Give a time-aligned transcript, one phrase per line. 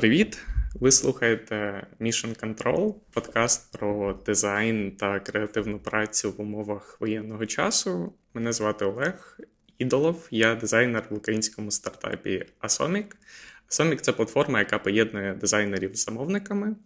[0.00, 0.46] Привіт!
[0.74, 8.12] Ви слухаєте Mission Control, подкаст про дизайн та креативну працю в умовах воєнного часу.
[8.34, 9.38] Мене звати Олег
[9.78, 13.06] Ідолов, я дизайнер в українському стартапі Asonic.
[13.70, 16.76] Asonic– це платформа, яка поєднує дизайнерів з замовниками.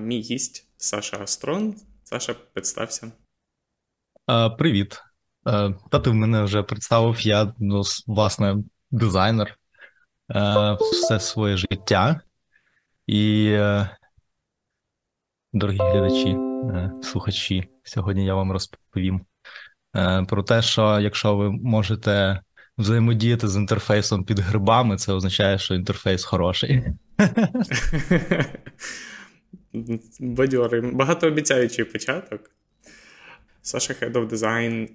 [0.00, 1.74] Мій гість Саша Астрон.
[2.04, 3.12] Саша, представся.
[4.58, 5.02] Привіт.
[5.90, 7.20] Та ти мене вже представив.
[7.20, 8.56] Я ну, власне
[8.90, 9.58] дизайнер
[10.28, 12.20] все своє життя.
[13.08, 13.88] І, е,
[15.52, 19.20] дорогі глядачі, е, слухачі, сьогодні я вам розповім
[19.96, 22.40] е, про те, що якщо ви можете
[22.78, 26.84] взаємодіяти з інтерфейсом під грибами, це означає, що інтерфейс хороший.
[30.20, 32.50] Бадьорий, багатообіцяючий початок.
[33.62, 34.88] Саша Head of Design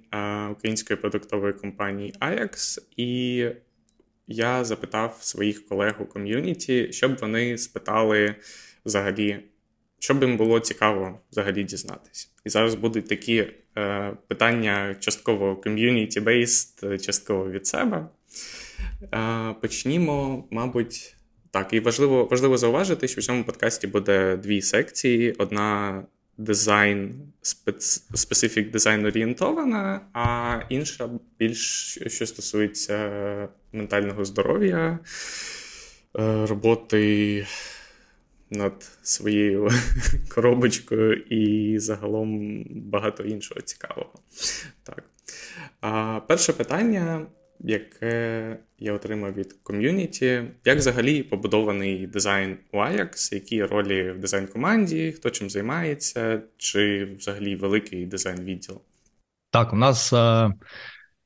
[0.50, 3.46] української продуктової компанії Ajax, і
[4.26, 8.34] я запитав своїх колег у ком'юніті, щоб вони спитали
[8.84, 9.40] взагалі,
[9.98, 12.28] що б їм було цікаво взагалі дізнатися.
[12.44, 18.08] І зараз будуть такі е, питання частково ком'юніті-бейст, частково від себе.
[19.14, 21.16] Е, Почнімо, мабуть,
[21.50, 26.02] так, і важливо важливо зауважити, що в цьому подкасті буде дві секції: одна
[26.38, 27.14] дизайн,
[28.14, 34.98] специфік дизайн орієнтована, а інша більш що стосується ментального здоров'я,
[36.18, 37.46] е, роботи
[38.50, 39.70] над своєю
[40.34, 44.12] коробочкою і загалом багато іншого цікавого.
[44.82, 45.04] Так.
[45.80, 47.26] А Перше питання
[47.64, 55.12] яке я отримав від ком'юніті, як взагалі побудований дизайн у Ajax, які ролі в дизайн-команді,
[55.12, 58.80] хто чим займається, чи взагалі великий дизайн-відділ?
[59.50, 60.52] Так, у нас е,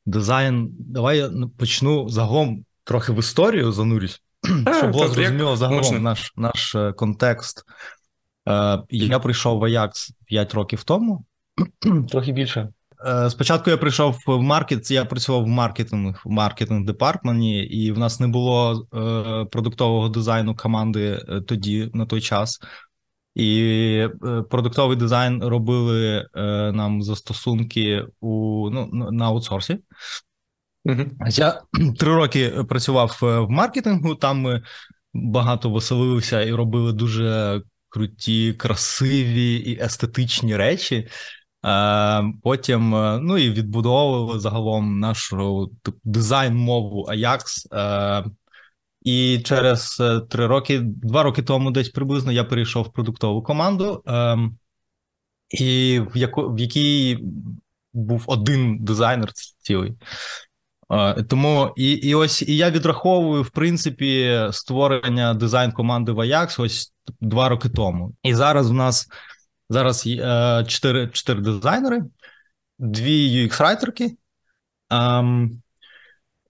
[0.06, 0.70] дизайн.
[0.78, 4.22] Давай я почну загалом трохи в історію занурюсь,
[4.78, 5.98] щоб було зрозуміло загалом можна?
[5.98, 7.64] наш наш е, контекст.
[8.48, 11.24] Е, Я прийшов в Ajax 5 років тому,
[12.10, 12.68] трохи більше.
[13.06, 17.98] Е, спочатку я прийшов в маркет, я працював в маркетинг в маркетинг департменті, і в
[17.98, 22.60] нас не було е, продуктового дизайну команди е, тоді на той час.
[23.34, 24.08] І
[24.50, 26.26] продуктовий дизайн робили
[26.74, 29.78] нам застосунки у ну, на аутсорсі.
[31.28, 31.60] Я
[31.98, 34.62] три роки працював в маркетингу, там ми
[35.14, 41.08] багато веселилися і робили дуже круті, красиві і естетичні речі.
[41.68, 45.70] Е, потім е, ну і відбудовували загалом нашу
[46.04, 47.74] дизайн-мову Ajax.
[47.74, 48.24] Е,
[49.02, 54.02] і через три роки, два роки тому, десь приблизно, я перейшов в продуктову команду,
[55.50, 57.18] і в яку в якій
[57.92, 59.94] був один дизайнер цілий.
[61.28, 66.92] Тому і і ось і я відраховую в принципі створення дизайн команди в Ajax ось
[67.20, 68.14] два роки тому.
[68.22, 69.08] І зараз в нас
[69.70, 72.02] Зараз е, чотири чотири дизайнери,
[72.78, 74.16] дві UX-райтерки,
[74.90, 75.62] ем,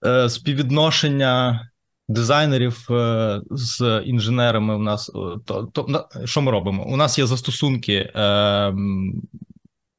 [0.05, 1.69] е, співвідношення
[2.07, 4.75] дизайнерів е, з інженерами.
[4.75, 5.05] У нас
[5.45, 6.85] то, то, що ми робимо?
[6.87, 8.73] У нас є застосунки е,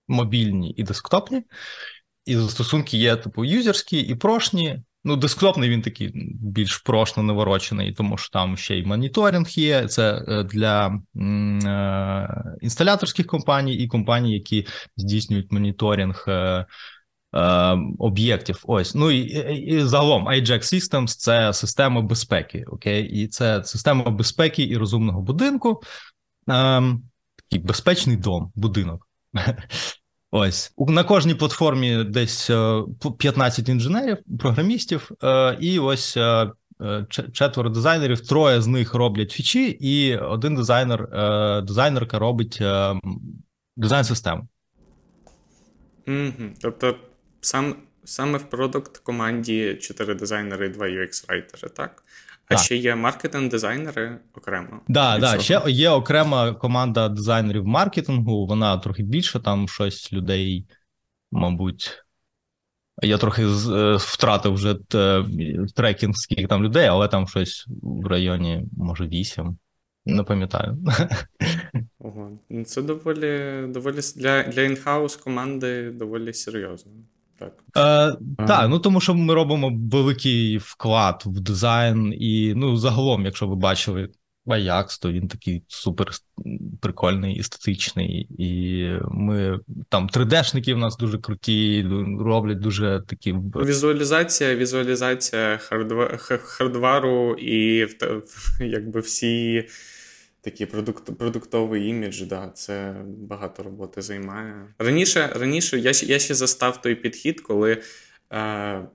[0.08, 1.42] мобільні і десктопні,
[2.24, 4.82] і застосунки є типу юзерські і прошні.
[5.04, 9.88] Ну, десктопний він такий більш прошно наворочений, тому що там ще й моніторинг є.
[9.88, 14.66] Це е, для е, інсталяторських компаній і компаній, які
[14.96, 16.66] здійснюють моніторинг е,
[17.98, 18.60] об'єктів.
[18.62, 19.20] Ось ну і,
[19.56, 22.64] і загалом iJack Systems– це система безпеки.
[22.66, 25.82] Окей, і це система безпеки і розумного будинку.
[26.50, 26.82] Е,
[27.36, 29.08] такий безпечний дом, будинок.
[30.30, 32.50] Ось на кожній платформі десь
[33.18, 36.50] 15 е, інженерів, програмістів, е, і ось е,
[37.32, 38.20] четверо дизайнерів.
[38.20, 41.08] Троє з них роблять фічі, і один дизайнер,
[41.64, 42.62] дизайнерка робить
[43.76, 44.48] дизайн систему.
[46.06, 46.50] Mm-hmm.
[46.60, 46.96] Тобто,
[47.40, 52.04] сам саме в продукт команді 4 дизайнери і 2 UX-райтери, так?
[52.50, 52.64] А так.
[52.64, 54.80] ще є маркетинг-дизайнери окремо.
[54.88, 58.46] Да, да, ще є окрема команда дизайнерів маркетингу.
[58.46, 60.66] Вона трохи більше, там щось людей,
[61.32, 62.04] мабуть.
[63.02, 64.76] Я трохи е, втратив вже
[65.76, 69.58] трекінг, скільки там людей, але там щось в районі, може, вісім.
[70.06, 70.78] Не пам'ятаю.
[71.98, 72.38] Ого.
[72.66, 76.92] Це доволі доволі для для інхаус команди доволі серйозно.
[77.40, 78.16] Так, Е,
[78.46, 83.56] так, ну тому що ми робимо великий вклад в дизайн, і ну загалом, якщо ви
[83.56, 84.08] бачили
[84.46, 86.06] Ajax, то він такий супер
[86.80, 88.26] прикольний, естетичний.
[88.38, 91.86] І ми там 3D-шники в нас дуже круті,
[92.20, 93.34] роблять дуже такі.
[93.56, 95.58] Візуалізація, візуалізація
[96.42, 97.86] хардвару і
[98.60, 99.64] якби всі
[100.40, 104.74] такий продукт, продуктовий імідж, да, це багато роботи займає.
[104.78, 107.82] Раніше раніше я я ще застав той підхід, коли.
[108.32, 108.88] Е,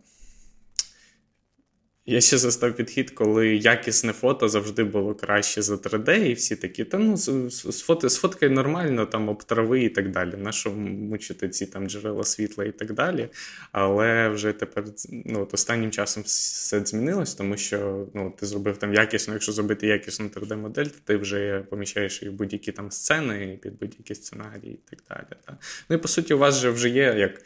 [2.08, 6.86] я ще застав підхід, коли якісне фото завжди було краще за 3D, і всі такі,
[6.86, 10.34] та ну сфоткай, сфоткай нормально, там обтрави і так далі.
[10.38, 13.30] На що мучити ці там джерела світла і так далі.
[13.72, 18.94] Але вже тепер ну, от останнім часом все змінилось, тому що ну, ти зробив там
[18.94, 23.80] якісно, якщо зробити якісну 3D-модель, то ти вже поміщаєш її в будь-які там сцени, під
[23.80, 25.40] будь-які сценарії і так далі.
[25.46, 25.58] Та.
[25.90, 27.42] Ну і по суті, у вас же вже є як.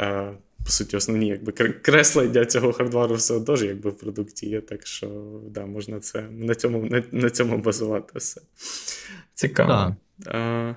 [0.00, 0.32] Е,
[0.64, 4.86] по суті, основні якби креслення цього хардвару все одно ж якби в продукті є, так
[4.86, 8.40] що да, можна це на цьому на, на цьому базувати все.
[9.34, 9.96] Цікаво.
[10.18, 10.76] Да.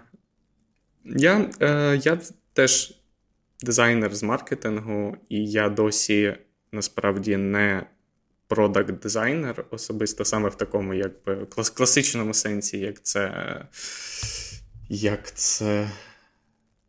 [1.06, 2.20] Я, е, Я
[2.54, 2.94] теж
[3.62, 6.36] дизайнер з маркетингу, і я досі
[6.72, 7.86] насправді не
[8.48, 13.32] продакт-дизайнер, особисто саме в такому, якби клас, класичному сенсі, як це.
[14.90, 15.92] Як це.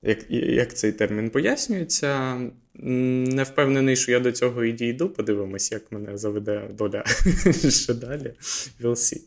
[0.03, 2.41] Як як цей термін пояснюється,
[2.79, 5.09] не впевнений, що я до цього і дійду.
[5.09, 7.05] Подивимось, як мене заведе доля
[7.71, 8.33] ще далі.
[8.81, 9.21] We'll see.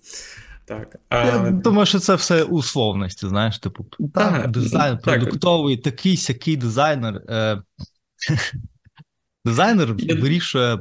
[0.66, 0.96] Так.
[1.12, 7.16] Я думаю, що це все условності, знаєш, типу, так, дизайн, продуктовий, такий сякий дизайнер.
[7.30, 7.62] Е,
[9.46, 10.80] Дизайнер вирішує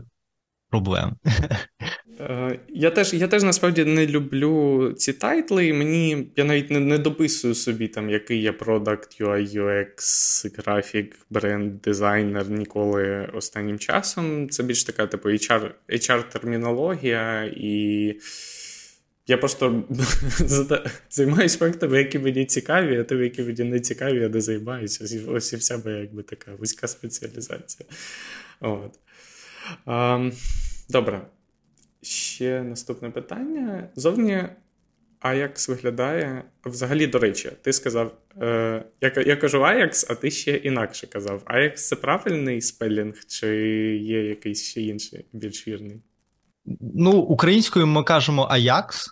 [0.70, 1.16] проблем.
[2.20, 5.72] Е, я теж я теж насправді не люблю ці тайтли.
[5.72, 11.80] Мені я навіть не не дописую собі, там, який я продакт, UI, UX, графік, бренд,
[11.80, 14.50] дизайнер ніколи останнім часом.
[14.50, 18.14] Це більш така, типу, HR, HR-термінологія, і
[19.26, 19.84] я просто
[21.10, 25.20] займаюся проектами, які мені цікаві, а тими, які мені не цікаві, я не займаюся.
[25.28, 27.88] Ось і вся моя якби така вузька спеціалізація.
[28.60, 28.98] От.
[29.86, 30.32] Um,
[30.88, 31.20] добре.
[32.08, 33.88] Ще наступне питання.
[33.96, 34.44] Зовні
[35.20, 36.44] Аякс виглядає.
[36.64, 38.18] Взагалі, до речі, ти сказав.
[38.42, 41.42] Е, Я я кажу Аякс, а ти ще інакше казав.
[41.44, 43.48] Аякс це правильний spelling, чи
[43.96, 46.00] є якийсь ще інший, більш вірний?
[46.80, 49.10] Ну, українською ми кажемо Аякс,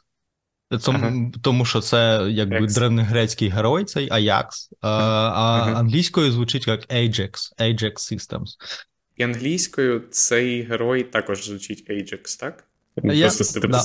[0.85, 1.31] тому, ага.
[1.43, 2.75] тому що це якби X.
[2.75, 8.47] древньогрецький герой, цей Аякс, а, а англійською звучить як Ajax, Ajax Systems.
[9.17, 12.66] І англійською цей герой також звучить Ajax, так?
[13.03, 13.31] Я...
[13.69, 13.83] Да.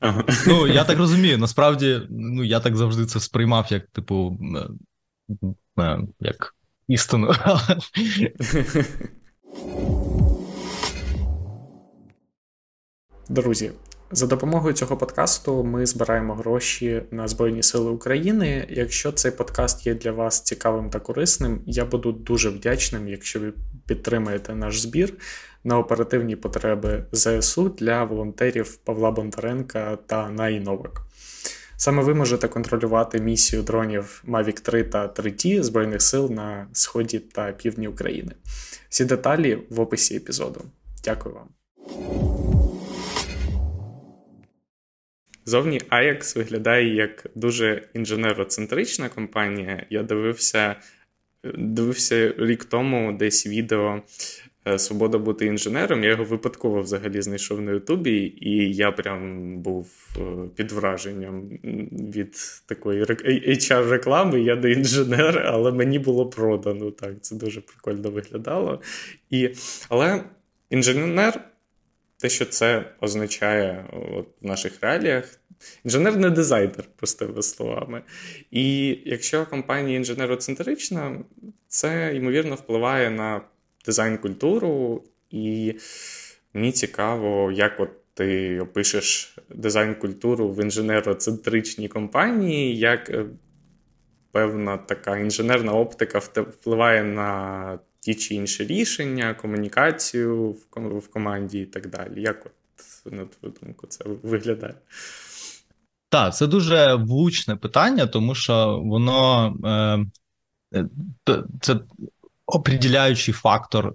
[0.00, 0.24] Ага.
[0.46, 1.38] Ну, я так розумію.
[1.38, 4.38] Насправді, ну я так завжди це сприймав, як, типу,
[6.20, 6.54] як
[6.88, 7.32] істину.
[13.28, 13.70] Друзі,
[14.10, 18.66] за допомогою цього подкасту ми збираємо гроші на Збройні Сили України.
[18.70, 23.52] Якщо цей подкаст є для вас цікавим та корисним, я буду дуже вдячним, якщо ви
[23.86, 25.12] підтримаєте наш збір
[25.64, 31.00] на оперативні потреби ЗСУ для волонтерів Павла Бондаренка та Наї Новик.
[31.76, 37.52] Саме ви можете контролювати місію дронів Mavic 3 та 3T Збройних сил на сході та
[37.52, 38.32] півдні України.
[38.88, 40.60] Всі деталі в описі епізоду.
[41.04, 42.55] Дякую вам.
[45.48, 49.86] Зовні Ajax виглядає як дуже інженероцентрична компанія.
[49.90, 50.76] Я дивився
[51.54, 54.02] дивився рік тому десь відео
[54.68, 56.04] е, Свобода бути інженером.
[56.04, 60.20] Я його випадково взагалі знайшов на Ютубі, і я прям був е,
[60.56, 61.48] під враженням
[62.12, 64.36] від такої HR-реклами.
[64.36, 66.90] Я не інженер, але мені було продано.
[66.90, 68.80] Так, це дуже прикольно виглядало.
[69.30, 69.50] І,
[69.88, 70.24] Але
[70.70, 71.40] інженер
[72.18, 75.40] те, що це означає от, в наших реаліях,
[75.84, 78.02] інженер не дизайнер, простими словами.
[78.50, 81.24] І якщо компанія інженероцентрична,
[81.68, 83.40] це ймовірно впливає на
[83.86, 85.74] дизайн-культуру, і
[86.54, 93.26] мені цікаво, як от ти опишеш дизайн-культуру в інженероцентричній компанії, як е,
[94.32, 101.90] певна така інженерна оптика впливає на ті чи інші рішення, комунікацію в команді і так
[101.90, 102.22] далі.
[102.22, 104.74] Як от, на твою думку, це виглядає?
[106.08, 109.54] Так, це дуже влучне питання, тому що воно
[110.74, 110.84] е,
[111.60, 111.80] це
[112.46, 113.92] оприділяючий фактор е,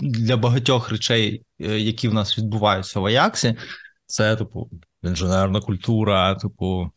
[0.00, 3.56] для багатьох речей, е, які в нас відбуваються в Аяксі.
[4.06, 4.70] Це, типу,
[5.02, 6.90] інженерна культура, типу,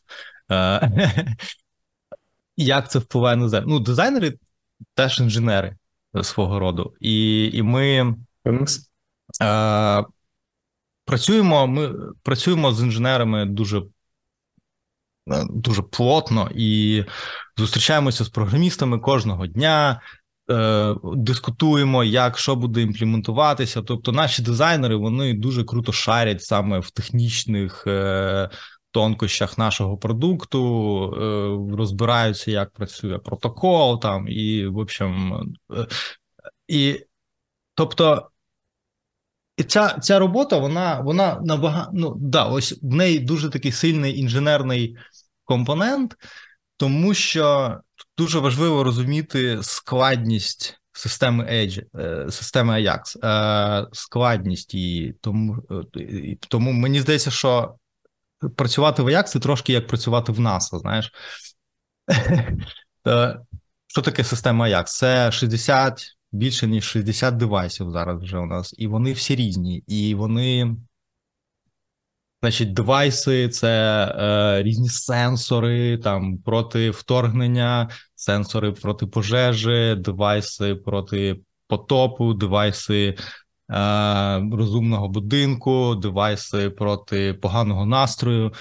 [0.51, 1.25] е,
[2.57, 3.67] як це впливає на землю.
[3.69, 4.33] Ну, дизайнери
[4.93, 5.75] теж інженери
[6.23, 6.93] свого роду.
[6.99, 8.15] І і ми.
[9.41, 10.05] Е,
[11.05, 11.67] працюємо.
[11.67, 13.81] Ми працюємо з інженерами дуже.
[15.49, 17.03] Дуже плотно і
[17.57, 20.01] зустрічаємося з програмістами кожного дня,
[20.51, 23.81] е, дискутуємо, як що буде імплементуватися.
[23.81, 28.49] Тобто, наші дизайнери вони дуже круто шарять саме в технічних е,
[28.95, 30.61] тонкощах нашого продукту,
[31.13, 35.33] е, розбираються, як працює протокол, там і в общем,
[35.73, 35.87] е,
[36.67, 37.05] і
[37.73, 38.29] тобто.
[39.57, 44.19] І ця ця робота, вона вона набагато ну да, ось в неї дуже такий сильний
[44.19, 44.97] інженерний
[45.43, 46.15] компонент,
[46.77, 47.77] тому що
[48.17, 55.15] дуже важливо розуміти складність системи Edge, е, системи Ajax, складність її.
[55.21, 55.63] Тому,
[56.49, 57.75] тому мені здається, що
[58.55, 61.11] працювати в це трошки як працювати в NASA, знаєш.
[63.87, 64.83] Що таке система Ajax?
[64.85, 70.15] Це 60, більше ніж 60 девайсів зараз вже у нас, і вони всі різні, і
[70.15, 70.75] вони.
[72.41, 82.33] Значить, девайси це е, різні сенсори там проти вторгнення, сенсори проти пожежі, девайси проти потопу,
[82.33, 83.17] девайси
[84.51, 88.53] розумного будинку, девайси проти поганого настрою.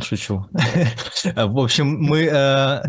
[0.00, 0.44] Шучу.
[1.36, 2.26] В общем, ми.
[2.32, 2.82] Е,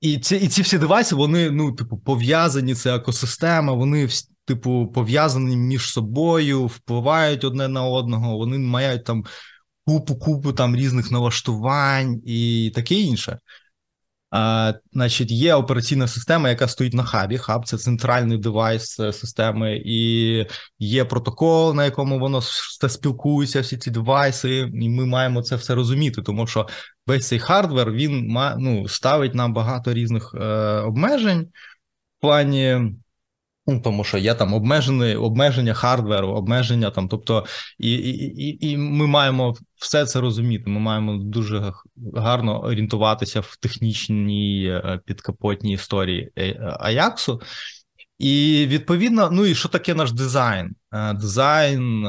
[0.00, 4.08] і ці і ці всі девайси, вони, ну, типу, пов'язані, це екосистема, вони,
[4.44, 9.24] типу, пов'язані між собою, впливають одне на одного, вони мають там
[9.86, 13.38] купу-купу там різних налаштувань і таке інше.
[14.92, 17.38] Значить, є операційна система, яка стоїть на хабі.
[17.38, 20.46] Хаб це центральний девайс е, системи, і
[20.78, 22.42] є протокол, на якому воно
[22.88, 26.68] спілкується, всі ці девайси, і ми маємо це все розуміти, тому що
[27.06, 30.46] весь цей hardware він ну, ставить нам багато різних е,
[30.80, 31.42] обмежень
[32.18, 32.92] в плані.
[33.68, 37.46] Ну, тому що є там обмежені обмеження hardware у, обмеження там, тобто,
[37.78, 40.70] і і, і, ми маємо все це розуміти.
[40.70, 41.72] Ми маємо дуже
[42.14, 47.40] гарно орієнтуватися в технічній е, підкапотній історії е, Аяксу.
[48.18, 50.74] І відповідно, ну і що таке наш дизайн?
[50.92, 52.02] Е, дизайн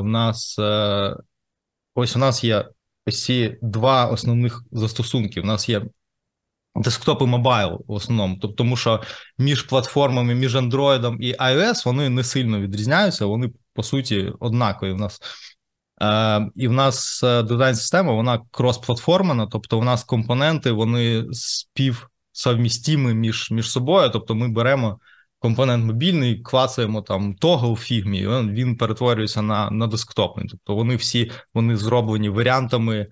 [0.00, 0.58] в нас
[1.94, 2.68] ось у нас є
[3.06, 5.40] ось ці два основних застосунки.
[5.40, 5.82] У нас є
[6.76, 9.02] Десктоп і мобайл в основному, тобто, тому що
[9.38, 14.96] між платформами, між Android і iOS вони не сильно відрізняються, вони по суті однакові в
[14.96, 15.20] нас.
[16.02, 23.50] Е, І в нас е, дизайн-система, вона крос-платформена, тобто в нас компоненти вони співсовмістимі між
[23.50, 24.10] між собою.
[24.10, 24.98] Тобто, ми беремо
[25.38, 30.48] компонент мобільний, клацаємо там того у фігмі, він, він перетворюється на на десктопний.
[30.50, 33.06] Тобто вони всі вони зроблені варіантами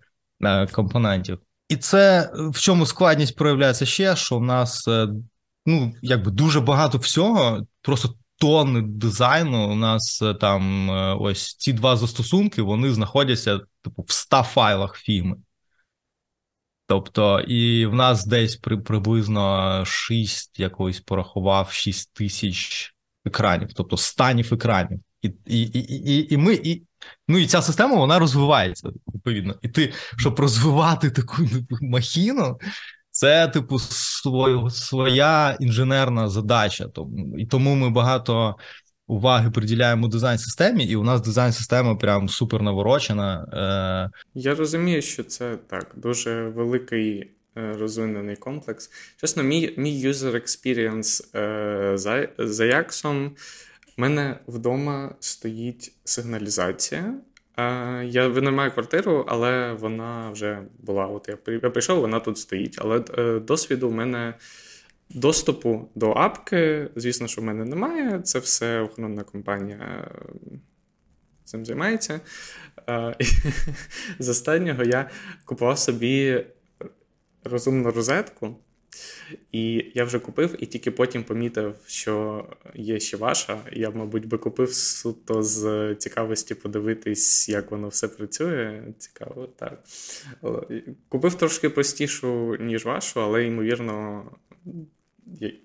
[0.44, 1.38] е, компонентів.
[1.72, 5.08] І це в чому складність проявляється ще, що в нас е,
[5.66, 9.72] ну якби дуже багато всього, просто тонни дизайну.
[9.72, 14.96] У нас е, там е, ось ці два застосунки вони знаходяться типу в 100 файлах
[14.96, 15.36] фігми.
[16.86, 24.54] Тобто, і в нас десь при, приблизно 6, якось порахував 6 тисяч екранів, тобто станів
[24.54, 25.00] екранів.
[25.22, 25.78] І і, і,
[26.16, 26.54] і, і ми,
[27.28, 29.54] Ну і ця система вона розвивається відповідно.
[29.62, 31.36] І ти, щоб розвивати таку
[31.80, 32.58] махіну,
[33.10, 36.88] це, типу, своє, своя інженерна задача.
[37.38, 38.56] І тому ми багато
[39.06, 43.46] уваги приділяємо дизайн-системі, і у нас дизайн-система прям супер наворочена.
[43.52, 44.20] Е...
[44.34, 47.30] Я розумію, що це так, дуже великий.
[47.56, 48.90] Е, розвинений комплекс.
[49.16, 53.36] Чесно, мій мій user experience е, за, за Яксом
[53.98, 57.14] у мене вдома стоїть сигналізація.
[58.04, 61.06] Я винаймаю квартиру, але вона вже була.
[61.06, 61.36] От я
[61.70, 62.76] прийшов, вона тут стоїть.
[62.78, 64.34] Але е, досвіду в мене
[65.10, 68.20] доступу до апки, звісно, що в мене немає.
[68.20, 70.08] Це все охоронна компанія е,
[71.44, 72.20] цим займається.
[74.18, 75.10] З останнього я
[75.44, 76.44] купував собі
[77.44, 78.56] розумну розетку.
[79.52, 82.44] І я вже купив, і тільки потім помітив, що
[82.74, 83.60] є ще ваша.
[83.72, 88.82] Я, мабуть, би купив суто з цікавості подивитись, як воно все працює.
[88.98, 89.84] Цікаво, так.
[91.08, 94.24] Купив трошки простішу, ніж вашу, але, ймовірно,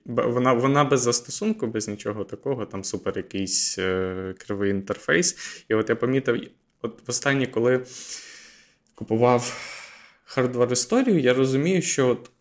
[0.06, 5.38] вона вона без застосунку, без нічого такого, там супер якийсь е, кривий інтерфейс.
[5.70, 6.42] І от я помітив,
[6.82, 7.86] от останнє, коли
[8.96, 9.62] купував
[10.26, 12.08] хардвар історію, я розумію, що.
[12.08, 12.32] от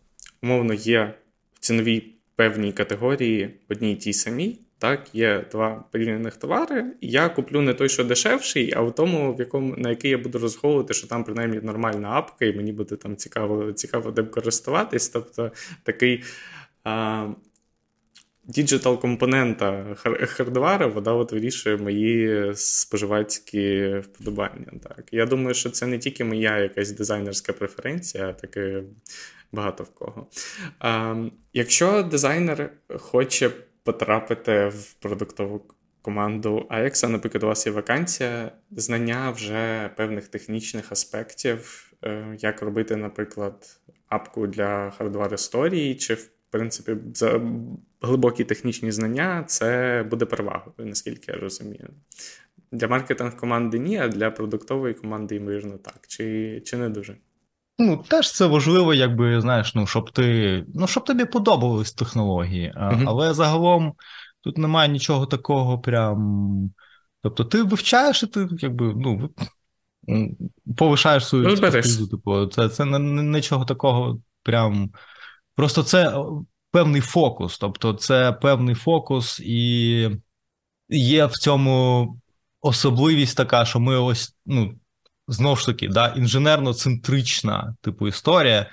[0.43, 1.13] умовно, є
[1.53, 4.59] в ціновій певній категорії одній тій самій.
[4.79, 9.33] Так, є два порівняних товари, і я куплю не той, що дешевший, а в тому,
[9.33, 12.95] в якому на який я буду розраховувати, що там принаймні нормальна апка, і мені буде
[12.95, 15.09] там цікаво цікаво де користуватись.
[15.09, 15.51] Тобто
[15.83, 16.23] такий
[16.83, 17.27] а,
[18.47, 19.95] digital компонента
[20.27, 24.71] hardware а, вона от вирішує мої споживацькі вподобання.
[24.83, 25.03] Так.
[25.11, 28.83] Я думаю, що це не тільки моя якась дизайнерська преференція, а таки
[29.51, 30.27] багато в кого.
[30.79, 31.15] А,
[31.53, 33.51] Якщо дизайнер хоче
[33.83, 35.65] потрапити в продуктову
[36.01, 42.95] команду Ajax, наприклад, у вас є вакансія, знання вже певних технічних аспектів, е, як робити,
[42.95, 46.95] наприклад, апку для хардвар історії, чи в принципі
[48.01, 51.89] глибокі технічні знання це буде перевагою, наскільки я розумію.
[52.71, 55.99] Для маркетинг команди ні, а для продуктової команди, ймовірно, так.
[56.07, 57.17] Чи чи не дуже?
[57.79, 62.73] Ну, теж це важливо, якби знаєш, ну, щоб ти ну, щоб тобі подобались технології.
[62.77, 63.03] Mm-hmm.
[63.07, 63.93] Але загалом
[64.41, 66.71] тут немає нічого такого, прям.
[67.21, 69.29] Тобто, ти вивчаєш, і ти якби ну,
[70.77, 72.07] повишаєш свою експертизу.
[72.07, 74.89] Типу, це це не, нічого такого, прям.
[75.55, 76.23] Просто це
[76.71, 77.57] певний фокус.
[77.57, 80.09] Тобто, це певний фокус, і
[80.89, 82.07] є в цьому
[82.61, 84.73] особливість така, що ми ось, ну,
[85.27, 88.69] знову ж таки, да, інженерно-центрична типу історія.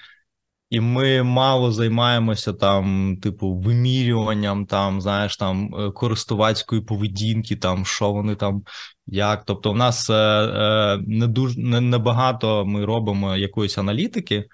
[0.70, 8.12] І ми мало займаємося там, типу, вимірюванням, там, знаєш, там е, користувацької поведінки, там що
[8.12, 8.62] вони там,
[9.06, 9.44] як.
[9.44, 14.44] Тобто, в нас е, е, не дуже не, не багато ми робимо якоїсь аналітики,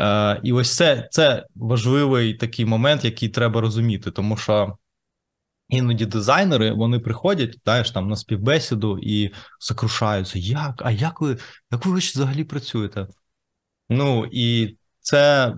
[0.00, 4.78] Е, І ось це це важливий такий момент, який треба розуміти, тому що
[5.68, 11.38] іноді дизайнери вони приходять знаєш, там на співбесіду і сокрушаються, як, а як ви
[11.70, 13.06] як ви взагалі працюєте?
[13.88, 15.54] Ну і це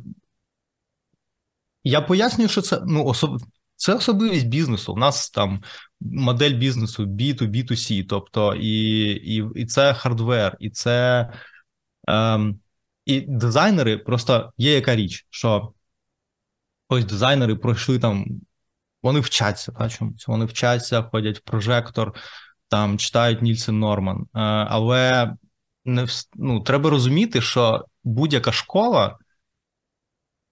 [1.85, 3.41] я пояснюю, що це ну, особ...
[3.77, 4.93] це особливість бізнесу.
[4.93, 5.63] У нас там
[6.01, 11.29] модель бізнесу B2, B2C, тобто і і, і це хардвер, і це.
[12.09, 12.61] Ем,
[13.07, 15.73] і дизайнери просто є яка річ, що
[16.89, 18.27] ось дизайнери пройшли там,
[19.03, 22.15] вони вчаться та, чомусь, вони вчаться, ходять в прожектор,
[22.69, 24.21] там читають Нільсен Норман.
[24.23, 24.27] Е,
[24.69, 25.33] але
[25.85, 29.19] не ну, треба розуміти, що будь-яка школа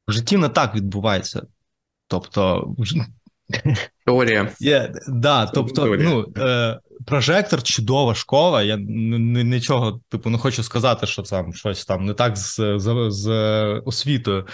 [0.08, 1.46] в житті не так відбувається.
[2.06, 2.74] Тобто,
[4.06, 4.52] Теорія.
[4.60, 8.62] Yeah, да, тобто, ну, е, прожектор чудова школа.
[8.62, 13.30] Я нічого, типу, не хочу сказати, що там щось там не так з, з, з
[13.84, 14.46] освітою.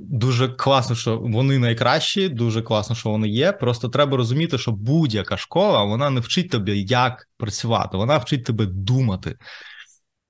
[0.00, 3.52] Дуже класно, що вони найкращі, дуже класно, що вони є.
[3.52, 8.66] Просто треба розуміти, що будь-яка школа вона не вчить тебе, як працювати, вона вчить тебе
[8.66, 9.36] думати.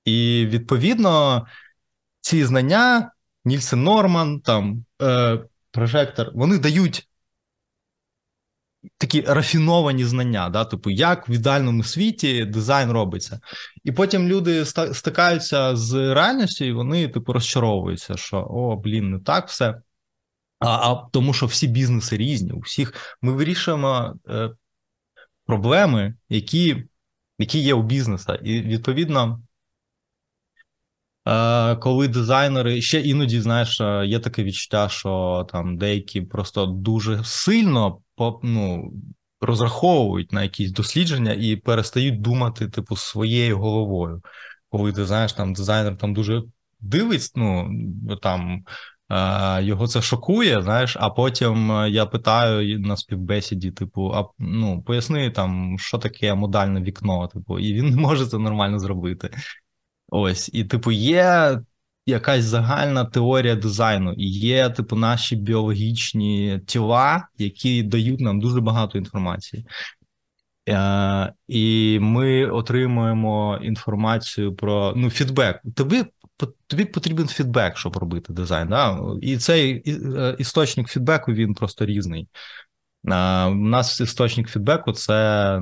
[0.05, 1.45] І відповідно
[2.21, 3.11] ці знання,
[3.45, 5.39] Нільсен Норман, там е,
[5.71, 7.07] прожектор, вони дають
[8.97, 13.39] такі рафіновані знання, да, типу, як в ідеальному світі дизайн робиться.
[13.83, 19.47] І потім люди стикаються з реальністю, і вони, типу, розчаровуються, що о, блін, не так
[19.47, 19.81] все.
[20.59, 24.49] А а тому, що всі бізнеси різні, у всіх ми вирішуємо е,
[25.45, 26.83] проблеми, які
[27.39, 28.35] які є у бізнеса.
[28.35, 29.41] І відповідно,
[31.79, 37.97] коли дизайнери ще іноді, знаєш, е, є таке відчуття, що там деякі просто дуже сильно
[38.43, 38.93] ну,
[39.41, 44.21] розраховують на якісь дослідження і перестають думати, типу, своєю головою.
[44.69, 46.43] Коли ти знаєш, там дизайнер там дуже
[46.79, 47.69] дивиться, ну
[48.21, 48.63] там.
[49.59, 55.75] Його це шокує, знаєш, а потім я питаю на співбесіді, типу, а ну поясни там,
[55.79, 59.29] що таке модальне вікно, типу, і він не може це нормально зробити.
[60.17, 61.59] Ось, і, типу, є
[62.05, 68.97] якась загальна теорія дизайну, і є, типу, наші біологічні тіла, які дають нам дуже багато
[68.97, 69.65] інформації.
[70.69, 75.61] Е, І ми отримуємо інформацію про ну, фідбек.
[75.75, 76.05] Тобі
[76.67, 78.67] тобі потрібен фідбек, щоб робити дизайн.
[78.67, 78.99] Да?
[79.21, 82.27] І цей е, істочник фідбеку він просто різний.
[83.07, 85.13] У нас істочник фідбеку це
[85.57, 85.61] е,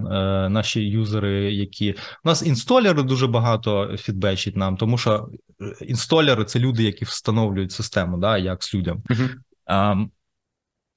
[0.49, 5.29] наші юзери, які у нас інстолери дуже багато фідбечать нам, тому що
[5.61, 9.03] е, інстолери це люди, які встановлюють систему, да, як з людям.
[9.09, 9.29] Uh-huh.
[9.65, 9.95] А,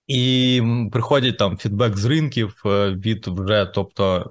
[0.06, 4.30] і приходять там фідбек з ринків е, від вже, тобто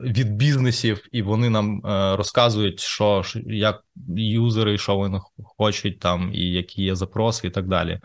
[0.00, 1.80] від бізнесів, і вони нам
[2.16, 3.84] розказують, що як
[4.16, 8.00] юзери, що вони хочуть там, і які є запроси, і так далі.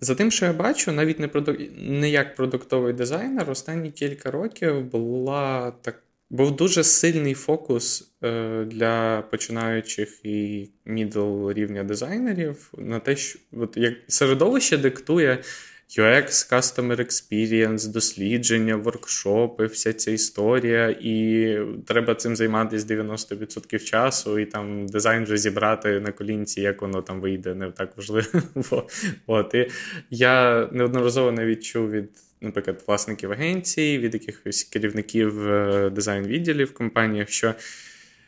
[0.00, 1.56] За тим, що я бачу, навіть не продук...
[1.76, 6.02] не як продуктовий дизайнер, останні кілька років була так.
[6.30, 13.76] Був дуже сильний фокус е, для починаючих і мідл рівня дизайнерів на те, що от,
[13.76, 15.42] як середовище диктує,
[15.88, 24.46] UX, Customer Experience, дослідження, воркшопи, вся ця історія, і треба цим займатися 90% часу, і
[24.46, 28.26] там дизайн вже зібрати на колінці, як воно там вийде, не так важливо.
[29.26, 29.54] От.
[29.54, 29.68] І
[30.10, 32.08] Я неодноразово навіть чув від.
[32.40, 37.54] Наприклад, власників агенцій, від якихось керівників е, дизайн-відділів в компаніях, що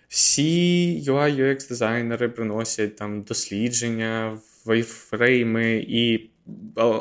[0.09, 6.31] всі UI, UX дизайнери приносять там дослідження, вайфрейми і.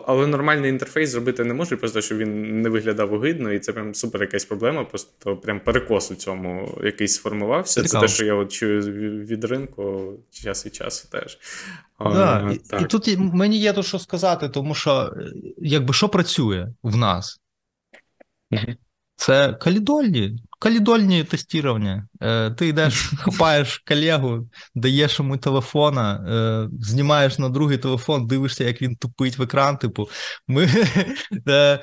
[0.06, 3.94] Але нормальний інтерфейс зробити не можу, просто щоб він не виглядав огидно, і це прям
[3.94, 4.84] супер якась проблема.
[4.84, 7.84] Просто прям перекос у цьому якийсь сформувався.
[7.84, 8.82] Це те, що я от чую
[9.26, 11.40] від ринку час і часу теж.
[12.00, 12.82] Да, а, і, так.
[12.82, 15.14] і тут мені є то, що сказати, тому що
[15.58, 17.40] якби що працює в нас?
[19.17, 22.08] Це калідольні Калідольні тестування.
[22.21, 28.82] Е, Ти йдеш, хапаєш колегу, даєш йому телефона, е, знімаєш на другий телефон, дивишся, як
[28.82, 29.77] він тупить в екран.
[29.77, 30.10] Типу,
[30.47, 30.67] ми.
[31.47, 31.80] Е,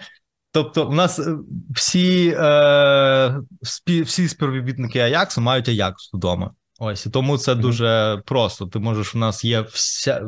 [0.54, 1.36] Тобто, у нас е,
[1.70, 3.40] всі е,
[3.86, 6.50] всі співробітники Аяксу мають Аякс вдома.
[6.78, 8.66] Ось і тому це дуже просто.
[8.66, 10.22] Ти можеш, у нас є вся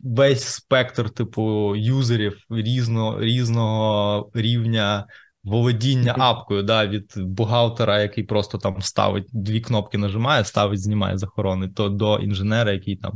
[0.00, 5.06] весь спектр, типу, юзерів різного різного рівня
[5.44, 11.68] володіння апкою да, від бухгалтера, який просто там ставить дві кнопки, нажимає, ставить, знімає захорони,
[11.68, 13.12] то до інженера, який там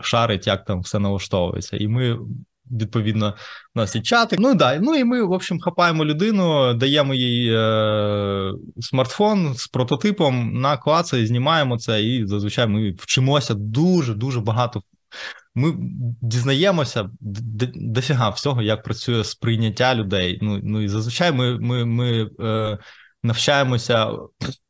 [0.00, 1.76] шарить, як там все налаштовується.
[1.76, 2.18] І ми.
[2.70, 3.34] Відповідно,
[3.74, 4.36] у нас і чати.
[4.38, 10.60] Ну да, ну і ми, в общем, хапаємо людину, даємо їй е, смартфон з прототипом
[10.60, 14.82] на клацай, знімаємо це, і зазвичай ми вчимося дуже дуже багато
[15.54, 15.74] ми
[16.20, 17.10] дізнаємося
[17.74, 20.38] дофіга всього, як працює сприйняття людей.
[20.42, 22.78] Ну ну і зазвичай ми ми, ми е,
[23.22, 24.10] навчаємося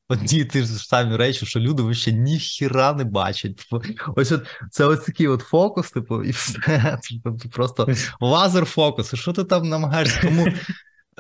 [0.09, 3.69] одні ті ж самі речі, що люди ще ніхіра не бачать.
[4.17, 6.99] Ось от це ось такий от фокус, типу, і все.
[7.25, 7.89] Тобто просто
[8.21, 9.15] лазер фокус.
[9.15, 10.21] Що ти там намагаєшся?
[10.23, 10.47] Тому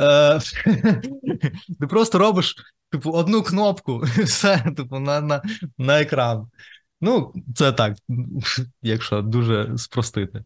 [0.00, 0.40] е,
[1.80, 2.56] ти просто робиш
[2.90, 5.42] типу одну кнопку, і все, типу, на, на,
[5.78, 6.46] на екран.
[7.04, 7.96] Ну, це так,
[8.82, 10.44] якщо дуже спростити.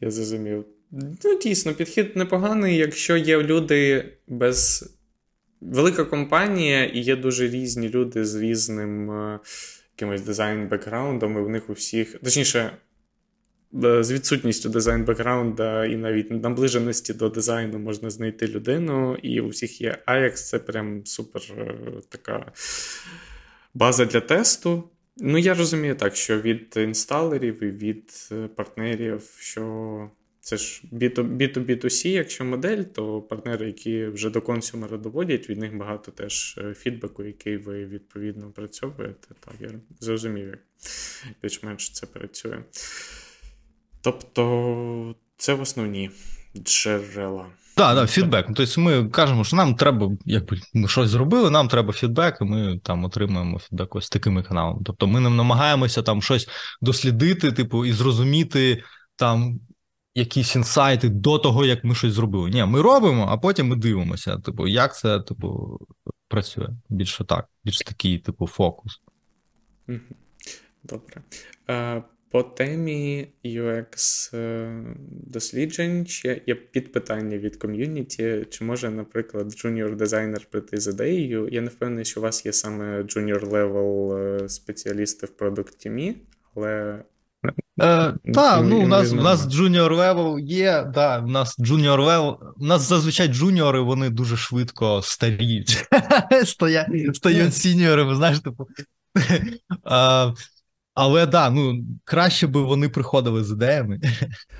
[0.00, 0.64] Я зрозумів.
[0.90, 4.90] Ну, дійсно, підхід непоганий, якщо є люди без.
[5.60, 9.40] Велика компанія, і є дуже різні люди з різним е,
[9.96, 12.18] якимось дизайн-бекграундом, і в них у всіх.
[12.18, 12.70] Точніше,
[13.84, 19.80] е, з відсутністю дизайн-бекграунда і навіть наближеності до дизайну можна знайти людину, і у всіх
[19.80, 21.74] є Ajax, це прям супер е,
[22.08, 22.52] така
[23.74, 24.90] база для тесту.
[25.16, 32.08] Ну, я розумію так, що від інсталерів і від е, партнерів, що це ж B2B2C,
[32.08, 37.24] якщо модель, то партнери, які вже до консюмера доводять, від них багато теж е, фідбеку,
[37.24, 39.28] який ви відповідно працьовуєте.
[39.40, 40.58] Так, я зрозумів, як
[41.42, 42.58] більш-менш це працює.
[44.00, 46.10] Тобто, це в основні
[46.56, 47.46] джерела.
[47.76, 48.46] Так, да, фідбек.
[48.54, 52.78] Тобто ми кажемо, що нам треба, якби ми щось зробили, нам треба фідбек, і ми
[52.78, 54.80] там отримуємо фідбек ось такими каналами.
[54.84, 56.48] Тобто ми не намагаємося там щось
[56.82, 58.82] дослідити, типу, і зрозуміти
[59.16, 59.60] там
[60.14, 62.50] якісь інсайти до того, як ми щось зробили.
[62.50, 65.78] Ні, ми робимо, а потім ми дивимося, типу, як це типу,
[66.28, 66.68] працює.
[66.88, 69.00] Більше так, більш такий, типу, фокус.
[70.82, 71.22] Добре.
[72.34, 74.84] По темі UX е,
[75.26, 81.48] досліджень ще є підпитання від ком'юніті, чи може, наприклад, junior дизайнер прийти з ідеєю.
[81.52, 86.03] Я не впевнений, що у вас є саме junior level е, спеціалісти в product team
[86.03, 86.16] і,
[86.54, 87.02] але.
[87.80, 92.36] Е, Так, ну у нас у нас junior level є, да, у нас junior level,
[92.56, 95.86] у нас зазвичай junior и вони дуже швидко старіють.
[96.44, 98.66] Стоять стають senior ами, знаєш, типу.
[100.94, 104.00] Але да, ну краще би вони приходили з ідеями.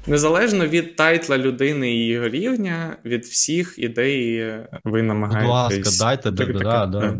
[0.07, 4.53] Незалежно від title а людини і його рівня, від всіх ідей
[4.85, 5.77] ви намагаєтесь.
[5.77, 7.18] Будь ласка, дайте, так, да, да, да.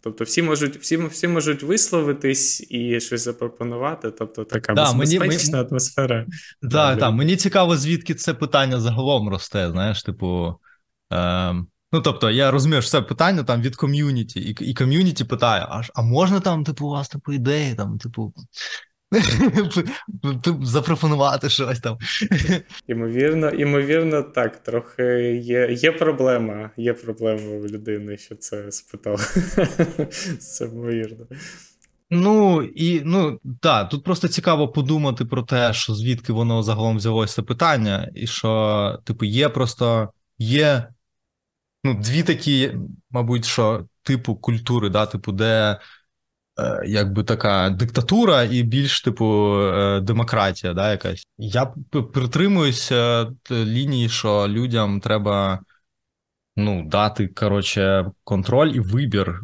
[0.00, 4.10] Тобто всі можуть всі, всі можуть висловитись і щось запропонувати.
[4.10, 6.26] Тобто така да, безпечна мені, атмосфера.
[6.62, 9.70] Да, да, Мені цікаво, звідки це питання загалом росте.
[9.70, 10.54] Знаєш, типу.
[11.12, 11.54] Е,
[11.96, 15.82] Ну, тобто, я розумію, що це питання там від ком'юніті, і і ком'юніті питає: а
[15.94, 18.34] а можна там, типу, у вас типу ідеї, там, типу,
[20.62, 21.98] запропонувати щось там.
[22.88, 24.56] Ймовірно, ймовірно, так.
[24.56, 25.02] Трохи
[25.42, 29.20] є є проблема, є проблема у людини, що це спитав.
[30.38, 31.26] Це ймовірно.
[32.10, 37.42] Ну і ну так, тут просто цікаво подумати про те, що звідки воно загалом взялося
[37.42, 40.88] питання, і що, типу, є просто є
[41.84, 42.72] ну, дві такі,
[43.10, 45.78] мабуть, що типу культури, да, типу, де
[46.58, 51.26] Е, якби така диктатура і більш типу е, демократія, да, якась.
[51.38, 51.66] Я
[52.14, 55.60] притримуюся лінії, що людям треба
[56.56, 59.40] ну, дати коротше, контроль і вибір,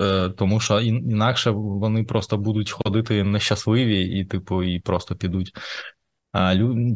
[0.00, 5.52] е, тому що інакше вони просто будуть ходити нещасливі і, типу, і просто підуть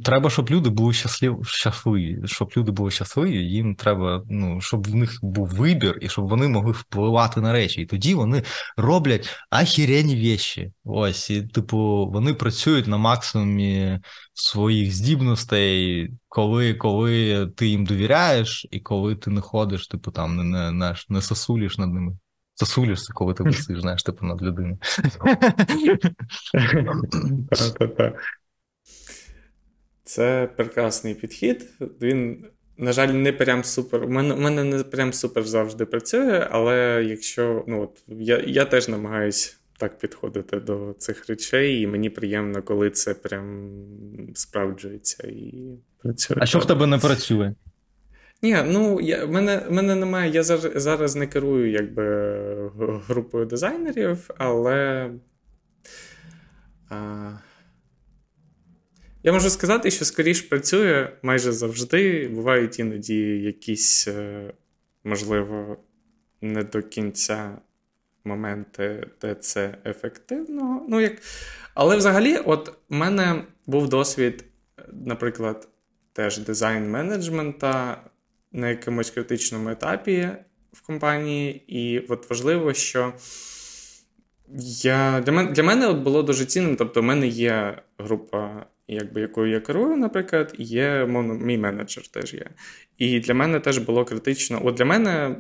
[0.04, 2.18] Треба, щоб люди були щасливі, щасливі.
[2.24, 6.48] Щоб люди були щасливі, їм треба, ну, щоб в них був вибір і щоб вони
[6.48, 7.80] могли впливати на речі.
[7.80, 8.42] І тоді вони
[8.76, 10.72] роблять ахірені вещі.
[10.84, 14.00] Ось, і, типу, вони працюють на максимумі
[14.34, 20.72] своїх здібностей, коли коли ти їм довіряєш, і коли ти не ходиш, типу там не
[20.72, 22.16] не, не сосуліш над ними.
[22.54, 24.78] Сосулішся, коли ти висиш, знаєш, типу над людиною.
[30.04, 31.66] Це прекрасний підхід.
[32.02, 34.04] Він, на жаль, не прям супер.
[34.04, 38.64] У мене у мене не прям супер завжди працює, але якщо ну от я я
[38.64, 43.70] теж намагаюсь так підходити до цих речей, і мені приємно, коли це прям
[44.34, 46.36] справджується і працює.
[46.40, 47.54] А що в тебе не працює?
[48.42, 50.30] Ні, ну я мене мене немає.
[50.30, 52.70] Я зараз зараз не керую якби
[53.06, 55.10] групою дизайнерів, але.
[56.88, 57.30] А...
[59.24, 62.28] Я можу сказати, що скоріш працює майже завжди.
[62.28, 64.52] Бувають іноді якісь, е,
[65.04, 65.76] можливо,
[66.40, 67.58] не до кінця
[68.24, 70.86] моменти, де це ефективно.
[70.88, 71.12] Ну, як...
[71.74, 74.44] Але взагалі, от у мене був досвід,
[74.92, 75.68] наприклад,
[76.12, 78.04] теж дизайн менеджмента
[78.52, 80.28] на якомусь критичному етапі
[80.72, 83.12] в компанії, і от важливо, що.
[84.82, 86.76] Я, Для мене для мене було дуже цінним.
[86.76, 92.34] Тобто, в мене є група якби якою я керую, наприклад, є мовно, мій менеджер теж
[92.34, 92.46] є.
[92.98, 94.60] І для мене теж було критично.
[94.64, 95.36] От для мене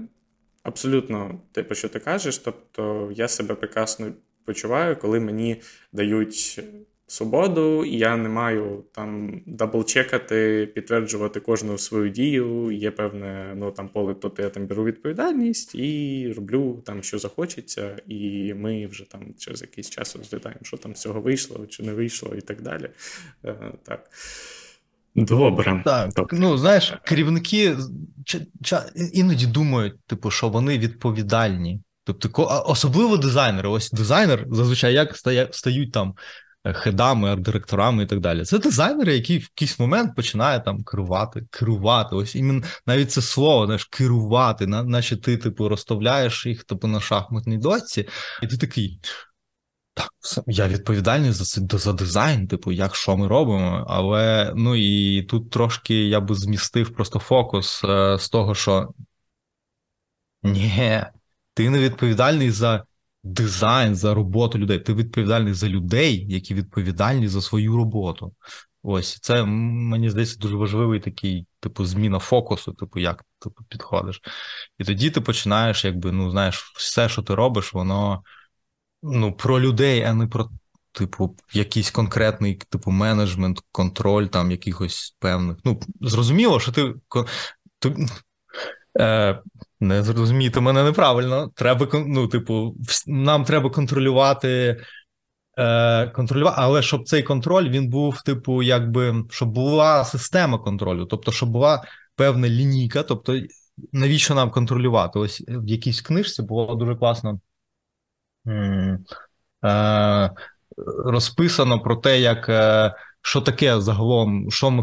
[0.62, 4.12] абсолютно, типу, що ти кажеш, тобто я себе прекрасно
[4.44, 5.62] почуваю, коли мені
[5.92, 6.60] дають
[7.12, 12.70] свободу, і я не маю там даблчекати, підтверджувати кожну свою дію.
[12.70, 17.96] Є певне ну, там поле, тобто я там беру відповідальність і роблю там, що захочеться,
[18.08, 21.92] і ми вже там через якийсь час розглядаємо, що там з цього вийшло, чи не
[21.92, 22.88] вийшло, і так далі.
[23.44, 24.10] Е, так.
[25.14, 25.82] Добре.
[25.84, 26.38] Так, Добре.
[26.38, 27.76] ну знаєш, керівники
[29.12, 31.80] іноді думають, типу, що вони відповідальні.
[32.04, 33.68] Тобто, особливо дизайнери.
[33.68, 35.16] Ось дизайнер зазвичай як
[35.50, 36.14] стають там
[36.64, 38.44] хедами, арт-директорами і так далі.
[38.44, 42.16] Це дизайнери, які в якийсь момент починають там керувати, керувати.
[42.16, 47.58] Ось іменно навіть це слово, знаєш, керувати, наче ти, типу, розставляєш їх типу, на шахматній
[47.58, 48.08] досці,
[48.42, 49.00] і ти такий.
[49.94, 50.10] Так,
[50.46, 53.86] я відповідальний за за дизайн, типу, як що ми робимо.
[53.88, 58.88] Але ну і тут трошки я би змістив просто фокус е, з того, що
[60.42, 61.04] ні,
[61.54, 62.84] ти не відповідальний за
[63.22, 64.78] дизайн, за роботу людей.
[64.78, 68.34] Ти відповідальний за людей, які відповідальні за свою роботу.
[68.82, 74.20] Ось це мені здається дуже важливий такий, типу, зміна фокусу, типу, як типу, підходиш.
[74.78, 78.22] І тоді ти починаєш, якби, ну, знаєш, все, що ти робиш, воно
[79.02, 80.50] ну, про людей, а не про,
[80.92, 85.56] типу, якийсь конкретний, типу, менеджмент, контроль там якихось певних.
[85.64, 86.94] Ну, зрозуміло, що ти.
[89.00, 89.42] е,
[89.82, 91.50] не зрозуміти мене неправильно.
[91.54, 94.80] Треба ну, типу, нам треба контролювати,
[95.58, 101.32] е, контролювати, але щоб цей контроль він був, типу, якби щоб була система контролю, тобто,
[101.32, 101.84] щоб була
[102.16, 103.02] певна лінійка.
[103.02, 103.40] Тобто,
[103.92, 105.18] навіщо нам контролювати?
[105.18, 107.40] Ось в якійсь книжці було дуже класно.
[109.64, 110.30] Е,
[111.04, 114.82] розписано про те, як е, що таке загалом, що ми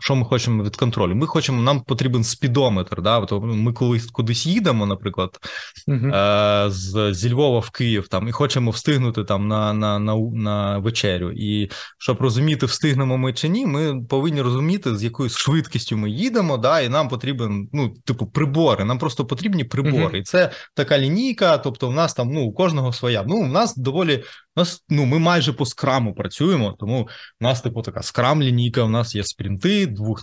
[0.00, 1.14] що ми хочемо від контролю?
[1.14, 3.02] Ми хочемо, нам потрібен спідометр.
[3.02, 3.20] Да?
[3.20, 5.30] Тобто ми колись кудись їдемо, наприклад,
[5.88, 6.70] uh-huh.
[6.70, 11.32] з, зі Львова в Київ там і хочемо встигнути там на на, на, на вечерю.
[11.32, 16.56] І щоб розуміти, встигнемо ми чи ні, ми повинні розуміти, з якою швидкістю ми їдемо,
[16.56, 18.84] да, і нам потрібен, ну, типу, прибори.
[18.84, 20.18] Нам просто потрібні прибори.
[20.18, 20.20] Uh-huh.
[20.20, 23.24] І це така лінійка, тобто, в нас там ну, у кожного своя.
[23.28, 24.24] Ну, у нас доволі
[24.56, 27.08] нас ну ми майже по скраму працюємо, тому
[27.40, 28.82] в нас типу така скрам лінійка.
[28.82, 30.22] У нас є спринти, двох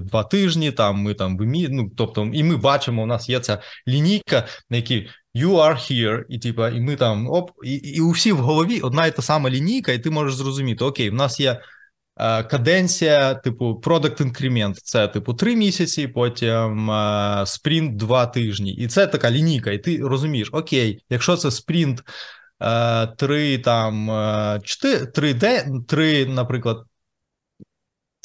[0.00, 0.72] два тижні.
[0.72, 1.68] Там ми там вимі...
[1.70, 6.24] ну, тобто, і ми бачимо, у нас є ця лінійка, на якій you are here,
[6.28, 9.22] і типу, і ми там оп, і, і у всіх в голові одна і та
[9.22, 11.60] сама лінійка, і ти можеш зрозуміти, окей, в нас є.
[12.20, 18.86] Е, каденція, типу, продакт інкремент це типу три місяці, потім е, спринт два тижні, і
[18.86, 19.72] це така лінійка.
[19.72, 22.02] І ти розумієш, окей, якщо це спринт
[22.60, 26.84] Е, три там е, чотири, три, де, три, наприклад,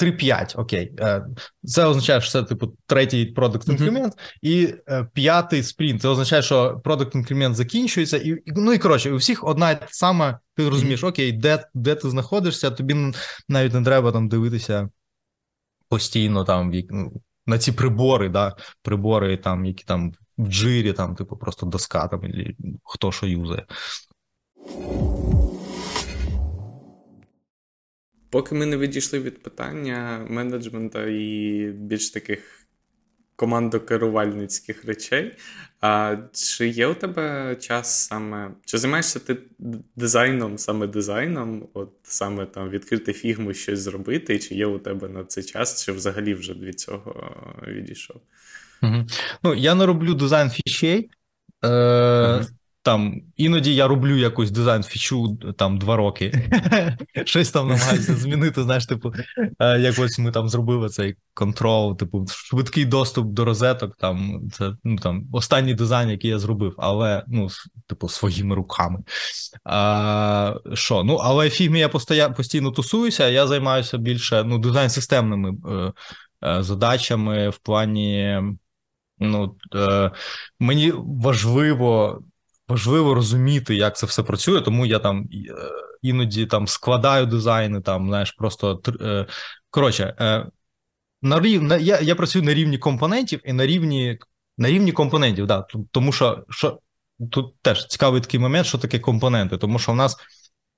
[0.02, 0.92] 3-5, окей.
[1.00, 1.24] Е,
[1.64, 4.38] це означає, що це типу третій продукт інкремент, mm-hmm.
[4.42, 6.02] і е, п'ятий спринт.
[6.02, 9.86] Це означає, що продукт інкремент закінчується, і ну і коротше, у всіх одна і та
[9.90, 10.38] сама.
[10.56, 13.12] Ти розумієш, окей, де де ти знаходишся, тобі
[13.48, 14.88] навіть не треба там дивитися
[15.88, 17.12] постійно там ну,
[17.46, 22.24] на ці прибори, да, прибори, там, які там в джирі, там, типу, просто доска там,
[22.24, 23.66] і хто що юзає.
[28.30, 32.66] Поки ми не відійшли від питання менеджмента і більш таких
[33.36, 35.36] командокерувальницьких речей,
[35.80, 39.36] а чи є у тебе час саме, чи займаєшся ти
[39.96, 45.24] дизайном, саме дизайном, от саме там відкрити фігму, щось зробити, чи є у тебе на
[45.24, 47.36] це час, чи взагалі вже від цього
[47.68, 48.16] відійшов?
[48.82, 49.06] Угу.
[49.42, 51.10] Ну, я не роблю дизайн фічей.
[51.64, 52.46] Е, угу.
[52.84, 56.50] Там іноді я роблю якусь дизайн фічу там два роки.
[57.24, 58.62] Щось там намагаюся змінити.
[58.62, 59.12] Знаєш, типу,
[59.58, 63.96] е, якось ми там зробили цей контрол, типу, швидкий доступ до розеток.
[63.96, 67.48] Там це ну там останній дизайн, який я зробив, але ну,
[67.86, 68.98] типу, своїми руками.
[69.64, 71.04] А, Що?
[71.04, 75.92] Ну, але фігмі я постійно, постійно тусуюся, я займаюся більше ну, дизайн системними е,
[76.48, 78.40] е, задачами в плані.
[79.18, 80.10] Ну, е,
[80.60, 82.20] Мені важливо
[82.68, 85.54] важливо розуміти, як це все працює, тому я там е,
[86.02, 89.26] іноді там складаю дизайни, там знаєш, просто е,
[89.70, 90.46] коротше, е,
[91.22, 91.62] на рів...
[91.80, 94.18] я я працюю на рівні компонентів і на рівні
[94.58, 96.78] на рівні компонентів, да, тому що що
[97.30, 100.16] тут теж цікавий такий момент, що таке компоненти, тому що в нас.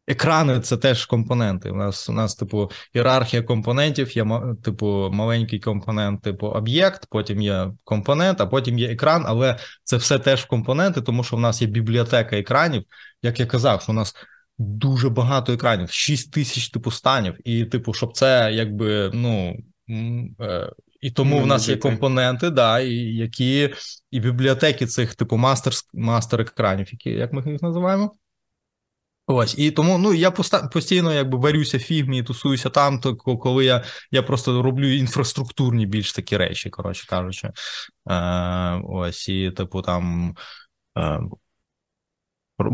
[0.06, 1.70] Екрани це теж компоненти.
[1.70, 4.26] У нас у нас, типу, ієрархія компонентів, є
[4.62, 10.18] типу, маленький компонент, типу об'єкт, потім є компонент, а потім є екран, але це все
[10.18, 12.82] теж компоненти, тому що в нас є бібліотека екранів.
[13.22, 14.14] Як я казав, що у нас
[14.58, 19.56] дуже багато екранів, 6 тисяч типу станів, і, типу, щоб це якби ну.
[20.40, 23.74] Е, і тому в нас є компоненти, да, і які
[24.10, 28.12] і бібліотеки цих, типу, мастер мастер екранів, які як ми їх називаємо.
[29.26, 30.30] Ось, і тому ну я
[30.72, 36.12] постійно якби варюся в фігмі, тусуюся там, то коли я я просто роблю інфраструктурні більш
[36.12, 37.50] такі речі, коротше кажучи.
[38.10, 40.34] Е, Ось, і типу там.
[40.98, 41.20] Е,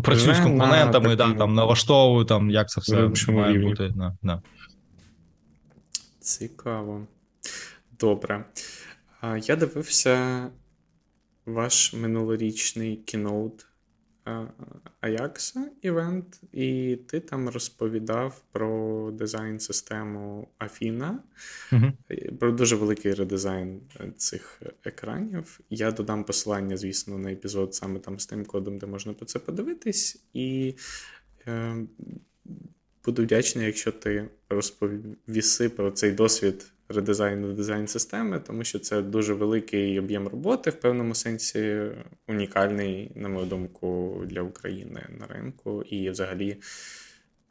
[0.02, 3.68] Працюю з компонентами, да, там налаштовую, там, як це все має рівні.
[3.68, 3.92] бути.
[3.96, 4.42] Да, да.
[6.20, 7.06] Цікаво.
[8.00, 8.44] Добре.
[9.42, 10.46] Я дивився
[11.46, 13.66] ваш минулорічний кіноут
[15.02, 21.22] Ajax івент, і ти там розповідав про дизайн-систему Афіна,
[21.72, 21.92] uh
[22.38, 23.80] про дуже великий редизайн
[24.16, 25.60] цих екранів.
[25.70, 29.38] Я додам посилання, звісно, на епізод саме там з тим кодом, де можна про це
[29.38, 30.22] подивитись.
[30.34, 30.74] І
[31.46, 31.76] е,
[33.04, 39.34] буду вдячний, якщо ти розповіси про цей досвід редизайну дизайн системи, тому що це дуже
[39.34, 41.80] великий об'єм роботи, в певному сенсі
[42.28, 45.82] унікальний, на мою думку, для України на ринку.
[45.82, 46.56] І взагалі.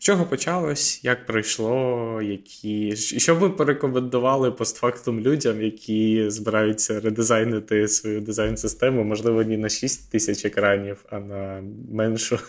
[0.02, 9.04] Чого почалось, як пройшло, які що ви порекомендували постфактум людям, які збираються редизайнити свою дизайн-систему,
[9.04, 12.40] можливо, не на 6 тисяч екранів, а на меншу.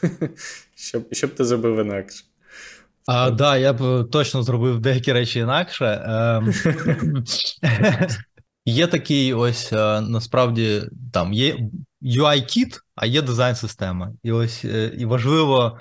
[0.75, 2.25] Що, що б ти зробив інакше?
[3.07, 6.03] Так, да, я б точно зробив деякі речі інакше.
[6.07, 6.53] Ем,
[8.65, 10.83] є такий ось е, насправді
[11.13, 11.57] там є
[12.03, 14.13] UI-кіт, а є дизайн-система.
[14.23, 15.79] І ось е, і важливо,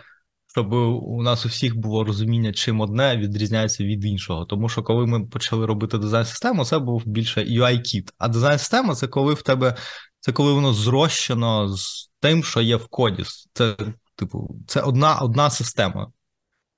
[0.47, 4.45] щоб у нас у всіх було розуміння, чим одне відрізняється від іншого.
[4.45, 8.09] Тому що коли ми почали робити дизайн-систему, це був більше UI-кіт.
[8.17, 9.75] А дизайн-система це коли в тебе
[10.19, 13.23] це коли воно зрощено з тим, що є в коді.
[13.53, 13.75] Це,
[14.15, 16.11] типу, це одна, одна система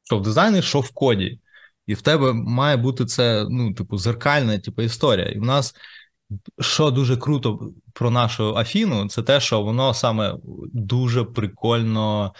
[0.03, 1.39] що в дизайні, що в коді.
[1.87, 5.25] І в тебе має бути це, ну, типу, зеркальна типу, історія.
[5.25, 5.75] І в нас,
[6.59, 10.35] що дуже круто про нашу Афіну, це те, що воно саме
[10.73, 12.33] дуже прикольно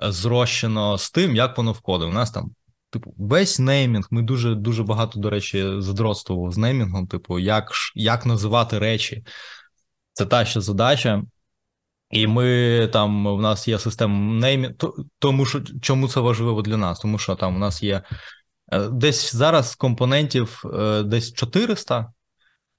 [0.00, 2.04] зрощено з тим, як воно в коді.
[2.04, 2.50] У нас там,
[2.90, 8.26] типу, весь неймінг, ми дуже дуже багато, до речі, задротствували з неймінгом, типу, як як
[8.26, 9.24] називати речі.
[10.12, 11.22] Це та ще задача.
[12.10, 14.70] І ми там в нас є система неймі,
[15.18, 17.00] тому що чому це важливо для нас?
[17.00, 18.02] Тому що там у нас є
[18.72, 22.12] е, десь зараз компонентів е, десь 400,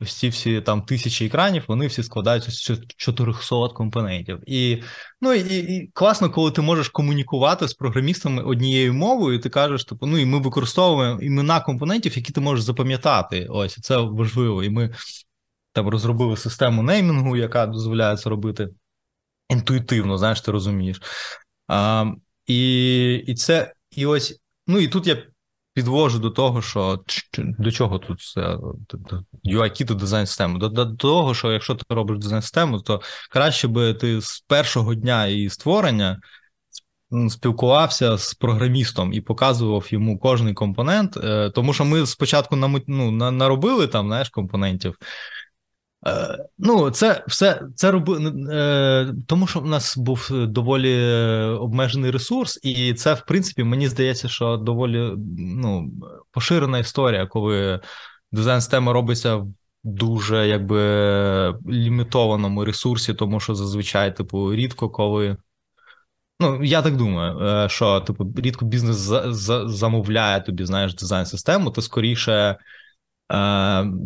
[0.02, 4.40] ось ці всі там тисячі екранів, вони всі складаються з 400 компонентів.
[4.48, 4.84] І
[5.22, 9.86] ну і, і класно, коли ти можеш комунікувати з програмістами однією мовою, і ти кажеш,
[9.86, 13.48] типу, ну і ми використовуємо імена компонентів, які ти можеш запам'ятати.
[13.50, 14.64] Ось це важливо.
[14.64, 14.94] І ми
[15.74, 18.70] там розробили систему неймінгу, яка дозволяє це робити
[19.50, 21.02] інтуїтивно, знаєш, ти розумієш.
[21.68, 22.06] А,
[22.46, 25.24] І і це, і ось, ну і тут я
[25.74, 27.04] підвожу до того, що
[27.38, 28.58] до чого тут це
[29.46, 30.58] UI-кіт дизайн систему?
[30.58, 34.96] До, до того, що якщо ти робиш дизайн систему, то краще би ти з першого
[34.96, 36.20] дня її створення
[37.30, 42.56] спілкувався з програмістом і показував йому кожний компонент, е, тому що ми спочатку
[42.88, 44.96] ну, наробили там знаєш, компонентів.
[46.08, 51.06] Е, ну, це все це роби, е, тому що в нас був доволі
[51.60, 55.92] обмежений ресурс, і це, в принципі, мені здається, що доволі ну,
[56.32, 57.80] поширена історія, коли
[58.32, 59.48] дизайн система робиться в
[59.84, 60.80] дуже якби
[61.70, 65.38] лімітованому ресурсі, тому що зазвичай, типу, рідко коли.
[66.40, 68.98] Ну, я так думаю, е, що типу, рідко бізнес
[69.66, 72.58] замовляє тобі, знаєш, дизайн-систему, то скоріше е,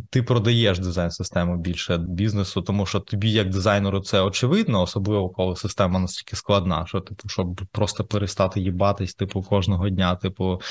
[0.09, 5.99] ти продаєш дизайн-систему більше бізнесу, тому що тобі, як дизайнеру, це очевидно, особливо коли система
[5.99, 10.61] настільки складна, що типу, щоб просто перестати їбатись, типу, кожного дня, типу.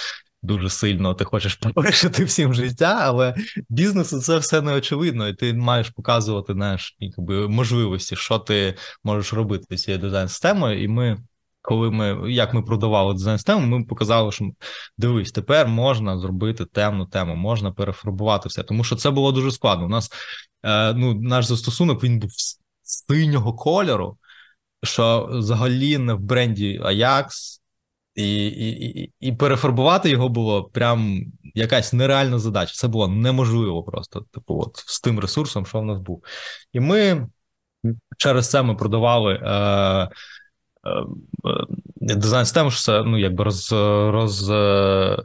[0.42, 3.34] Дуже сильно ти хочеш полегшити всім життя, але
[3.68, 8.74] бізнесу це все не очевидно, і ти маєш показувати знаєш, якби, можливості, що ти
[9.04, 10.82] можеш робити з цією дизайн-системою.
[10.82, 11.18] І ми
[11.62, 14.50] коли ми як ми продавали дизайн систему, ми показали, що
[14.98, 19.86] дивись, тепер можна зробити темну тему, можна перефарбувати все, тому що це було дуже складно.
[19.86, 20.10] У нас
[20.62, 22.30] е, ну, наш застосунок він був
[22.82, 24.18] синього кольору,
[24.82, 27.26] що взагалі не в бренді Ajax,
[28.14, 31.20] і і, і, перефарбувати його було прям
[31.54, 32.72] якась нереальна задача.
[32.74, 36.24] Це було неможливо просто, типу, от з тим ресурсом, що в нас був.
[36.72, 37.28] І ми
[38.18, 39.34] через це ми продавали.
[39.34, 40.08] Е,
[41.96, 45.16] дизайн системи, що це ну, якби роз, роз, е,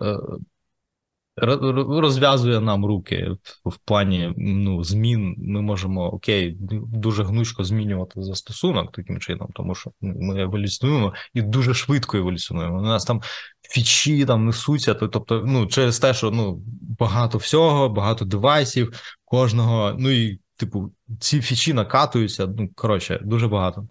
[1.37, 3.31] розв'язує нам руки
[3.65, 5.35] в плані ну, змін.
[5.37, 6.57] Ми можемо окей,
[6.93, 12.79] дуже гнучко змінювати застосунок таким чином, тому що ми еволюціонуємо і дуже швидко еволюціонуємо.
[12.79, 13.21] У нас там
[13.61, 16.61] фічі там несуться, тобто, ну, через те, що ну,
[16.99, 22.47] багато всього, багато девайсів, кожного, ну і типу, ці фічі накатуються.
[22.57, 23.87] Ну коротше, дуже багато.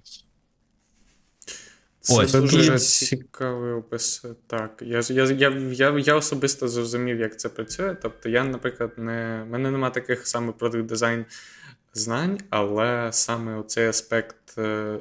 [2.03, 2.79] Це Ось, дуже і...
[2.79, 4.25] цікавий опис.
[4.47, 7.97] Так, я я, я, я, я особисто зрозумів, як це працює.
[8.03, 9.45] Тобто, я, наприклад, не.
[9.47, 11.25] в мене немає таких саме продукт дизайн
[11.95, 14.99] знань, але саме оцей аспект е,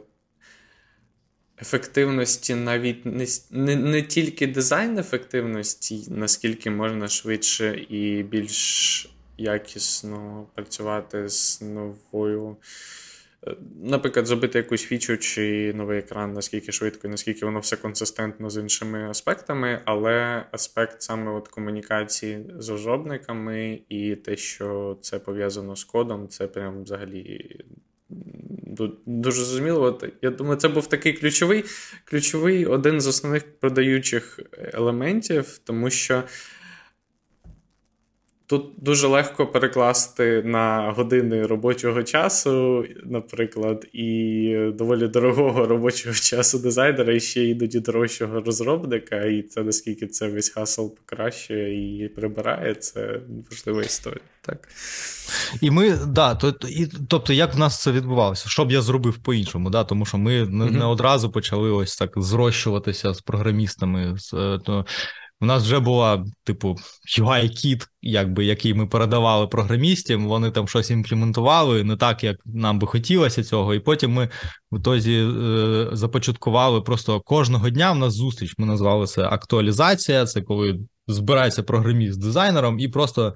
[1.62, 11.30] ефективності, навіть не, не, не тільки дизайн ефективності, наскільки можна швидше і більш якісно працювати
[11.30, 12.58] з новою.
[13.84, 18.58] Наприклад, зробити якусь фічу чи новий екран, наскільки швидко, і наскільки воно все консистентно з
[18.58, 25.84] іншими аспектами, але аспект саме от комунікації з розробниками і те, що це пов'язано з
[25.84, 27.56] кодом, це прям взагалі
[29.06, 30.00] дуже зрозуміло.
[30.22, 31.64] Я думаю, це був такий ключовий,
[32.06, 34.39] ключовий один з основних продаючих
[34.74, 36.24] елементів, тому що.
[38.52, 47.14] Тут дуже легко перекласти на години робочого часу, наприклад, і доволі дорогого робочого часу дизайнера,
[47.14, 49.26] і ще іноді дорожчого розробника.
[49.26, 53.20] І це наскільки це весь hassle покращує і прибирає, це
[53.52, 54.22] важлива історія.
[54.41, 54.68] Так.
[55.62, 58.49] І ми, да, то, і, тобто, як в нас це відбувалося?
[58.49, 59.70] Що б я зробив по-іншому?
[59.70, 59.84] Да?
[59.84, 60.72] Тому що ми не, mm-hmm.
[60.72, 64.18] не одразу почали ось так зрощуватися з програмістами.
[64.18, 64.86] З, е, то,
[65.42, 66.76] у нас вже була, типу,
[67.20, 72.88] UI-кіт, якби, який ми передавали програмістам, вони там щось імплементували, не так, як нам би
[72.88, 73.74] хотілося цього.
[73.74, 74.30] І потім ми
[74.72, 78.54] в тозі е, започаткували просто кожного дня в нас зустріч.
[78.58, 80.26] Ми назвали це актуалізація.
[80.26, 83.36] Це коли збирається програміст з дизайнером і просто.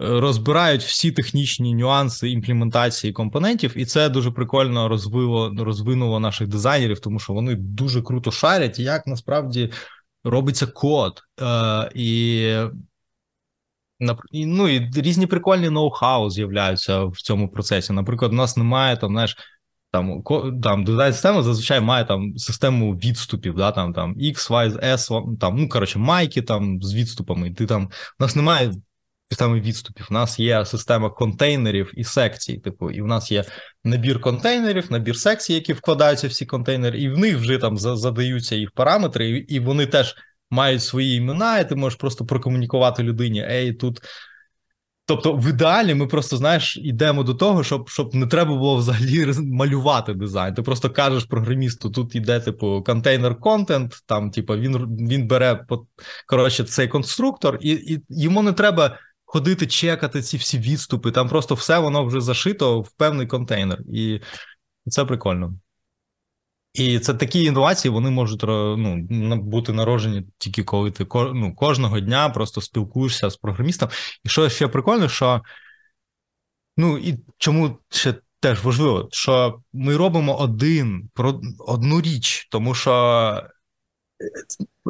[0.00, 7.00] Е, розбирають всі технічні нюанси імплементації компонентів, і це дуже прикольно розвило розвинуло наших дизайнерів,
[7.00, 9.70] тому що вони дуже круто шарять, як насправді
[10.24, 12.56] робиться код, е, і
[14.32, 17.92] ну, і різні прикольні ноу-хау з'являються в цьому процесі.
[17.92, 19.36] Наприклад, у нас немає там, знаєш,
[19.92, 20.22] там
[20.62, 25.56] там дизайн система зазвичай має там систему відступів, да, там там X, Y, S, там,
[25.56, 27.50] ну коротше, майки там з відступами.
[27.50, 27.84] Ти там
[28.20, 28.72] у нас немає
[29.30, 30.06] системи відступів.
[30.10, 32.58] У нас є система контейнерів і секцій.
[32.58, 33.44] Типу, і в нас є
[33.84, 38.56] набір контейнерів, набір секцій, які вкладаються в ці контейнери, і в них вже там задаються
[38.56, 40.14] їх параметри, і вони теж
[40.50, 43.46] мають свої імена, і ти можеш просто прокомунікувати людині.
[43.50, 44.00] Ей, тут.
[45.06, 49.26] Тобто, в ідеалі ми просто знаєш, йдемо до того, щоб щоб не треба було взагалі
[49.38, 50.54] малювати дизайн.
[50.54, 54.76] Ти просто кажеш програмісту, тут йде типу контейнер контент, там, типу, він
[55.08, 55.66] він бере
[56.26, 61.10] коротше, цей конструктор, і і йому не треба ходити, чекати ці всі відступи.
[61.10, 64.20] Там просто все воно вже зашито в певний контейнер, і
[64.88, 65.54] це прикольно.
[66.74, 72.28] І це такі інновації, вони можуть ну, бути народжені тільки коли ти ну, кожного дня
[72.28, 73.88] просто спілкуєшся з програмістом.
[74.24, 75.42] І що ще прикольно, що
[76.76, 81.10] ну і чому ще теж важливо, що ми робимо один
[81.58, 83.42] одну річ, тому що.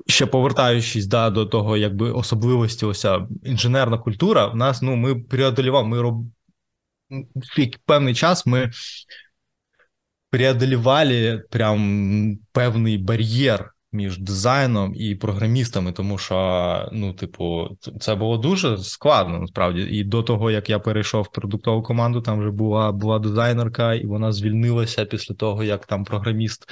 [0.07, 5.89] Ще повертаючись да, до того, якби особливості ося інженерна культура, в нас ну ми преодолівали,
[5.89, 6.27] ми роб...
[7.87, 8.71] певний час ми
[10.31, 17.69] преодолевали прям певний бар'єр між дизайном і програмістами, тому що, ну, типу,
[18.01, 19.81] це було дуже складно насправді.
[19.81, 24.07] І до того, як я перейшов в продуктову команду, там вже була була дизайнерка, і
[24.07, 26.71] вона звільнилася після того, як там програміст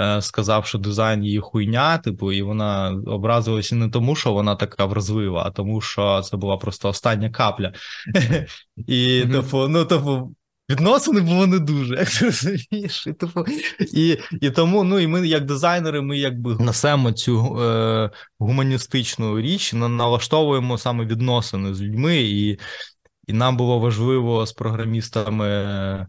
[0.00, 4.84] е, сказав, що дизайн її хуйня, типу, і вона образилася не тому, що вона така
[4.84, 7.72] вразлива, а тому, що це була просто остання капля.
[8.86, 10.34] І, типу, ну, типу.
[10.70, 13.06] Відносини було не дуже, як ти розумієш.
[13.06, 13.44] І типу,
[13.94, 19.72] і, і тому, ну і ми, як дизайнери, ми якби несемо цю е, гуманістичну річ,
[19.72, 22.58] налаштовуємо саме відносини з людьми, і
[23.26, 26.06] і нам було важливо з програмістами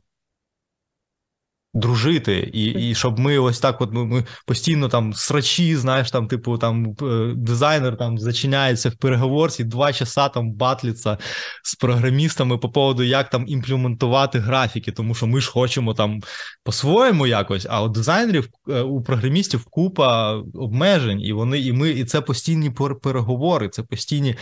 [1.76, 6.28] дружити, і і щоб ми ось так, от ми, ми постійно там срачі, знаєш, там,
[6.28, 11.18] типу, там е, дизайнер там зачиняється в переговорці, два часа там батліться
[11.64, 16.22] з програмістами по поводу, як там імплементувати графіки, тому що ми ж хочемо там
[16.64, 22.06] по-своєму якось, а у дизайнерів е, у програмістів купа обмежень, і вони, і ми, і
[22.06, 22.72] це постійні
[23.02, 24.36] переговори, це постійні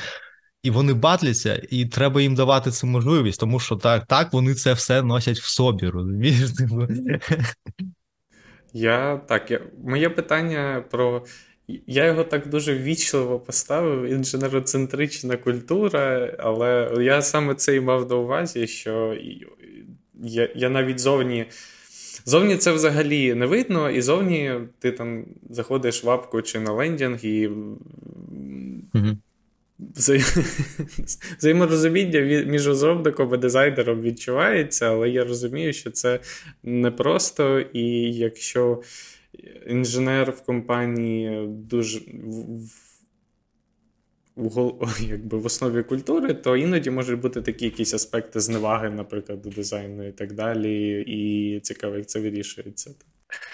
[0.64, 4.74] і вони батляться, і треба їм давати цю можливість, тому що так так вони це
[4.74, 6.52] все носять в собі, розумієш?
[6.58, 6.88] Типу.
[8.74, 11.26] Я так, я, моє питання про.
[11.88, 18.16] Я його так дуже ввічливо поставив, інженероцентрична культура, але я саме це і мав на
[18.16, 19.18] увазі, що
[20.24, 21.46] я я навіть зовні.
[22.26, 27.26] Зовні це взагалі не видно, і зовні ти там заходиш в апку чи на лендінг,
[27.26, 27.48] і
[28.94, 29.18] угу
[31.38, 36.20] взаєморозуміння між розробником і дизайнером відчувається, але я розумію, що це
[36.64, 38.82] непросто, і якщо
[39.68, 42.02] інженер в компанії дуже
[45.00, 50.08] якби в основі культури, то іноді можуть бути такі якісь аспекти зневаги, наприклад, до дизайну
[50.08, 51.02] і так далі.
[51.08, 52.92] І цікаво, як це вирішується.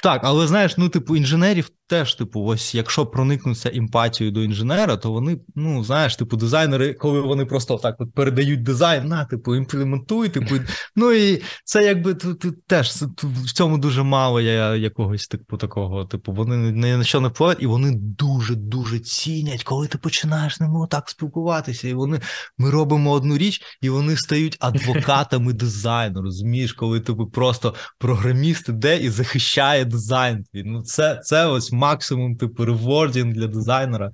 [0.03, 5.11] Так, але знаєш, ну, типу, інженерів теж, типу, ось якщо проникнуться емпатією до інженера, то
[5.11, 10.29] вони, ну, знаєш, типу, дизайнери, коли вони просто так от передають дизайн, на, типу, імплементуй,
[10.29, 10.55] типу,
[10.95, 12.91] ну і це якби тут, теж
[13.23, 17.63] в цьому дуже мало я якогось типу такого, типу, вони ні на що не впливають,
[17.63, 21.87] і вони дуже-дуже цінять, коли ти починаєш з ними так спілкуватися.
[21.87, 22.19] І вони
[22.57, 26.21] ми робимо одну річ, і вони стають адвокатами дизайну.
[26.21, 30.45] Розумієш, коли типу просто програміст іде і захищає дизайн.
[30.53, 34.11] Ну, це, це ось максимум, типу, ревордінг для дизайнера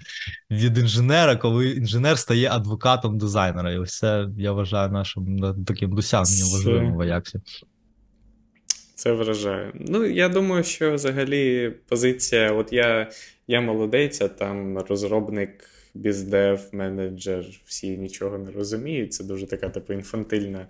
[0.51, 3.71] від інженера, коли інженер стає адвокатом дизайнера.
[3.71, 7.39] І ось це я вважаю нашим таким досягненням важливим в Аяксі.
[8.95, 9.71] Це вражає.
[9.73, 13.09] Ну, я думаю, що взагалі позиція: от я
[13.47, 19.13] я молодець, а там розробник, біздев, менеджер, всі нічого не розуміють.
[19.13, 20.67] Це дуже така типу інфантильна,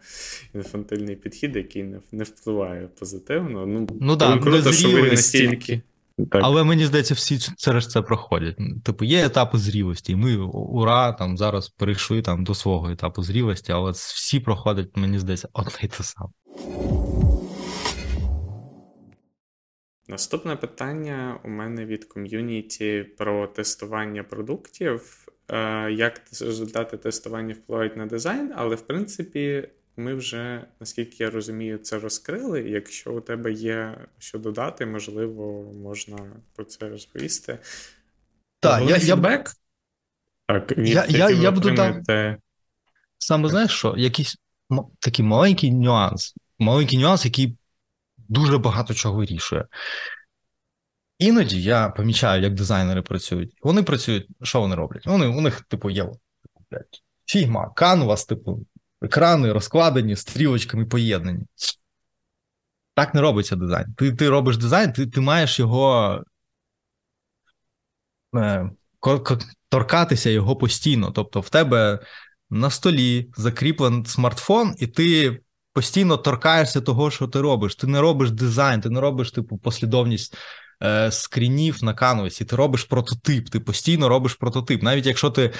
[0.53, 3.65] інфантильний підхід, який не не впливає позитивно.
[3.65, 5.81] Ну, ну да, круто, що ви настільки.
[6.17, 6.41] Так.
[6.43, 8.57] Але мені здається, всі через це проходять.
[8.83, 13.71] Типу, є етапи зрілості, і ми ура, там зараз перейшли там до свого етапу зрілості,
[13.71, 16.29] але всі проходять, мені здається, одне й те саме.
[20.07, 25.27] Наступне питання у мене від ком'юніті про тестування продуктів.
[25.47, 31.77] Е, як результати тестування впливають на дизайн, але в принципі ми вже, наскільки я розумію,
[31.77, 32.61] це розкрили.
[32.61, 36.17] Якщо у тебе є що додати, можливо, можна
[36.55, 37.59] про це розповісти.
[38.59, 39.51] Так, я, фідбек?
[40.47, 42.03] Так, від я, я, я буду там...
[43.17, 43.95] Саме знаєш що?
[43.97, 44.37] Якийсь
[44.99, 47.57] такий маленький нюанс, маленький нюанс, який
[48.29, 49.65] дуже багато чого вирішує.
[51.19, 53.53] Іноді я помічаю, як дизайнери працюють.
[53.61, 55.05] Вони працюють, що вони роблять?
[55.05, 56.09] Вони, У них, типу, є
[57.25, 58.65] фігма, канвас, типу,
[59.01, 61.45] екрани розкладені, стрілочками поєднані.
[62.93, 63.93] Так не робиться дизайн.
[63.93, 66.23] Ти ти робиш дизайн, ти ти маєш його
[68.35, 68.69] е,
[69.69, 71.11] торкатися його постійно.
[71.11, 71.99] Тобто, в тебе
[72.49, 75.39] на столі закріплений смартфон, і ти
[75.75, 77.75] постійно торкаєшся того, що ти робиш.
[77.75, 80.37] Ти не робиш дизайн, ти не робиш типу послідовність
[80.83, 84.83] е, скрінів на канвасі, ти робиш прототип, ти постійно робиш прототип.
[84.83, 85.51] Навіть якщо ти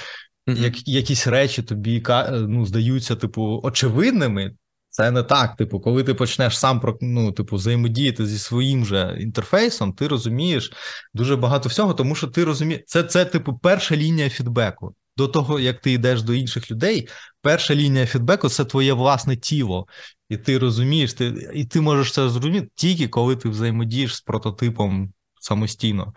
[0.48, 4.52] як, якісь речі тобі ну, здаються, типу, очевидними,
[4.90, 5.56] Це не так.
[5.56, 10.74] Типу, коли ти почнеш сам ну, типу, взаємодіяти зі своїм же інтерфейсом, ти розумієш
[11.14, 14.96] дуже багато всього, тому що ти розумієш, це, це типу, перша лінія фідбеку.
[15.18, 17.08] До того, як ти йдеш до інших людей,
[17.42, 19.88] перша лінія фідбеку це твоє власне тіло.
[20.30, 25.14] І ти розумієш, ти, і ти можеш це зрозуміти тільки коли ти взаємодієш з прототипом
[25.42, 26.14] самостійно.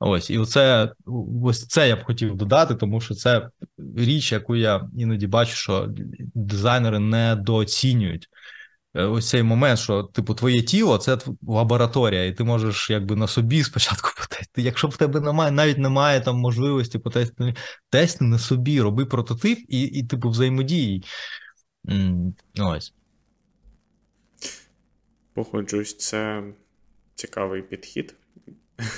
[0.00, 0.92] Ось, і оце,
[1.42, 3.48] ось це я б хотів додати, тому що це
[3.96, 5.88] річ, яку я іноді бачу, що
[6.34, 8.28] дизайнери недооцінюють.
[8.94, 13.26] Е, ось цей момент, що типу твоє тіло це лабораторія, і ти можеш якби на
[13.26, 14.62] собі спочатку потестити.
[14.62, 17.54] Якщо в тебе немає, навіть немає там можливості потестити,
[17.90, 21.04] тести на собі, роби прототип і, і типу, взаємодії.
[22.60, 22.94] Ось.
[25.34, 26.42] Погоджуюсь, це
[27.14, 28.14] цікавий підхід.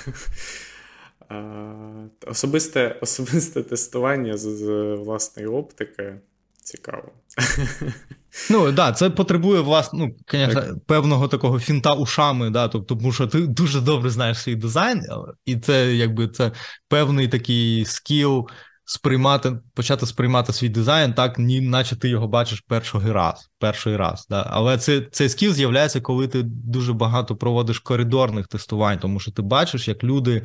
[2.27, 6.19] Особисте особисте тестування з, з власної оптики
[6.63, 7.11] цікаво.
[8.49, 10.85] Ну так, да, це потребує власне, ну, конечно, так.
[10.85, 15.01] певного такого фінта ушами, да, тобто, тому що ти дуже добре знаєш свій дизайн,
[15.45, 16.51] і це якби це
[16.87, 18.47] певний такий скіл
[18.85, 23.49] сприймати, почати сприймати свій дизайн, так, ні, наче ти його бачиш перший раз.
[23.59, 24.27] перший раз.
[24.29, 24.47] Да.
[24.49, 29.41] Але це, цей скіл з'являється, коли ти дуже багато проводиш коридорних тестувань, тому що ти
[29.41, 30.43] бачиш, як люди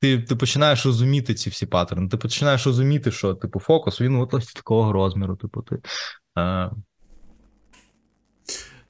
[0.00, 4.34] ти ти починаєш розуміти ці всі паттерни, ти починаєш розуміти, що типу фокус він от
[4.34, 5.36] ось такого розміру.
[5.36, 5.76] Типу, ти.
[6.34, 6.70] А...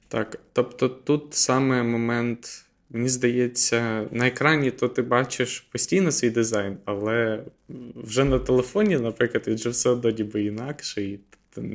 [0.09, 6.77] Так, тобто тут саме момент, мені здається, на екрані то ти бачиш постійно свій дизайн,
[6.85, 7.43] але
[7.95, 11.19] вже на телефоні, наприклад, він вже все одно ніби інакше, і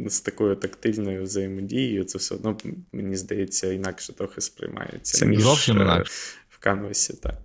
[0.07, 2.57] з такою тактильною взаємодією, це все одно,
[2.93, 5.18] мені здається, інакше трохи сприймається.
[5.18, 6.12] Це ніж зовсім інакше.
[6.49, 7.39] в канвасі, так.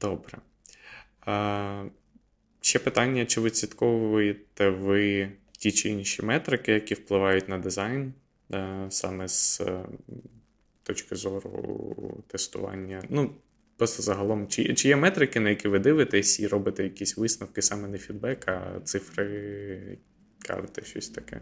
[0.00, 0.38] Добре.
[2.60, 8.12] Ще питання: чи відслідковуєте ви ті чи інші метрики, які впливають на дизайн,
[8.88, 9.84] саме з е,
[10.82, 13.02] точки зору тестування?
[13.10, 13.30] Ну,
[13.76, 17.88] просто загалом, чи, чи є метрики, на які ви дивитесь, і робите якісь висновки саме
[17.88, 19.98] не фідбек, а цифри,
[20.46, 21.40] карти, щось таке?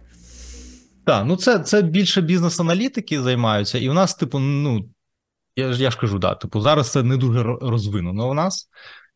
[1.04, 4.90] Так, ну це це більше бізнес-аналітики займаються, і у нас, типу, ну
[5.56, 8.68] я ж я ж кажу, да, типу, зараз це не дуже розвинено у нас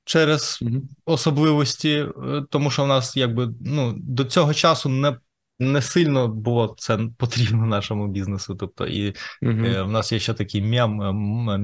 [0.05, 0.61] через
[1.05, 5.17] особливості, е, тому що в нас якби ну до цього часу не
[5.59, 8.55] не сильно було це потрібно нашому бізнесу.
[8.55, 9.67] Тобто, і mm-hmm.
[9.67, 10.97] е, в нас є ще такий мем,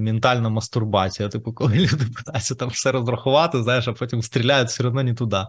[0.02, 1.28] ментальна мастурбація.
[1.28, 5.42] Типу, коли люди питаються там все розрахувати, знаєш, а потім стріляють все одно не туди.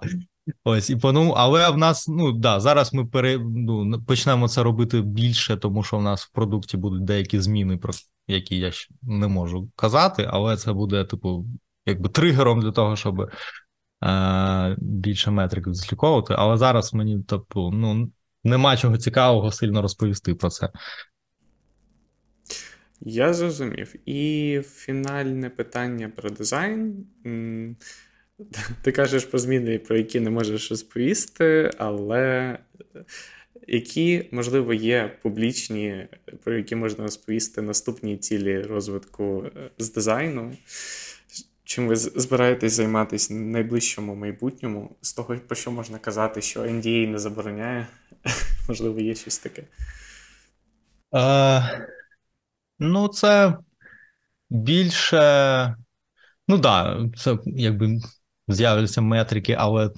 [0.64, 4.64] Ось і по ну, але в нас ну да зараз ми пере, ну, почнемо це
[4.64, 7.94] робити більше, тому що в нас в продукті будуть деякі зміни, про
[8.28, 11.46] які я ще не можу казати, але це буде типу
[11.86, 13.30] якби тригером для того, щоб
[14.04, 16.36] е, більше метрик відслідковувати.
[16.38, 18.12] Але зараз мені тобто, ну,
[18.46, 20.70] нема чого цікавого сильно розповісти про це.
[23.02, 23.96] Я зрозумів.
[24.06, 27.06] І фінальне питання про дизайн.
[28.82, 32.58] Ти кажеш про зміни, про які не можеш розповісти, але
[33.68, 36.08] які, можливо, є публічні,
[36.44, 40.54] про які можна розповісти наступні цілі розвитку е, з дизайну?
[41.66, 47.08] чим ви збираєтесь займатися в найближчому майбутньому, з того, про що можна казати, що NDA
[47.08, 47.88] не забороняє,
[48.68, 49.64] можливо, є щось таке.
[51.16, 51.88] Е,
[52.80, 53.58] Ну, це
[54.50, 55.76] більше.
[56.48, 58.00] Ну так, да, це якби
[58.48, 59.90] з'являться метрики, але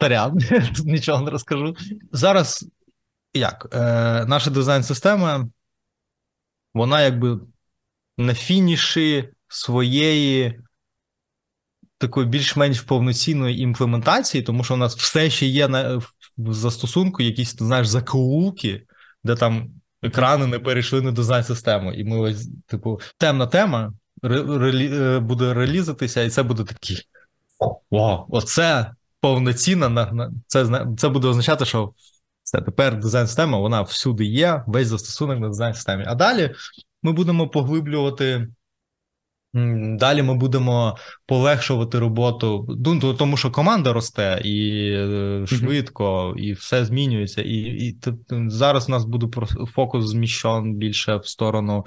[0.00, 0.32] таряд,
[0.84, 1.76] нічого не розкажу.
[2.12, 2.66] Зараз
[3.34, 3.68] як?
[3.72, 3.78] Е,
[4.26, 5.48] Наша дизайн-система,
[6.74, 7.40] вона якби
[8.18, 10.60] на фініші своєї
[11.98, 16.00] такої більш-менш повноцінної імплементації, тому що у нас все ще є на
[16.38, 18.82] в застосунку якісь, ти знаєш, закоулки,
[19.24, 19.70] де там
[20.02, 21.92] екрани не перейшли на дизайн систему.
[21.92, 27.02] І ми ось, типу, темна тема релі, е, буде релізитися, і це буде такий.
[27.90, 31.92] Вау, оце повноцінна на це це буде означати, що
[32.42, 36.04] це тепер дизайн система, вона всюди є, весь застосунок на дизайн системі.
[36.06, 36.54] А далі
[37.02, 38.48] ми будемо поглиблювати
[39.54, 40.96] Далі ми будемо
[41.26, 47.42] полегшувати роботу, ну, тому що команда росте і е, швидко, і все змінюється.
[47.42, 47.98] І і
[48.46, 51.86] зараз у нас буде фокус зміщен більше в сторону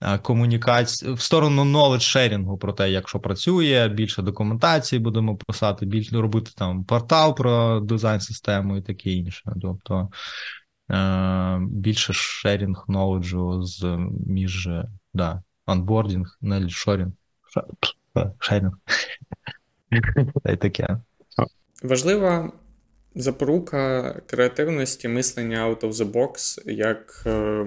[0.00, 5.36] е, комунікації, в сторону knowledge sharing у про те, як що працює, більше документації будемо
[5.36, 9.52] писати, більше робити там портал про дизайн систему і таке інше.
[9.62, 10.08] Тобто
[10.90, 14.68] е, більше sharing knowledge з між
[15.14, 17.12] да onboarding, knowledge sharing.
[20.44, 20.98] Та й таке.
[21.82, 22.52] Важлива
[23.14, 27.66] запорука креативності, мислення out of the box, як е,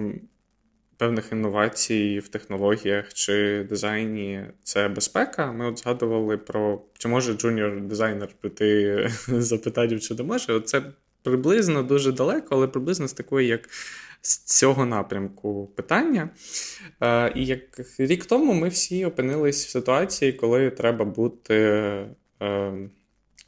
[0.98, 5.52] певних інновацій в технологіях чи дизайні це безпека.
[5.52, 10.62] Ми от згадували про чи може джуніор дизайнер прийти запитати, чи може.
[10.62, 10.82] Це
[11.24, 13.70] приблизно дуже далеко, але приблизно з такої, як
[14.26, 16.30] з цього напрямку питання.
[17.02, 17.62] Е, І як
[17.98, 21.56] рік тому ми всі опинились в ситуації, коли треба бути.
[22.42, 22.74] Е,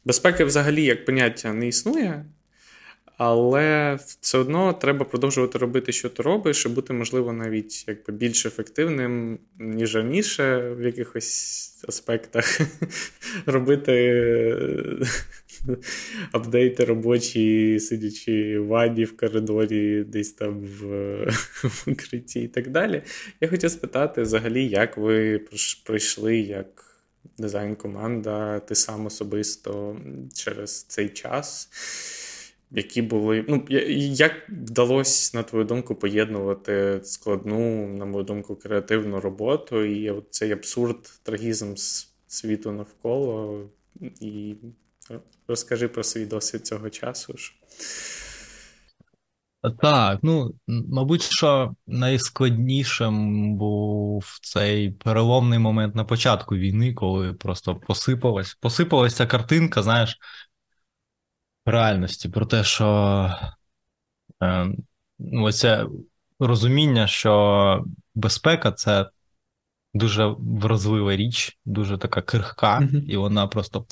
[0.04, 2.24] Безпеки взагалі як поняття не існує,
[3.16, 8.46] але все одно треба продовжувати робити, що ти робиш, і бути, можливо, навіть якби більш
[8.46, 12.60] ефективним, ніж раніше в якихось аспектах.
[13.46, 13.92] Робити
[16.32, 20.84] апдейти робочі, сидячи в ваді в коридорі, десь там в,
[21.62, 23.02] в укритті і так далі.
[23.40, 25.40] Я хотів спитати, взагалі, як ви
[25.84, 26.88] пройшли як
[27.38, 29.96] дизайн-команда, ти сам особисто
[30.34, 31.70] через цей час.
[32.70, 39.84] Які були, ну, як вдалося, на твою думку, поєднувати складну, на мою думку, креативну роботу
[39.84, 41.74] і цей абсурд, трагізм
[42.26, 43.64] світу навколо,
[44.20, 44.54] і
[45.48, 47.34] розкажи про свій досвід цього часу.
[49.80, 58.54] Так, ну мабуть, що найскладнішим був цей переломний момент на початку війни, коли просто посипалась,
[58.54, 60.18] посипалась ця картинка, знаєш,
[61.66, 63.30] реальності про те, що
[64.42, 64.68] е,
[65.32, 65.86] оце
[66.38, 67.84] розуміння, що
[68.14, 69.10] безпека це
[69.94, 73.04] дуже вразлива річ, дуже така крихка, mm-hmm.
[73.04, 73.86] і вона просто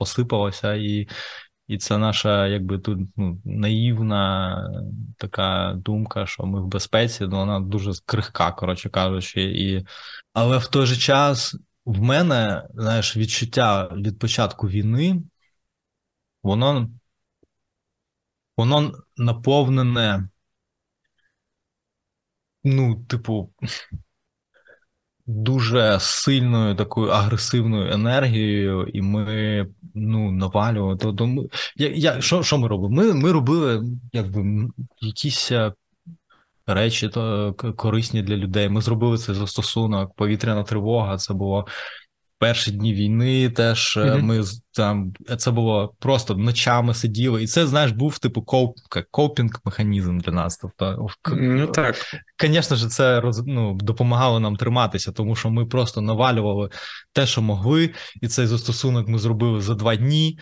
[0.00, 1.08] посипалася, і
[1.68, 4.56] і це наша, якби тут ну, наївна
[5.16, 9.42] така думка, що ми в безпеці, ну вона дуже крихка, коротше кажучи.
[9.42, 9.86] І...
[10.32, 15.22] Але в той же час в мене, знаєш, відчуття від початку війни,
[16.42, 16.90] воно
[18.56, 20.28] воно наповнене,
[22.64, 23.52] ну, типу,
[25.30, 30.96] дуже сильною такою агресивною енергією, і ми ну, навалювали.
[30.96, 31.42] То, то ми,
[31.76, 32.94] я, я, Що що ми робимо?
[32.94, 34.68] Ми ми робили якби
[35.00, 35.72] якісь е,
[36.66, 38.68] речі то, корисні для людей.
[38.68, 41.16] Ми зробили цей застосунок, повітряна тривога.
[41.16, 41.66] Це було
[42.40, 44.22] перші дні війни теж mm-hmm.
[44.22, 48.76] ми там це було просто ночами сиділи, і це знаєш був типу коп,
[49.10, 50.56] копінг механізм для нас.
[50.56, 51.96] Тобто, ну так,
[52.42, 56.70] звісно ж, це ну, допомагало нам триматися, тому що ми просто навалювали
[57.12, 57.90] те, що могли,
[58.22, 60.38] і цей застосунок ми зробили за два дні,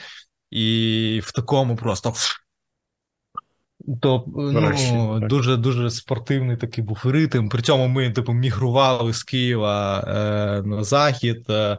[0.51, 2.12] і в такому просто.
[4.01, 7.49] То ну, дуже дуже спортивний такий був ритм.
[7.49, 11.47] При цьому ми типу мігрували з Києва е, на захід.
[11.51, 11.78] Е,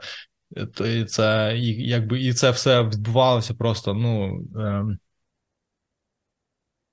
[0.86, 3.94] і це і, якби, і це все відбувалося просто.
[3.94, 4.42] ну...
[4.60, 4.98] Е,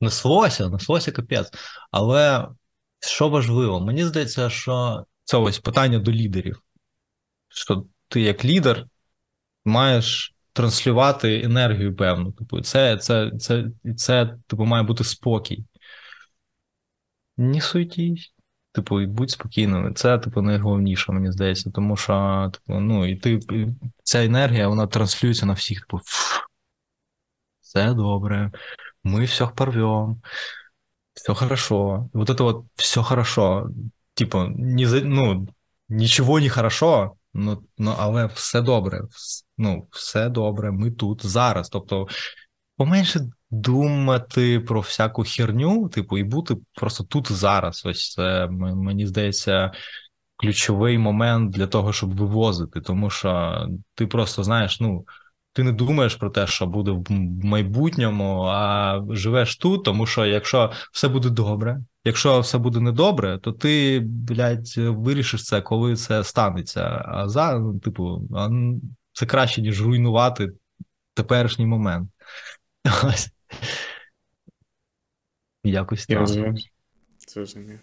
[0.01, 1.51] Неслося, неслося капець.
[1.91, 2.49] Але
[3.01, 6.63] що важливо, мені здається, що це ось питання до лідерів.
[7.49, 8.87] Що ти як лідер
[9.65, 12.33] маєш транслювати енергію певну.
[12.33, 13.65] Типу, це, це, це,
[13.97, 15.65] це, типу, має бути спокій.
[17.37, 18.33] Не суйтись.
[18.73, 19.95] Типу, будь спокійним.
[19.95, 23.41] Це, типу, найголовніше, мені здається, тому що, типу, ну, і ти,
[24.03, 26.01] ця енергія, вона транслюється на всіх, типу,
[27.61, 28.51] все добре,
[29.05, 30.21] ми всіх порвем,
[31.15, 32.09] все хорошо.
[32.13, 33.71] Вот это вот все хорошо.
[34.15, 35.49] Типу, не, ну,
[35.89, 39.03] нічого не хорошо, Ну, ну але все добре.
[39.59, 41.69] Ну, все добре, ми тут зараз.
[41.69, 42.09] Тобто,
[42.77, 43.21] поменше
[43.51, 47.83] думати про всяку херню, типу, і бути просто тут зараз.
[47.87, 49.73] Ось це мені здається.
[50.39, 55.05] Ключовий момент для того, щоб вивозити, тому що ти просто знаєш, ну
[55.53, 57.05] ти не думаєш про те, що буде в
[57.45, 63.53] майбутньому, а живеш тут, тому що якщо все буде добре, якщо все буде недобре, то
[63.53, 67.05] ти, блядь, вирішиш це, коли це станеться.
[67.07, 68.29] А за, ну, типу,
[69.13, 70.53] це краще, ніж руйнувати
[71.15, 72.11] теперішній момент.
[75.65, 76.19] Якось так.
[77.17, 77.81] Це Зрозумів.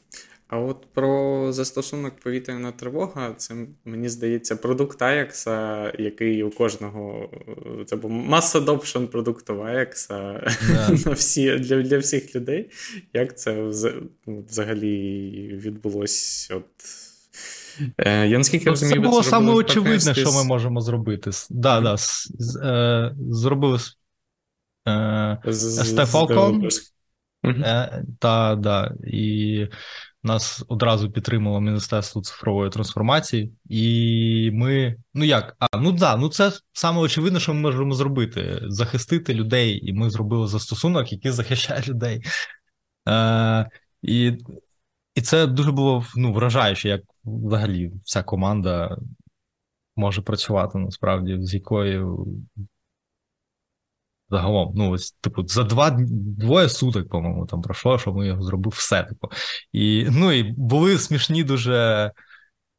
[0.53, 7.29] А от про застосунок повітряна тривога, це мені здається продукт Аякса, який у кожного
[7.85, 11.07] це був маса adoption продукту Аякса yeah.
[11.07, 12.69] на всі для для всіх людей.
[13.13, 13.53] Як це
[14.27, 16.51] ну, взагалі відбулось?
[16.55, 16.65] От
[17.97, 21.31] е, я наскільки ну, розумію, Це було саме очевидне, що ми можемо зробити.
[21.49, 21.95] Да, да,
[22.63, 23.79] е, Зробили
[24.87, 26.69] е, Стефалкон.
[27.45, 29.67] Е, та, да, і
[30.24, 34.95] Нас одразу підтримало Міністерство цифрової трансформації, і ми.
[35.13, 35.55] Ну як?
[35.59, 40.09] А, ну да, ну це саме очевидно, що ми можемо зробити: захистити людей, і ми
[40.09, 42.24] зробили застосунок, який захищає людей.
[43.09, 43.69] Е,
[44.01, 44.38] І
[45.15, 48.97] і це дуже було ну, вражаюче, як взагалі вся команда
[49.95, 52.28] може працювати насправді, з якою
[54.34, 55.97] загалом, ну ось, типу, за два
[56.38, 59.03] двоє суток, по-моєму, там пройшло, що ми його зробив все.
[59.03, 59.29] Типу.
[59.71, 62.11] І ну, і були смішні дуже.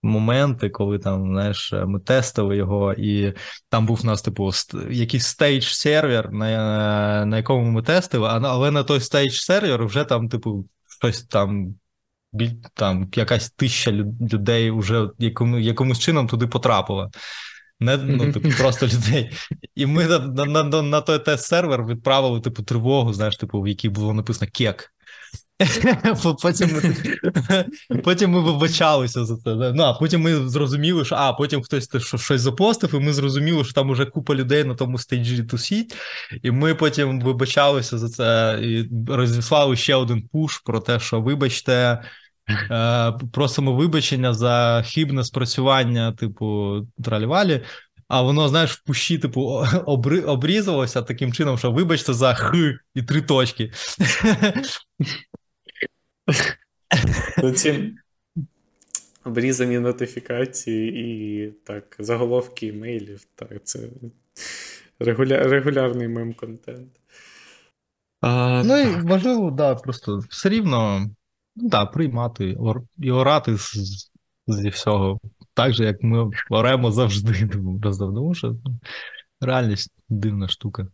[0.06, 3.32] Моменти, коли там, знаєш, ми тестили його, і
[3.68, 4.50] там був у нас, типу,
[4.90, 10.28] якийсь stage сервер, на на якому ми тестили, але на той stage сервер вже там,
[10.28, 10.68] типу,
[11.00, 11.74] щось там
[12.74, 13.90] там якась тисяча
[14.32, 17.10] людей вже якому, якомусь чином туди потрапила.
[17.80, 19.30] Не ну, типу, просто людей.
[19.74, 23.88] І ми на на, на, на той test-сервер відправили типу тривогу, знаєш, типу, в якій
[23.88, 24.90] було написано кек.
[26.42, 26.94] Потім ми
[28.04, 29.54] потім ми вибачалися за це.
[29.54, 31.88] Ну, а потім ми зрозуміли, що а потім хтось
[32.20, 35.94] щось запостив, і ми зрозуміли, що там уже купа людей на тому stage і тусіть.
[36.42, 42.02] І ми потім вибачалися за це і розіслали ще один пуш про те, що вибачте.
[42.48, 47.64] Е, просимо вибачення за хибне спрацювання, типу, тралівалі.
[48.08, 53.02] А воно, знаєш, в пущі, типу, обри, обрізалося таким чином, що вибачте за х і
[53.02, 53.72] три точки.
[57.54, 57.94] Ці
[59.24, 63.20] обрізані нотифікації і так, заголовки імейлів.
[63.34, 63.78] Так, це
[64.98, 65.42] регуля...
[65.42, 66.88] регулярний мем контент.
[68.64, 71.10] Ну і важливо, да, просто все рівно
[71.56, 72.56] Ну так, приймати
[72.98, 73.74] і орати з,
[74.46, 75.20] зі всього.
[75.54, 77.48] Так же, як ми оремо завжди,
[77.82, 78.78] тому що ну,
[79.40, 80.86] реальність дивна штука.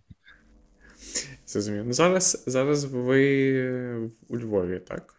[1.46, 1.84] Зрозуміло.
[1.86, 5.14] Ну, зараз зараз ви у Львові, так?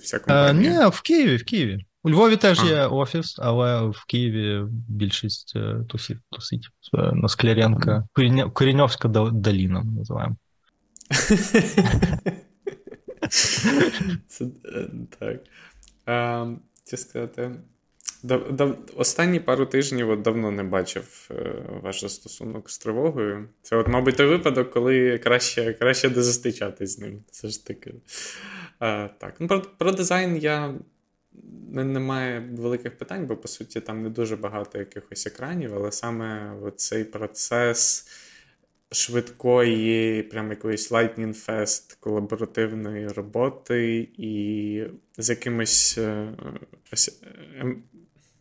[0.00, 0.84] Вся компанія?
[0.84, 1.86] Ні, в Києві, в Києві.
[2.04, 2.66] У Львові теж а.
[2.66, 6.18] є офіс, але в Києві більшість е, тусить.
[6.30, 6.68] тусить.
[6.92, 8.06] На Скляренка.
[8.52, 10.36] Коріньовська доліна називаємо.
[14.28, 15.40] Це, е, Так.
[16.06, 16.46] А,
[16.84, 17.50] сказати.
[18.22, 21.52] Дав, дав, Останні пару тижнів от давно не бачив е,
[21.82, 23.48] ваш стосунок з тривогою.
[23.62, 27.24] Це, от, мабуть, той випадок, коли краще краще не зустрічатись з ним.
[27.30, 27.94] Це ж таки.
[28.78, 29.34] А, так.
[29.38, 30.74] Ну, Про про дизайн я
[31.72, 37.04] немає великих питань, бо по суті там не дуже багато якихось екранів, але саме цей
[37.04, 38.08] процес
[38.92, 44.84] швидкої, прям якоїсь Lightning Fest колаборативної роботи, і
[45.18, 46.28] з якимось е,
[46.92, 47.76] е,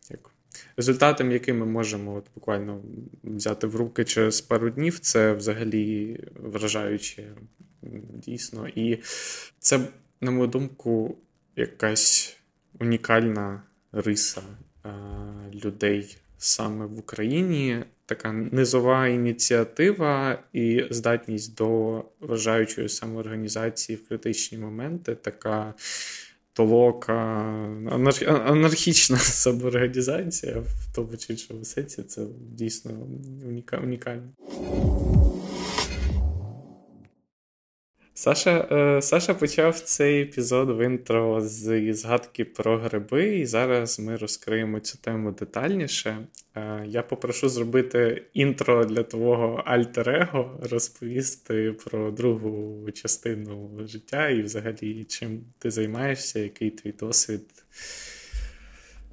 [0.09, 0.31] як,
[0.77, 2.81] результатом, який ми можемо от, буквально
[3.23, 7.23] взяти в руки через пару днів, це взагалі вражаюче
[8.13, 8.67] дійсно.
[8.67, 8.97] І
[9.59, 9.79] це,
[10.21, 11.17] на мою думку,
[11.55, 12.37] якась
[12.79, 14.41] унікальна риса
[14.85, 14.89] е,
[15.65, 25.15] людей саме в Україні така низова ініціатива і здатність до вважаючої самоорганізації в критичні моменти,
[25.15, 25.73] така
[26.53, 27.15] толока,
[28.45, 32.21] анархічна самоорганізація в тому чи іншому сенсі, це
[32.51, 32.91] дійсно
[33.83, 34.29] унікально.
[38.13, 44.15] Саша е, Саша почав цей епізод в інтро з згадки про гриби, і зараз ми
[44.15, 46.17] розкриємо цю тему детальніше.
[46.55, 55.03] Е, я попрошу зробити інтро для твого альтер-его, розповісти про другу частину життя і взагалі
[55.03, 57.45] чим ти займаєшся, який твій досвід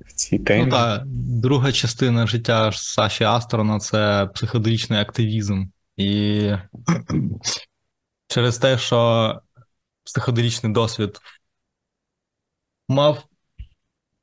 [0.06, 0.64] в цій темі.
[0.64, 1.02] Ну, так,
[1.42, 5.64] Друга частина життя Саші Астрона це психоделічний активізм.
[5.96, 6.52] І
[8.28, 9.40] через те, що
[10.04, 11.20] психоделічний досвід
[12.88, 13.28] мав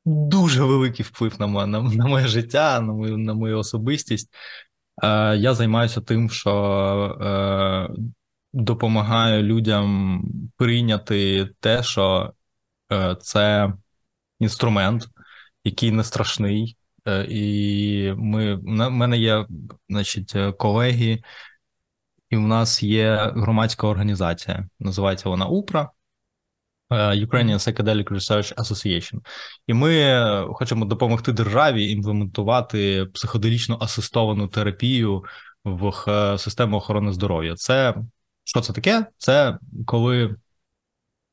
[0.05, 4.33] дуже великий вплив на моє, на, на моє життя, на мою на мою особистість.
[5.03, 6.51] Е, Я займаюся тим, що
[7.21, 7.89] е,
[8.53, 10.21] допомагаю людям
[10.57, 12.33] прийняти те, що
[12.91, 13.73] е, це
[14.39, 15.07] інструмент,
[15.63, 16.77] який не страшний.
[17.29, 19.45] І ми, в мене є
[19.89, 21.23] значить, колеги,
[22.29, 24.69] і в нас є громадська організація.
[24.79, 25.89] Називається вона УПРА.
[26.89, 29.19] Е, Ukrainian Psychedelic Research Association.
[29.67, 35.23] І ми е, хочемо допомогти державі імплементувати психоделічно асистовану терапію
[35.63, 35.93] в
[36.37, 37.55] систему охорони здоров'я.
[37.55, 37.95] Це
[38.43, 39.05] що це таке?
[39.17, 40.35] Це коли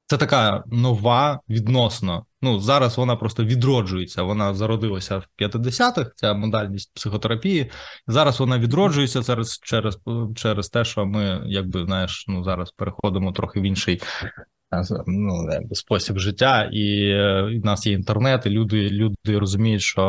[0.07, 2.27] це така нова відносно.
[2.43, 4.23] Ну зараз вона просто відроджується.
[4.23, 7.71] Вона зародилася в 50-х, Ця модальність психотерапії.
[8.07, 9.99] Зараз вона відроджується через через
[10.35, 14.01] через те, що ми, якби знаєш, ну зараз переходимо трохи в інший
[15.07, 17.13] ну, спосіб життя, і
[17.59, 20.03] в нас є інтернет, і люди люди розуміють, що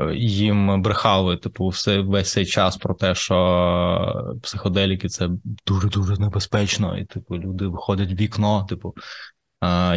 [0.00, 5.28] е, їм брехали, типу, все весь цей час про те, що психоделіки це
[5.66, 8.94] дуже дуже небезпечно, і типу люди виходять в вікно, типу.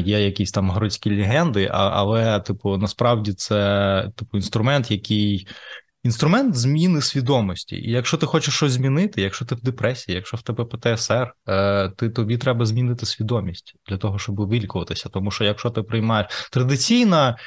[0.05, 5.47] Є якісь там городські легенди, але, типу, насправді це типу інструмент, який
[6.03, 7.75] інструмент зміни свідомості.
[7.75, 11.89] І якщо ти хочеш щось змінити, якщо ти в депресії, якщо в тебе ПТСР, е,
[11.89, 15.09] ти тобі треба змінити свідомість для того, щоб вилікуватися.
[15.09, 17.37] Тому що якщо ти приймаєш традиційна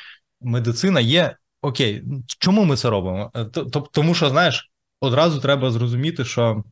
[0.41, 2.05] медицина, є окей,
[2.39, 3.31] чому ми це робимо?
[3.35, 3.45] Е,
[3.93, 6.65] тому що, знаєш, одразу треба зрозуміти, що.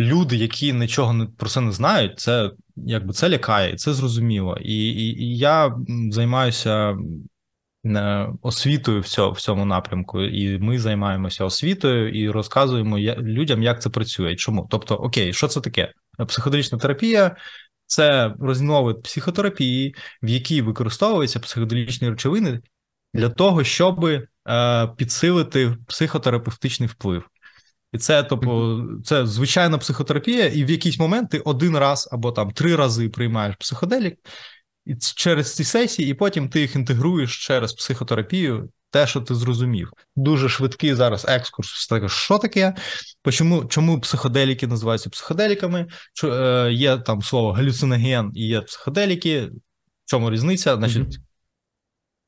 [0.00, 4.58] Люди, які нічого не про це не знають, це якби це лякає, це зрозуміло.
[4.60, 5.76] І і, і я
[6.10, 6.96] займаюся
[7.86, 13.82] Е, освітою в цьому, в цьому напрямку, і ми займаємося освітою і розказуємо людям, як
[13.82, 14.36] це працює.
[14.36, 14.68] Чому?
[14.70, 15.92] Тобто, окей, що це таке?
[16.28, 17.36] Психоделічна терапія.
[17.86, 22.60] Це різновид психотерапії, в якій використовуються психоделічні речовини
[23.14, 24.26] для того, щоб е,
[24.96, 27.28] підсилити психотерапевтичний вплив.
[27.92, 32.50] І це, тобто, це звичайна психотерапія, і в якийсь момент ти один раз або там
[32.50, 34.18] три рази приймаєш психоделік,
[35.16, 38.70] через ці сесії, і потім ти їх інтегруєш через психотерапію.
[38.90, 41.90] Те, що ти зрозумів, дуже швидкий зараз екскурс.
[42.06, 42.74] Що таке?
[43.30, 45.86] Чому чому психоделіки називаються психоделіками?
[46.14, 49.40] Що, е, Є там слово галюциноген і є психоделіки.
[49.44, 49.50] В
[50.10, 50.76] чому різниця?
[50.76, 51.18] Значить.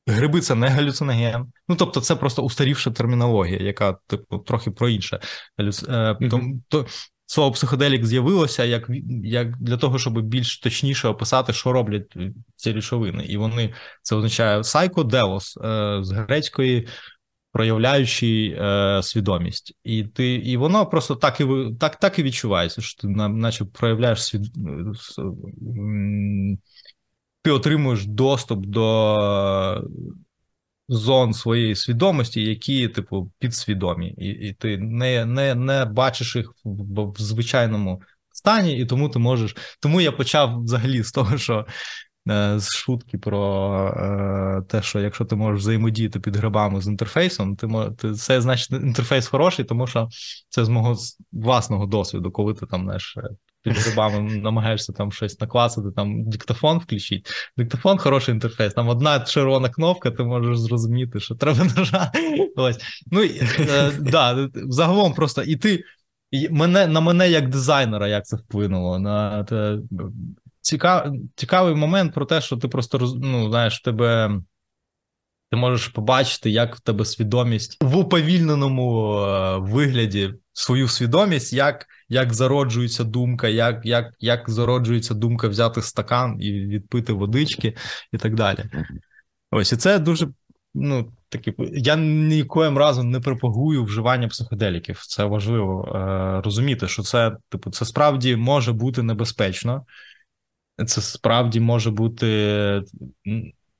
[0.07, 1.51] Гриби це не галюциноген.
[1.67, 5.19] Ну тобто, це просто устарівша термінологія, яка типу трохи про інше.
[5.59, 6.29] Mm-hmm.
[6.29, 6.85] То, то,
[7.25, 8.87] слово психоделік з'явилося як
[9.23, 12.15] як для того, щоб більш точніше описати, що роблять
[12.55, 13.25] ці речовини.
[13.25, 15.57] І вони це означає сайкоделос
[16.01, 16.87] з грецької,
[17.51, 19.73] проявляючи е, свідомість.
[19.83, 21.47] І ти, і воно просто так і
[21.79, 24.41] так, так і відчувається, що ти наче проявляєш свід...
[27.41, 29.83] Ти отримуєш доступ до
[30.89, 37.11] зон своєї свідомості, які, типу, підсвідомі, і і ти не не, не бачиш їх в,
[37.11, 39.55] в звичайному стані, і тому ти можеш.
[39.79, 41.65] Тому я почав взагалі з того, що.
[42.29, 47.55] Е, з шутки про е, те, що якщо ти можеш взаємодіяти під грибами з інтерфейсом,
[47.55, 47.67] ти
[47.97, 50.07] ти це значить інтерфейс хороший, тому що
[50.49, 50.95] це з мого
[51.31, 53.17] власного досвіду, коли ти там знаєш,
[53.61, 57.31] під грибами намагаєшся там щось накласити, там диктофон включити.
[57.57, 58.73] Диктофон хороший інтерфейс.
[58.73, 62.51] Там одна червона кнопка, ти можеш зрозуміти, що треба нажати.
[62.55, 62.77] Ось.
[63.11, 65.83] Ну, е, да, Загалом просто і ти.
[66.31, 68.99] І мене на мене як дизайнера, як це вплинуло.
[68.99, 69.77] На те,
[70.61, 74.41] цікав, Цікавий момент про те, що ти просто ну, знаєш, тебе.
[75.51, 82.33] Ти можеш побачити, як в тебе свідомість в уповільненому е, вигляді свою свідомість, як як
[82.33, 87.75] зароджується думка, як як, як зароджується думка взяти стакан і відпити водички,
[88.11, 88.59] і так далі.
[89.51, 90.27] Ось і це дуже
[90.73, 91.53] ну, такі.
[91.73, 94.99] Я нікоїм разом не пропагую вживання психоделіків.
[95.07, 99.85] Це важливо е, розуміти, що це, типу, це справді може бути небезпечно.
[100.87, 102.83] Це справді може бути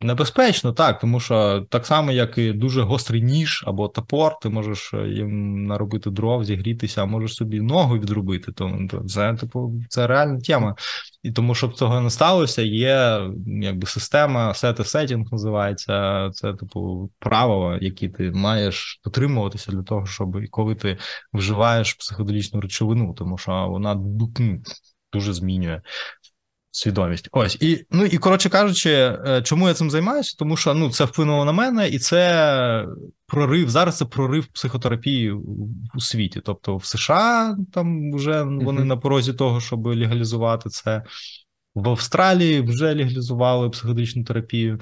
[0.04, 4.94] Небезпечно, так, тому що так само, як і дуже гострий ніж або топор, ти можеш
[4.94, 8.52] е, їм наробити дров, зігрітися, а можеш собі ногу відробити.
[8.52, 10.76] Тому це типу це реальна тема.
[11.24, 16.30] І тому, щоб цього не сталося, є якби система set сетінг називається.
[16.34, 20.98] Це типу правила, які ти маєш дотримуватися для того, щоб коли ти
[21.34, 24.34] вживаєш психоделічну речовину, тому що вона ну,
[25.14, 25.82] дуже змінює
[26.72, 27.30] свідомість.
[27.32, 30.36] Ось і ну і коротше кажучи, е, чому я цим займаюся?
[30.40, 32.86] Тому що ну це вплинуло на мене, і це
[33.28, 33.70] прорив.
[33.70, 35.32] Зараз це прорив психотерапії
[35.96, 36.42] у світі.
[36.46, 38.84] Тобто в США там вже вони mm-hmm.
[38.84, 41.04] на порозі того, щоб легалізувати це.
[41.76, 44.80] В Австралії вже легалізували психоделічну терапію.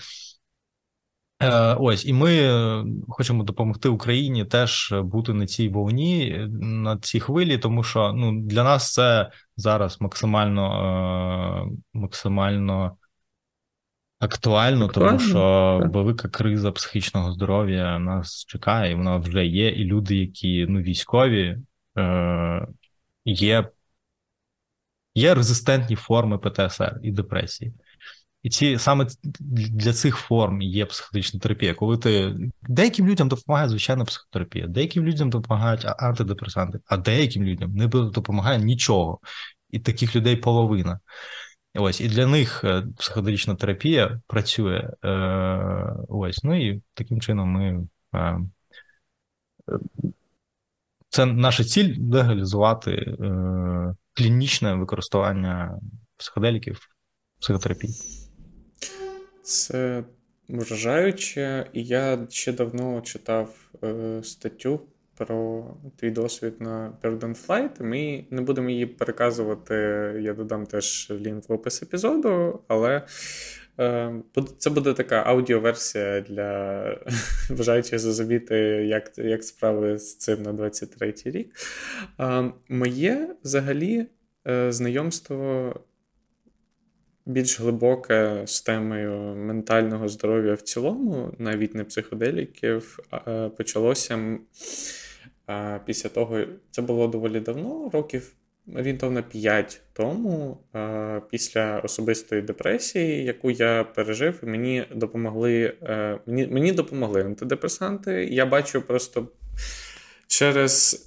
[1.41, 7.19] Е, ось, і ми е, хочемо допомогти Україні теж бути на цій волні, на цій
[7.19, 10.71] хвилі, тому що ну, для нас це зараз максимально
[11.67, 12.97] е, максимально
[14.19, 15.17] актуально, актуально?
[15.17, 15.93] тому що так.
[15.93, 19.69] велика криза психічного здоров'я нас чекає, і вона вже є.
[19.69, 21.57] І люди, які ну, військові,
[23.25, 23.69] є,
[25.15, 27.73] є резистентні форми ПТСР і депресії.
[28.43, 29.07] І ці саме
[29.39, 31.73] для цих форм є психологічна терапія.
[31.73, 37.87] Коли ти деяким людям допомагає звичайна психотерапія, деяким людям допомагають антидепресанти, а деяким людям не
[37.87, 39.19] допомагає нічого.
[39.69, 40.99] І таких людей половина.
[41.75, 44.91] Ось, і для них е, психоделічна терапія працює.
[45.05, 47.87] Е, ось, ну і таким чином ми.
[48.15, 48.39] Е,
[51.09, 53.17] це наша ціль легалізувати
[54.13, 55.79] клінічне використання
[56.17, 56.79] психоделіків
[57.39, 57.93] психотерапії.
[59.49, 60.03] Це
[60.47, 64.81] вражаюче, і я ще давно читав е, статтю
[65.17, 67.83] про твій досвід на Bird Flight.
[67.83, 69.75] Ми не будемо її переказувати.
[70.21, 73.01] Я додам теж лінк в опис епізоду, але
[73.79, 74.13] е,
[74.57, 76.83] це буде така аудіоверсія для
[77.49, 78.55] бажаючих зрозуміти,
[78.87, 81.55] як як справи з цим на 23-й рік.
[82.19, 84.07] Е, моє взагалі
[84.47, 85.73] е, знайомство
[87.29, 92.99] більш глибоке з темою ментального здоров'я в цілому, навіть не психоделіків,
[93.57, 94.37] почалося
[95.85, 96.39] після того,
[96.71, 98.33] це було доволі давно, років
[98.75, 100.57] орієнтовно 5 тому,
[101.31, 108.25] після особистої депресії, яку я пережив, мені допомогли е, мені, мені допомогли антидепресанти.
[108.25, 109.27] Я бачу просто
[110.27, 111.05] через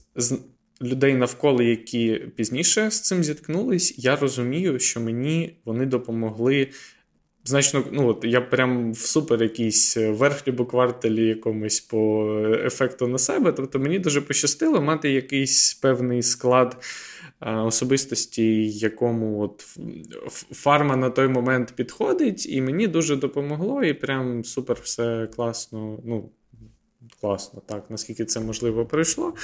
[0.82, 6.68] людей навколо, які пізніше з цим зіткнулись, я розумію, що мені вони допомогли.
[7.44, 12.28] Значно, ну от я прям в супер якійсь верхньому кварталі якомусь по
[12.64, 13.52] ефекту на себе.
[13.52, 16.84] Тобто мені дуже пощастило мати якийсь певний склад
[17.40, 19.60] особистості, якому от
[20.52, 25.98] фарма на той момент підходить, і мені дуже допомогло, і прям супер все класно.
[26.04, 26.30] ну,
[27.22, 29.34] класно, так, наскільки це можливо пройшло.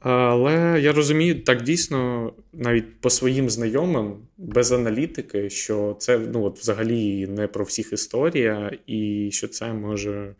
[0.00, 6.58] Але я розумію, так дійсно, навіть по своїм знайомим, без аналітики, що це ну, от
[6.58, 10.34] взагалі не про всіх історія, і що це може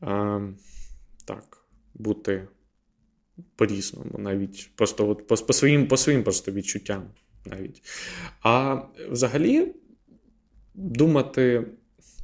[0.00, 0.40] а,
[1.24, 1.58] так
[1.94, 2.48] бути
[3.56, 7.02] по-різному, навіть просто от по, по, своїм по своїм просто відчуттям.
[7.46, 7.82] навіть.
[8.42, 9.74] А взагалі
[10.74, 11.66] думати.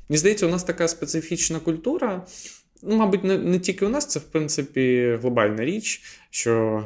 [0.08, 2.26] Мені здається, у нас така специфічна культура.
[2.82, 6.84] Ну, мабуть, не не тільки у нас, це, в принципі, глобальна річ, що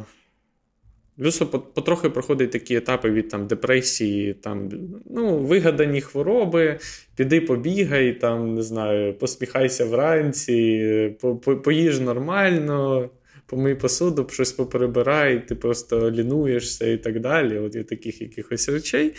[1.18, 4.70] людство потрохи проходить такі етапи від там, депресії, там,
[5.10, 6.78] ну, вигадані хвороби,
[7.16, 13.10] піди побігай, там, не знаю, посміхайся вранці, по, по, поїж нормально.
[13.46, 17.58] Помий посуду, щось поперебирай, ти просто лінуєшся і так далі.
[17.58, 19.12] От від таких якихось речей.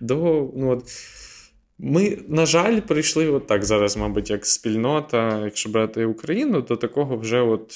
[0.00, 0.14] до,
[0.56, 0.84] ну, от,
[1.78, 7.16] ми, на жаль, прийшли от так зараз, мабуть, як спільнота, якщо брати Україну, до такого
[7.16, 7.74] вже от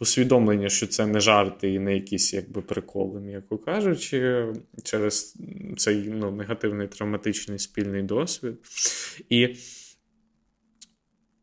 [0.00, 4.46] усвідомлення, що це не жарти і не якісь якби приколи, м'яко кажучи,
[4.82, 5.36] через
[5.76, 8.54] цей ну, негативний травматичний спільний досвід.
[9.28, 9.48] І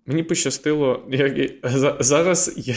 [0.06, 1.52] Мені пощастило, як,
[2.00, 2.76] зараз є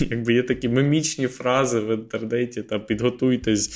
[0.10, 3.70] якби є такі мемічні фрази в інтернеті, там підготуйтесь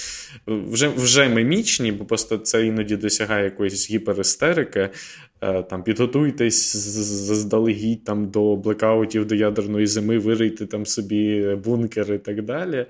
[0.46, 4.90] вже вже мемічні, бо просто це іноді досягає якоїсь гіперістерики.
[5.40, 12.18] Е, там Підготуйтесь заздалегідь там до блекаутів, до ядерної зими, вирийте там собі бункер і
[12.18, 12.86] так далі.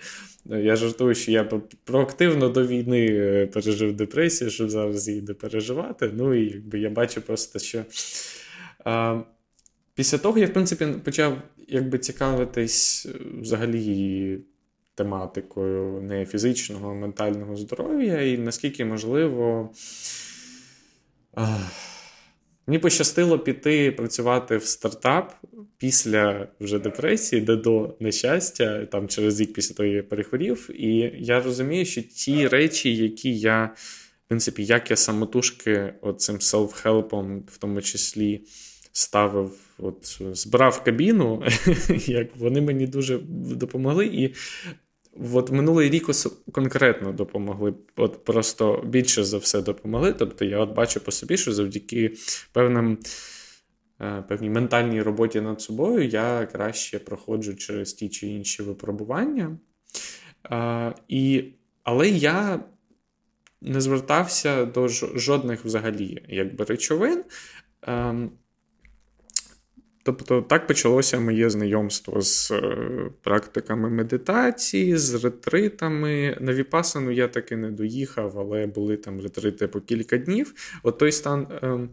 [0.46, 1.44] Я жартую, що я
[1.84, 6.10] проактивно до війни е, пережив депресію, щоб зараз її не переживати.
[6.14, 7.84] Ну і якби я бачу просто, що.
[10.00, 14.38] Після того я, в принципі, почав якби цікавитись е, взагалі
[14.94, 19.70] тематикою не фізичного, а ментального здоров'я, і наскільки можливо.
[22.66, 25.34] Мені пощастило піти працювати в стартап
[25.78, 30.70] після вже депресії, де до нещастя, там через рік після того я перехворів.
[30.74, 33.74] І я розумію, що ті речі, які я,
[34.26, 38.40] в принципі, як я самотужки цим селф-хелпом, в тому числі
[38.92, 41.42] ставив, от збирав кабіну,
[42.06, 44.06] як вони мені дуже допомогли.
[44.06, 44.34] І
[45.34, 46.10] от минулий рік
[46.52, 47.74] конкретно допомогли.
[47.96, 50.12] От просто більше за все допомогли.
[50.12, 52.14] Тобто я от бачу по собі, що завдяки
[52.52, 52.98] певним.
[54.02, 59.58] Е, певній ментальній роботі над собою я краще проходжу через ті чи інші випробування.
[60.42, 61.44] А, і,
[61.82, 62.60] Але я
[63.60, 67.24] не звертався до жодних взагалі якби, речовин.
[67.82, 68.30] Ем,
[70.02, 76.36] Тобто так почалося моє знайомство з е, практиками медитації, з ретритами.
[76.40, 80.54] На Віпасану я таки не доїхав, але були там ретрити по кілька днів.
[80.82, 81.90] От той стан ем,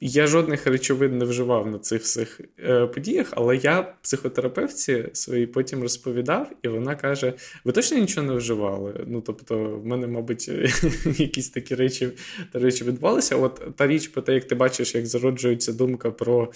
[0.00, 5.82] я жодних речовин не вживав на цих всіх е, подіях, але я психотерапевтці своїй потім
[5.82, 7.32] розповідав, і вона каже:
[7.64, 9.04] Ви точно нічого не вживали?
[9.06, 10.48] Ну тобто, в мене, мабуть,
[11.18, 12.08] якісь такі речі
[12.52, 13.36] та речі відбувалися.
[13.36, 16.52] От та річ про те, як ти бачиш, як зароджується думка про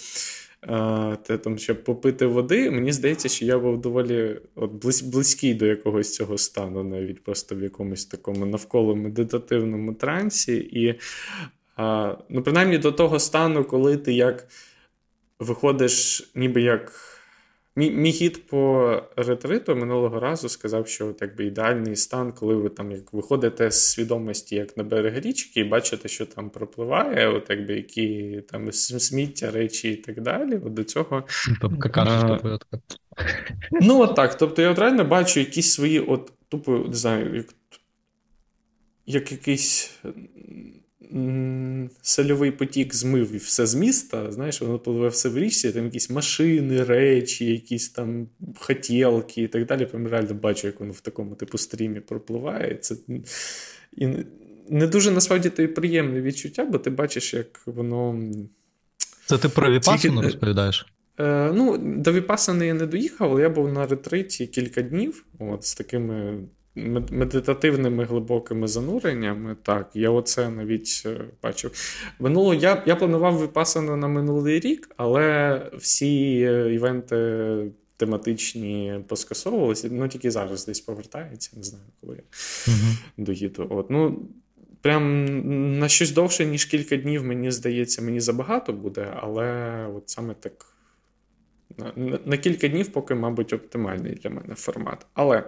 [0.62, 4.72] е, те, там, щоб попити води, мені здається, що я був доволі от,
[5.04, 10.56] близький до якогось цього стану, навіть просто в якомусь такому навколо медитативному трансі.
[10.56, 10.94] І
[12.28, 14.46] Ну, принаймні до того стану, коли ти як
[15.38, 16.92] виходиш, ніби як
[17.76, 22.68] Мій мій гід по ретриту минулого разу сказав, що от, якби ідеальний стан, коли ви
[22.68, 27.50] там як виходите з свідомості як на берег річки, і бачите, що там пропливає, от
[27.50, 30.60] якби які там сміття, речі і так далі.
[30.64, 31.24] От до цього.
[31.60, 32.58] Там какашечка твоя
[33.70, 34.38] Ну, от так.
[34.38, 37.46] Тобто, я от реально бачу якісь свої, от тупо, не знаю, як
[39.06, 39.98] як якийсь
[42.02, 46.10] сольовий потік змив і все з міста, знаєш, воно пливе все в річці, там якісь
[46.10, 49.86] машини, речі, якісь там хотілки і так далі.
[49.86, 52.74] Прям реально бачу, як воно в такому типу стрімі пропливає.
[52.74, 52.96] Це
[53.92, 54.08] і
[54.68, 58.22] не дуже насправді тобі приємне відчуття, бо ти бачиш, як воно.
[59.26, 60.86] Це ти про Віпасану розповідаєш?
[61.18, 65.64] Е, Ну, До Віпасани я не доїхав, але я був на ретриті кілька днів от,
[65.64, 66.38] з такими
[66.74, 69.56] медитативними глибокими зануреннями.
[69.62, 71.72] Так, я оце навіть е, бачив.
[72.18, 79.88] Минуло я я планував випасано на минулий рік, але всі е, івенти тематичні поскасовувалися.
[79.90, 82.22] Ну тільки зараз десь повертається, не знаю, коли я
[82.68, 82.96] угу.
[83.16, 83.66] доїду.
[83.70, 84.28] От, ну,
[84.82, 90.34] Прям на щось довше, ніж кілька днів, мені здається, мені забагато буде, але от саме
[90.34, 90.66] так.
[91.78, 95.06] На, на кілька днів, поки, мабуть, оптимальний для мене формат.
[95.14, 95.44] Але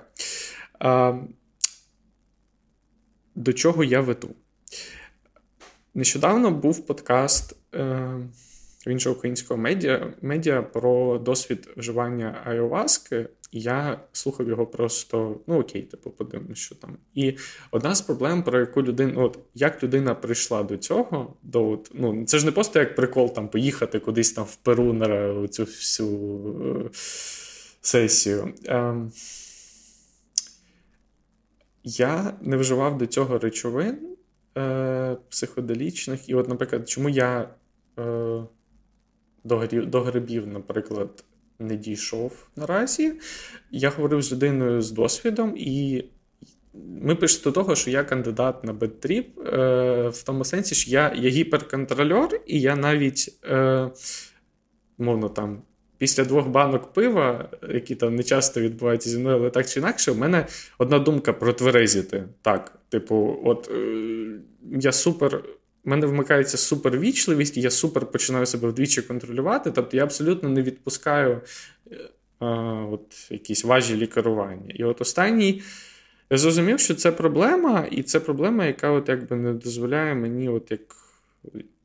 [3.34, 4.28] До чого я веду?
[5.94, 8.16] Нещодавно був подкаст е,
[8.86, 16.10] іншого українського медіа медіа про досвід вживання айоваски, я слухав його просто, ну окей, типу,
[16.10, 16.96] подивимось, що там.
[17.14, 17.36] І
[17.70, 22.24] одна з проблем, про яку людина, от як людина прийшла до цього, до от, ну
[22.24, 26.08] це ж не просто як прикол там поїхати кудись там в Перу на цю всю
[26.86, 26.90] е,
[27.80, 28.54] сесію.
[28.66, 28.94] Е,
[31.84, 33.98] я не вживав до цього речовин
[34.58, 36.28] е, психоделічних.
[36.28, 37.48] І, от, наприклад, чому я
[37.98, 38.42] е,
[39.44, 41.24] до, грибів, до грибів, наприклад,
[41.58, 43.12] не дійшов наразі.
[43.70, 46.04] Я говорив з людиною з досвідом, і
[46.74, 50.90] ми пишемо до того, що я кандидат на bad trip, е, в тому сенсі, що
[50.90, 53.90] я є гіперконтролер, і я навіть, е,
[54.98, 55.62] мовно там.
[55.98, 60.12] Після двох банок пива, які там не часто відбуваються зі мною, але так чи інакше,
[60.12, 60.46] в мене
[60.78, 62.24] одна думка протверезіти.
[62.42, 64.26] Так, типу, от е,
[64.80, 65.36] я супер.
[65.84, 69.70] в мене вмикається супервічливість, я супер починаю себе вдвічі контролювати.
[69.70, 71.40] Тобто я абсолютно не відпускаю
[71.90, 71.96] е,
[72.90, 74.74] от, якісь важі керування.
[74.74, 75.62] І от останній
[76.30, 80.70] я зрозумів, що це проблема, і це проблема, яка от якби не дозволяє мені, от
[80.70, 80.80] як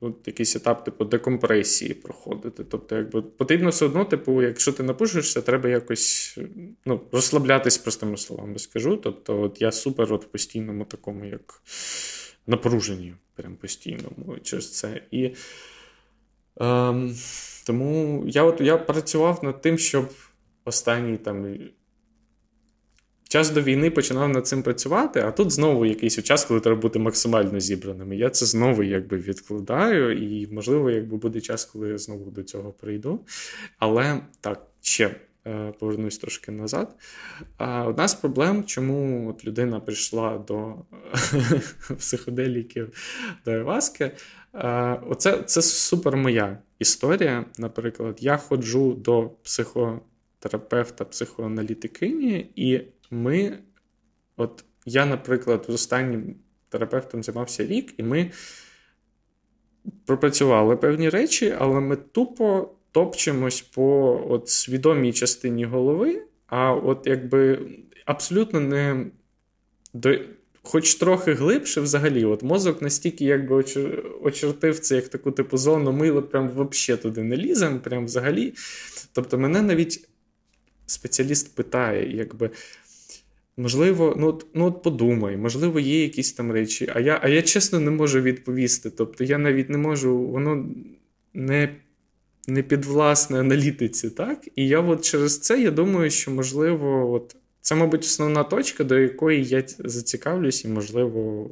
[0.01, 2.63] от якийсь етап, типу, декомпресії проходити.
[2.63, 6.37] Тобто, якби потрібно все одно, типу, якщо ти напишешся, треба якось
[6.85, 8.97] ну, розслаблятись простими словами скажу.
[8.97, 11.61] Тобто, от я супер от в постійному такому, як
[12.47, 15.01] напруженні, прям постійному через це.
[15.11, 15.35] І
[16.57, 17.15] ем,
[17.65, 20.09] тому я от я працював над тим, щоб
[20.65, 21.57] останній там
[23.29, 26.99] час до війни починав над цим працювати, а тут знову якийсь час, коли треба бути
[26.99, 28.17] максимально зібраними.
[28.17, 32.71] Я це знову якби відкладаю, і, можливо, якби буде час, коли я знову до цього
[32.71, 33.19] прийду.
[33.79, 35.15] Але так, ще.
[35.47, 36.95] Е, повернусь трошки назад.
[37.85, 40.75] Одна з проблем, чому от людина прийшла до
[41.97, 42.93] психоделіків
[43.45, 44.11] до Іваски,
[45.07, 47.45] оце це супер моя історія.
[47.57, 53.59] Наприклад, я ходжу до психотерапевта, психоаналітикині, і ми,
[54.37, 56.35] от я, наприклад, з останнім
[56.69, 58.31] терапевтом займався рік, і ми
[60.05, 67.59] пропрацювали певні речі, але ми тупо топчемось по от свідомій частині голови, а от якби
[68.05, 69.05] абсолютно не.
[69.93, 70.19] до.
[70.61, 73.65] Хоч трохи глибше взагалі, от мозок настільки якби
[74.21, 78.53] очертив це як таку типу зону, ми прям взагалі туди не ліземо, прям взагалі.
[79.13, 80.09] Тобто, мене навіть
[80.85, 82.49] спеціаліст питає, якби
[83.59, 87.41] Можливо, ну от, ну от подумай, можливо, є якісь там речі, а я а я
[87.41, 88.89] чесно не можу відповісти.
[88.89, 90.65] Тобто я навіть не можу, воно
[91.33, 91.75] не
[92.47, 94.47] не підвласне аналітиці, так?
[94.55, 98.97] І я от через це я думаю, що можливо, от це, мабуть, основна точка, до
[98.97, 101.49] якої я зацікавлюсь, і, можливо,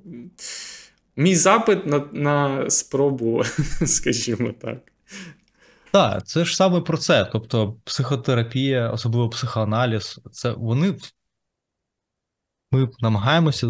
[1.15, 3.43] мій запит на, на спробу,
[3.85, 4.77] скажімо так.
[5.91, 7.29] Так, це ж саме про це.
[7.31, 10.95] Тобто, психотерапія, особливо психоаналіз, це вони
[12.71, 13.67] ми намагаємося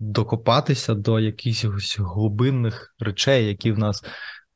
[0.00, 4.04] докопатися до якихось глибинних речей, які в нас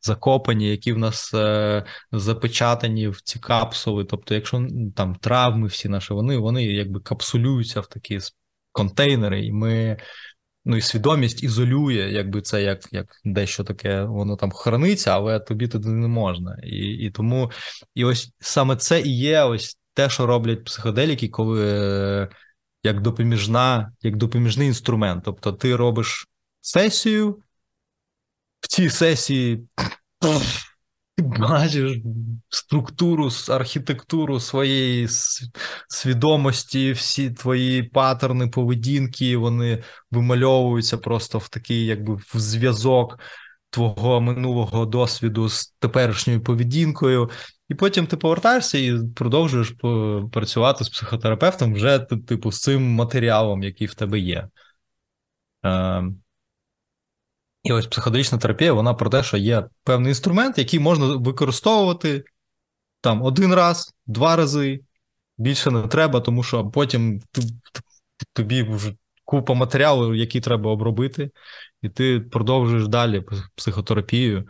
[0.02, 4.04] закопані, які в нас е, запечатані в ці капсули.
[4.04, 4.66] Тобто, якщо
[4.96, 8.20] там травми всі наші, вони вони якби капсулюються в такі
[8.72, 9.96] контейнери, і ми
[10.64, 15.68] ну і свідомість ізолює, якби це як як дещо таке, воно там храниться, але тобі
[15.68, 16.58] туди не можна.
[16.64, 17.50] І і тому
[17.94, 22.28] і ось саме це і є ось те, що роблять психоделіки, коли
[22.86, 25.24] як допоміжна, як допоміжний інструмент.
[25.24, 26.28] Тобто ти робиш
[26.60, 27.40] сесію,
[28.60, 29.68] в цій сесії
[31.16, 31.98] ти бачиш
[32.48, 35.08] структуру, архітектуру своєї
[35.88, 43.18] свідомості, всі твої паттерни поведінки, вони вимальовуються просто в такий, якби в зв'язок
[43.70, 47.30] твого минулого досвіду з теперішньою поведінкою.
[47.68, 49.74] І потім ти повертаєшся і продовжуєш
[50.32, 54.48] працювати з психотерапевтом вже типу з цим матеріалом, який в тебе є.
[55.62, 56.20] Ем,
[57.62, 62.24] і ось психоделічна терапія, вона про те, що є певний інструмент, який можна використовувати
[63.00, 64.80] там один раз, два рази.
[65.38, 67.22] Більше не треба, тому що потім
[68.32, 68.94] тобі вже
[69.24, 71.30] купа матеріалу, який треба обробити,
[71.82, 73.24] і ти продовжуєш далі
[73.54, 74.48] психотерапію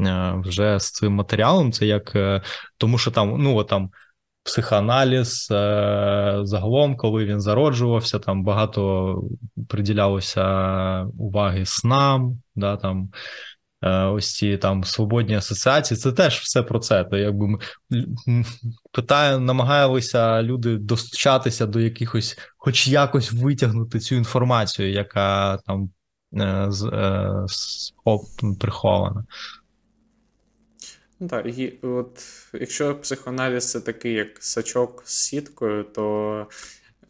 [0.00, 1.72] е, вже з цим матеріалом.
[1.72, 2.42] Це як е,
[2.78, 3.90] тому, що там, ну там
[4.42, 9.22] психоаналіз е, загалом, коли він зароджувався, там багато
[9.68, 10.44] приділялося
[11.18, 13.10] уваги снам, да, там.
[13.86, 17.04] Ось ці там свободні асоціації, це теж все про це.
[17.04, 17.58] То якби ми
[18.92, 25.90] питаю, намагалися люди достучатися до якихось, хоч якось витягнути цю інформацію, яка там
[28.60, 29.24] прихована.
[31.20, 36.46] Ну так, і от якщо психоаналіз це такий, як сачок з сіткою, то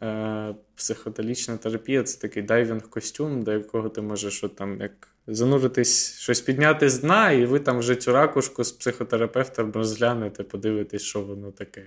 [0.03, 6.41] е, психоделічна терапія це такий дайвінг-костюм, до якого ти можеш от, там, як зануритись, щось
[6.41, 11.51] підняти з дна, і ви там вже цю ракушку з психотерапевтом розглянете, подивитесь, що воно
[11.51, 11.83] таке.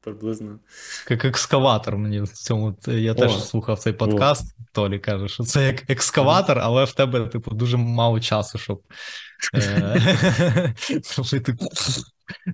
[0.00, 0.58] Приблизно.
[1.10, 2.76] Як екскаватор мені в цьому.
[2.86, 3.14] Я О.
[3.14, 4.56] теж слухав цей подкаст.
[4.58, 4.62] О.
[4.72, 8.82] Толі каже, що це як екскаватор, але в тебе, типу, дуже мало часу, щоб.
[9.54, 10.74] Е,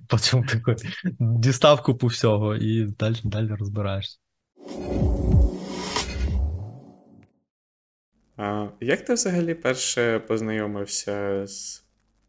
[0.07, 0.75] потім таку
[1.19, 2.87] дістав купу всього і
[3.23, 4.17] далі розбираєшся.
[8.41, 11.83] А Як ти взагалі перше познайомився з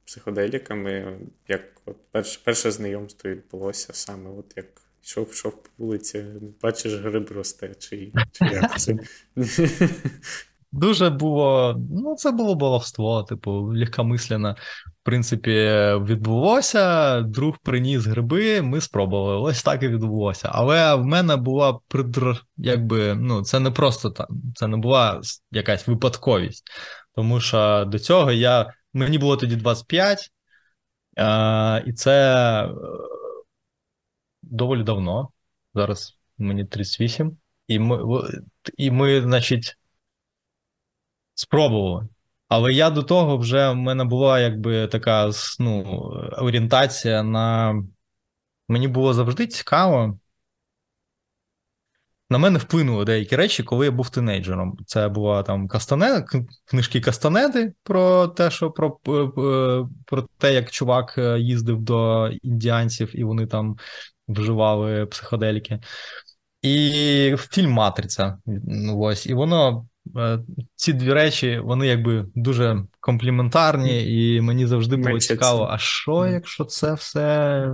[0.04, 1.18] психоделіками?
[1.48, 4.30] Як от перше перше знайомство відбулося саме?
[4.30, 4.66] От як
[5.04, 6.24] йшов йшов по вулиці,
[6.62, 8.96] бачиш, гриб росте, чи, чи як це?
[10.72, 14.56] Дуже було, ну, це було баловство, типу, легкомислено.
[14.86, 15.51] В принципі,
[16.05, 19.36] відбулося, друг приніс гриби, ми спробували.
[19.36, 20.51] Ось так і відбулося.
[20.52, 22.44] Але в мене була придр...
[22.56, 25.20] якби, ну, це не просто так, це не була
[25.51, 26.64] якась випадковість.
[27.14, 28.74] Тому що до цього я.
[28.92, 30.30] Мені було тоді 25,
[31.16, 32.70] а, і це е,
[34.42, 35.28] доволі давно.
[35.74, 37.38] Зараз мені 38.
[37.66, 37.98] І ми,
[38.78, 39.76] і ми, значить.
[41.40, 42.08] Спробували.
[42.48, 45.82] Але я до того вже в мене була якби така ну,
[46.38, 47.74] орієнтація на.
[48.68, 50.18] Мені було завжди цікаво.
[52.30, 54.76] На мене вплинули деякі речі, коли я був тинейджером.
[54.86, 56.24] Це була там Кастанеда,
[56.64, 58.90] книжки Кастанеди про те, що про
[60.06, 63.76] про те, як чувак е, їздив до індіанців, і вони там
[64.28, 65.80] вживали психоделіки.
[66.62, 68.38] І фільм Матриця.
[68.96, 69.89] Ось, І воно Е,
[70.74, 76.64] ці дві речі, вони якби дуже компліментарні, і мені завжди було цікаво, а що, якщо
[76.64, 77.66] це все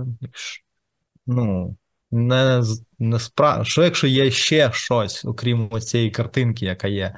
[1.27, 1.75] ну,
[2.11, 2.63] не
[2.99, 3.63] не спра...
[3.63, 7.15] що, якщо є ще щось, окрім цієї картинки, яка є.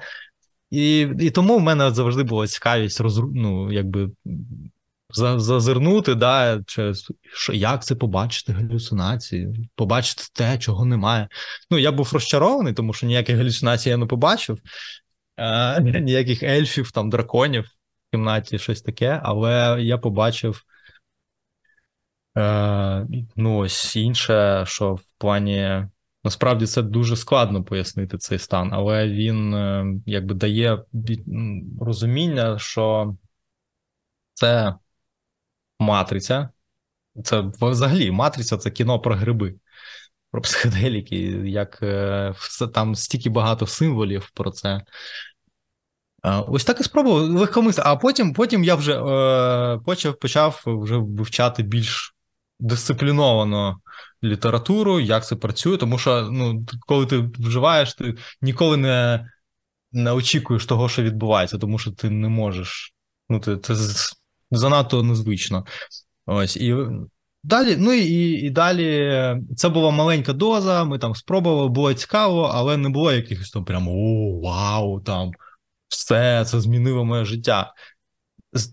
[0.71, 3.21] І і тому в мене завжди була цікавість роз...
[3.33, 4.09] ну, якби
[5.13, 11.27] зазирнути, да, через що, як це побачити галюцинації, побачити те, чого немає.
[11.71, 14.59] Ну, я був розчарований, тому що ніяких галюцинацій я не побачив,
[15.40, 20.64] е, ніяких ельфів, там, драконів в кімнаті, щось таке, але я побачив.
[22.38, 25.86] Е, ну, ось інше, що в плані.
[26.24, 30.84] Насправді це дуже складно пояснити цей стан, але він е, якби дає
[31.80, 33.16] розуміння, що
[34.34, 34.76] це
[35.80, 36.49] Матриця.
[37.24, 39.56] Це взагалі матриця це кіно про гриби,
[40.32, 42.34] про психоделіки, як е,
[42.74, 44.82] там стільки багато символів про це.
[46.23, 47.89] Ось так і спробував легкомислено.
[47.89, 52.15] А потім потім я вже е, почав почав вже вивчати більш
[52.59, 53.79] дисципліновано
[54.23, 59.29] літературу, як це працює, тому що ну, коли ти вживаєш, ти ніколи не
[59.91, 62.93] не очікуєш того, що відбувається, тому що ти не можеш.
[63.29, 63.75] Ну, ти, Це
[64.51, 65.65] занадто незвично.
[66.25, 66.75] Ось і
[67.43, 70.83] далі, ну і і далі це була маленька доза.
[70.83, 75.31] Ми там спробували, було цікаво, але не було якихось там прямо о, вау, там
[75.90, 77.74] все це змінило моє життя.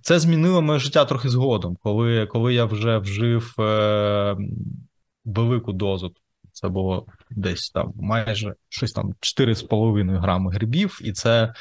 [0.03, 4.37] Це змінило моє життя трохи згодом, коли коли я вже вжив е,
[5.25, 6.13] велику дозу.
[6.53, 11.55] Це було десь там майже щось там 4,5 грами грибів, і це.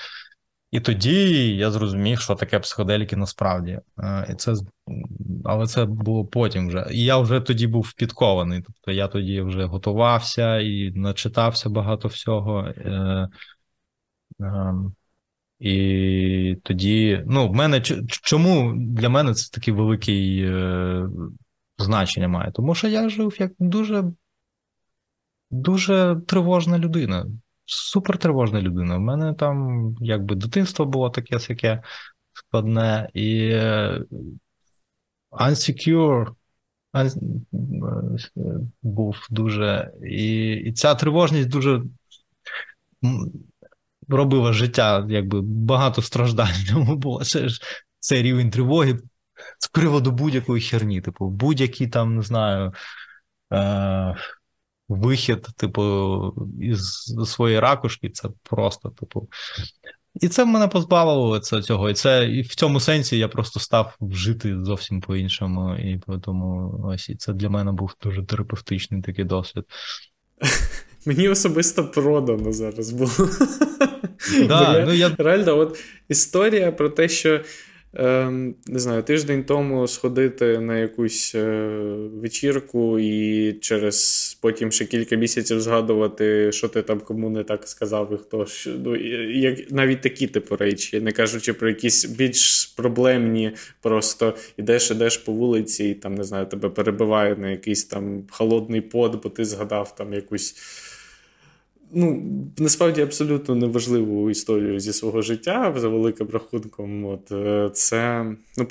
[0.72, 3.80] І тоді я зрозумів, що таке психоделіки насправді.
[4.00, 4.54] Е, і це,
[5.46, 6.88] Але це було потім вже.
[6.92, 8.62] І я вже тоді був підкований.
[8.62, 12.68] Тобто я тоді вже готувався і начитався багато всього.
[12.68, 13.30] Е,
[14.42, 14.74] е,
[15.60, 21.08] і тоді, ну, в мене чому для мене це таке велике е,
[21.78, 22.52] значення має?
[22.52, 24.04] Тому що я жив як дуже
[25.52, 27.26] дуже тривожна людина,
[27.66, 28.98] супер тривожна людина.
[28.98, 31.84] У мене там якби дитинство було таке сяке
[32.34, 34.04] складне і е,
[35.32, 36.36] unsecure
[38.82, 39.92] був дуже.
[40.04, 41.84] І, і ця тривожність дуже
[44.10, 46.54] робила життя, якби багато страждань
[46.98, 47.24] було.
[47.24, 47.62] Це ж
[48.00, 49.00] це рівень тривоги
[49.60, 51.02] з приводу будь-якої херні.
[51.02, 52.74] Типу, будь-який там, не знаю,
[53.54, 54.16] е-
[54.90, 59.30] вихід, типу, із своєї ракушки, це просто, типу.
[60.22, 61.90] І це мене позбавило цього.
[61.90, 65.76] І це і в цьому сенсі я просто став жити зовсім по-іншому.
[65.76, 69.64] І тому ось і це для мене був дуже терапевтичний такий досвід.
[71.06, 73.30] Мені особисто продано зараз було.
[74.48, 75.16] Да, я, ну, я...
[75.18, 75.80] Реально, от
[76.10, 77.42] історія про те, що
[77.98, 81.78] Ем, не знаю, тиждень тому сходити на якусь е,
[82.14, 88.14] вечірку і через потім ще кілька місяців згадувати, що ти там кому не так сказав,
[88.14, 88.46] і хто
[88.84, 88.96] ну,
[89.32, 93.52] як навіть такі типу речі, не кажучи про якісь більш проблемні,
[93.82, 98.82] просто ідеш, ідеш по вулиці, і там не знаю, тебе перебиває на якийсь там холодний
[98.82, 100.56] пот, бо ти згадав там якусь
[101.92, 102.24] ну,
[102.58, 107.06] насправді абсолютно неважливу історію зі свого життя за великим рахунком.
[107.06, 108.26] От е, це
[108.58, 108.68] ну,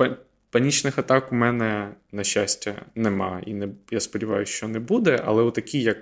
[0.51, 3.43] панічних атак у мене, на щастя, нема.
[3.47, 5.23] І не, я сподіваюся, що не буде.
[5.27, 5.97] Але отакі, як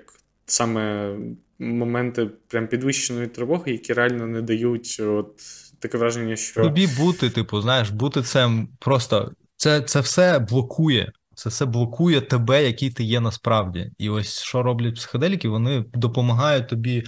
[0.45, 1.15] саме
[1.59, 5.35] моменти прям підвищеної тривоги, які реально не дають от
[5.79, 6.61] таке враження, що.
[6.61, 8.49] Тобі бути, типу, знаєш, бути це
[8.79, 11.11] просто це, це все блокує.
[11.35, 13.91] Це все блокує тебе, який ти є насправді.
[13.97, 17.03] І ось що роблять психоделіки, вони допомагають тобі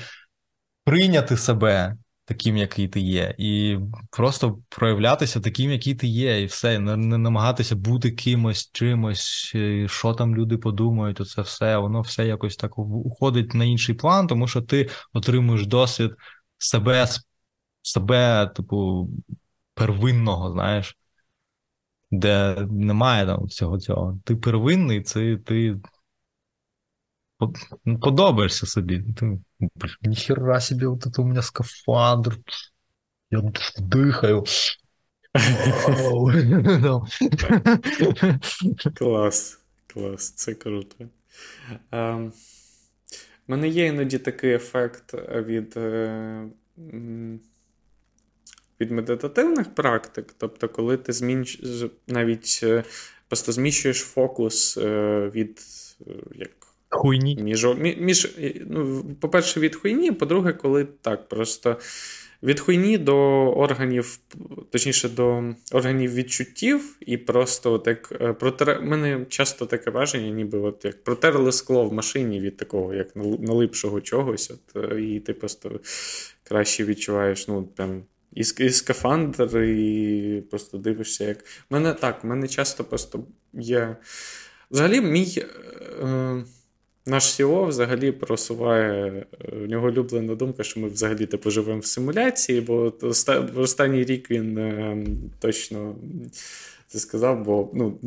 [0.84, 3.78] прийняти себе таким, який ти є, і
[4.10, 10.14] просто проявлятися таким, який ти є, і все, не, не намагатися бути кимось, чимось, що
[10.14, 14.62] там люди подумають, оце все, воно все якось так уходить на інший план, тому що
[14.62, 16.12] ти отримуєш досвід
[16.58, 17.08] себе,
[17.82, 19.10] себе, типу,
[19.74, 20.98] первинного, знаєш
[22.11, 24.19] де немає там всього цього.
[24.23, 25.76] Ти первинний, це ти
[28.02, 29.03] подобаєшся собі.
[29.18, 29.40] Ти,
[30.02, 32.38] Ніхера собі, от це у мене скафандр.
[33.32, 33.41] Я
[33.77, 34.44] дихаю.
[38.95, 40.95] Клас, клас, це круто.
[40.99, 41.06] У
[41.91, 42.34] ем,
[43.48, 46.49] мене є іноді такий ефект від е,
[48.82, 51.62] від медитативних практик, тобто, коли ти змінш...
[52.08, 52.84] навіть е,
[53.28, 55.60] просто зміщуєш фокус е, від
[56.08, 56.50] е, як.
[56.90, 57.38] Хуйні.
[57.42, 57.66] Між,
[57.98, 58.38] між,
[58.68, 61.80] ну, По-перше, від хуйні, по-друге, коли так, просто
[62.44, 63.18] від хуйні до
[63.52, 64.20] органів,
[64.72, 68.82] точніше, до органів відчуттів, і просто от як протер...
[68.82, 74.02] Мене часто таке враження, ніби от як протерли скло в машині від такого, як налипшого
[74.02, 75.80] чогось, от, і ти просто
[76.44, 78.04] краще відчуваєш, ну, там
[78.36, 81.38] і, і скафандр, і просто дивишся, як.
[81.38, 83.95] У мене так, у мене часто просто є.
[84.72, 85.44] Взагалі, мій.
[86.03, 86.44] Е,
[87.06, 91.86] наш CEO взагалі просуває в е, нього улюблена думка, що ми взагалі типу живемо в
[91.86, 92.94] симуляції, бо
[93.53, 95.06] в останній рік він е,
[95.40, 95.95] точно
[96.88, 97.99] це сказав, бо ну,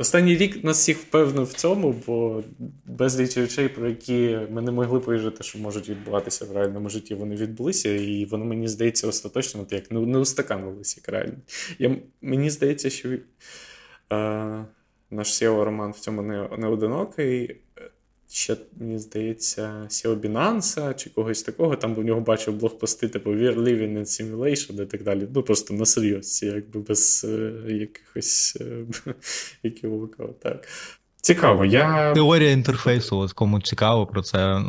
[0.00, 2.42] Останній рік нас всіх впевнив в цьому, бо
[2.86, 7.36] безліч речей, про які ми не могли повірити, що можуть відбуватися в реальному житті, вони
[7.36, 11.36] відбулися, і воно мені здається остаточно, от як ну, не устаканилися як реально.
[11.78, 13.18] Я, Мені здається, що е,
[15.10, 17.56] наш SEO Роман в цьому не, не одинокий
[18.30, 21.76] ще, мені здається, Сіо Binance чи когось такого.
[21.76, 25.28] Там в нього бачив блогпости, типу We're living in simulation і так далі.
[25.34, 28.84] Ну просто на серйозці, якби без е, якихось е,
[30.42, 30.68] так.
[31.20, 32.12] Цікаво, я.
[32.14, 34.62] Теорія інтерфейсу, от кому цікаво про це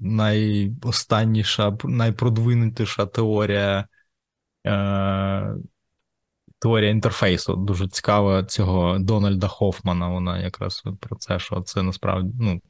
[0.00, 3.88] найостанніша, найпродвинутіша теорія.
[4.66, 5.54] Е-
[6.60, 10.08] Теорія інтерфейсу дуже цікава цього Дональда Хофмана.
[10.08, 12.60] Вона якраз про це, що це насправді ну,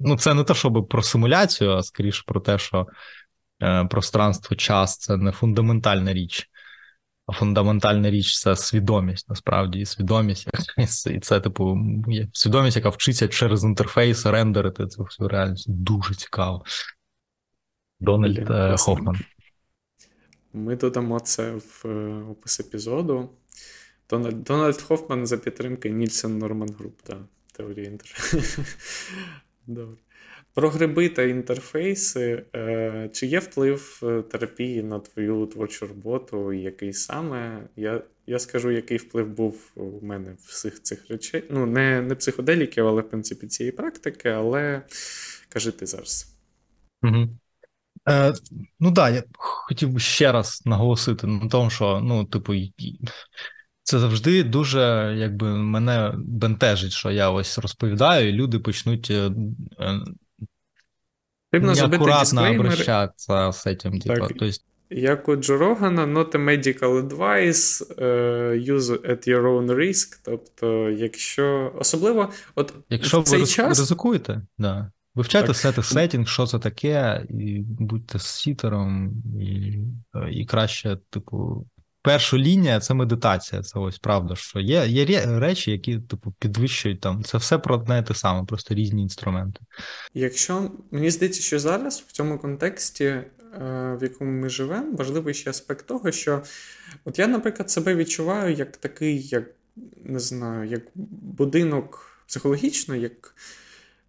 [0.00, 2.86] Ну, це не те, щоб про симуляцію, а скоріше про те, що
[3.62, 6.50] е, пространство, час це не фундаментальна річ.
[7.26, 10.48] А фундаментальна річ це свідомість, насправді, і свідомість,
[11.10, 11.78] і це, типу,
[12.32, 15.70] свідомість, яка вчиться через інтерфейс рендерити це все реальність.
[15.70, 16.64] Дуже цікаво.
[18.00, 19.16] Дональд Блін, Хофман.
[20.52, 23.30] Ми додамо це в е, опис епізоду.
[24.10, 27.18] Дональд Дональд Хофман за підтримки Нільсен Норман Груп, так,
[27.52, 28.64] теорія інтерфейсу.
[29.66, 29.96] Добре.
[30.54, 32.44] Про гриби та інтерфейси.
[32.54, 36.52] Е, чи є вплив е, терапії на твою творчу роботу?
[36.52, 37.68] Який саме?
[37.76, 41.44] Я я скажу, який вплив був у мене всіх цих речей.
[41.50, 44.82] Ну, не не психоделіків, але в принципі цієї практики, але
[45.48, 46.36] кажи ти зараз.
[47.02, 47.28] Угу.
[48.08, 48.32] Е,
[48.80, 52.54] Ну так, да, я хотів би ще раз наголосити на тому, що ну, типу,
[53.84, 59.30] це завжди дуже якби мене бентежить, що я ось розповідаю, і люди почнуть е,
[61.52, 64.00] е, неаккуратно обращатися з цим.
[64.00, 64.64] Типу, то есть...
[64.90, 70.20] Як у Джо Рогана, not a medical advice, uh, use at your own risk.
[70.24, 73.78] Тобто, якщо особливо, от якщо в цей ви час...
[73.78, 74.90] ризикуєте, да.
[75.14, 79.78] Вивчайте сети сетінг, що це таке, і будьте сітером, і
[80.30, 81.66] і краще, типу,
[82.04, 83.62] перша лінія це медитація.
[83.62, 87.24] Це ось правда, що є є речі, які типу підвищують там.
[87.24, 89.60] Це все про одне те саме, просто різні інструменти.
[90.14, 93.24] Якщо мені здається, що зараз в цьому контексті, е,
[94.00, 96.42] в якому ми живемо, важливий ще аспект того, що
[97.04, 99.44] от я, наприклад, себе відчуваю як такий, як
[100.04, 103.34] не знаю, як будинок психологічно, як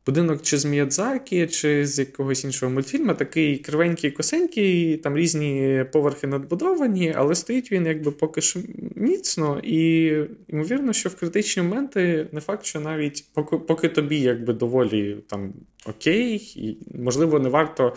[0.06, 6.28] будинок чи з Міядзакі, чи з якогось іншого мультфільму, такий кривенький, косенький, там різні поверхи
[6.28, 8.60] надбудовані, але стоїть він якби поки що
[8.96, 10.06] міцно, і
[10.48, 15.54] ймовірно, що в критичні моменти не факт, що навіть поки, поки тобі якби доволі там
[15.86, 17.96] окей, і можливо, не варто.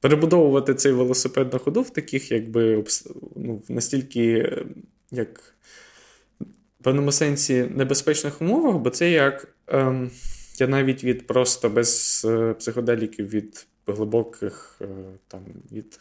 [0.00, 2.84] Перебудовувати цей велосипед на ходу в таких, якби
[3.36, 4.52] ну, настільки,
[5.10, 5.54] як
[6.80, 10.10] в певному сенсі, небезпечних умовах, бо це як ем,
[10.60, 14.86] я навіть від просто без е, психоделіків від глибоких е,
[15.28, 15.40] там
[15.72, 16.00] від.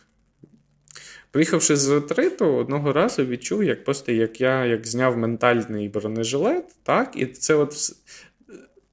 [1.32, 7.12] Приїхавши з ретриту, одного разу відчув, як просто як я як зняв ментальний бронежилет, так,
[7.16, 7.96] і це от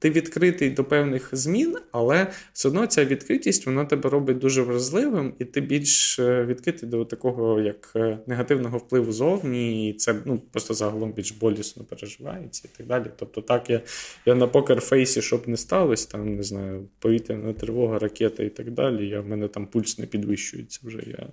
[0.03, 5.35] ти відкритий до певних змін, але все одно ця відкритість вона тебе робить дуже вразливим,
[5.39, 10.39] і ти більш е, відкритий до такого як е, негативного впливу зовні, і це ну,
[10.39, 13.05] просто загалом більш болісно переживається і так далі.
[13.17, 13.81] Тобто, так я
[14.27, 19.09] я на покерфейсі, щоб не сталося, там не знаю, повітряна тривога, ракета і так далі.
[19.09, 20.99] Я в мене там пульс не підвищується вже.
[21.07, 21.29] Я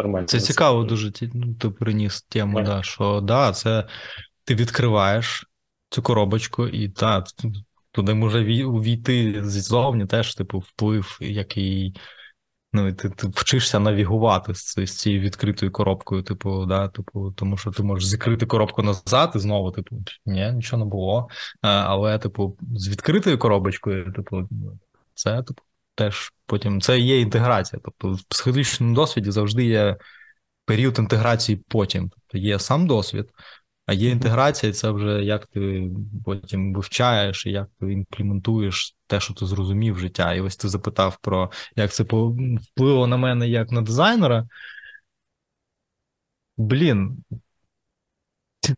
[0.00, 0.26] нормально.
[0.26, 0.88] Це цікаво, це.
[0.88, 3.88] дуже ну, ти приніс тему, да, що да, це
[4.44, 5.44] ти відкриваєш.
[5.90, 7.26] Цю коробочку, і так,
[7.98, 11.96] туди може увійти ззовні теж, типу, вплив, який.
[12.72, 17.70] Ну, ти, ти вчишся навігувати з, з цією відкритою коробкою, типу, да, типу, тому що
[17.70, 19.96] ти можеш закрити коробку назад і знову, типу,
[20.26, 21.28] ні, нічого не було.
[21.62, 24.48] Але, типу, з відкритою коробочкою, типу,
[25.14, 25.62] це типу,
[25.94, 27.80] теж потім це є інтеграція.
[27.84, 29.96] Тобто, в психологічному досвіді завжди є
[30.64, 32.10] період інтеграції потім.
[32.10, 33.30] Тобто є сам досвід,
[33.88, 35.90] а є інтеграція, і це вже як ти
[36.24, 40.34] потім вивчаєш і як ти імплементуєш те, що ти зрозумів в життя.
[40.34, 44.48] І ось ти запитав про як це впливало на мене як на дизайнера.
[46.56, 47.24] Блін.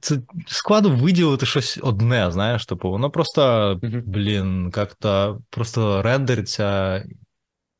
[0.00, 7.04] Це складно виділити щось одне, знаєш, типу, воно просто, блін, як-то просто рендериться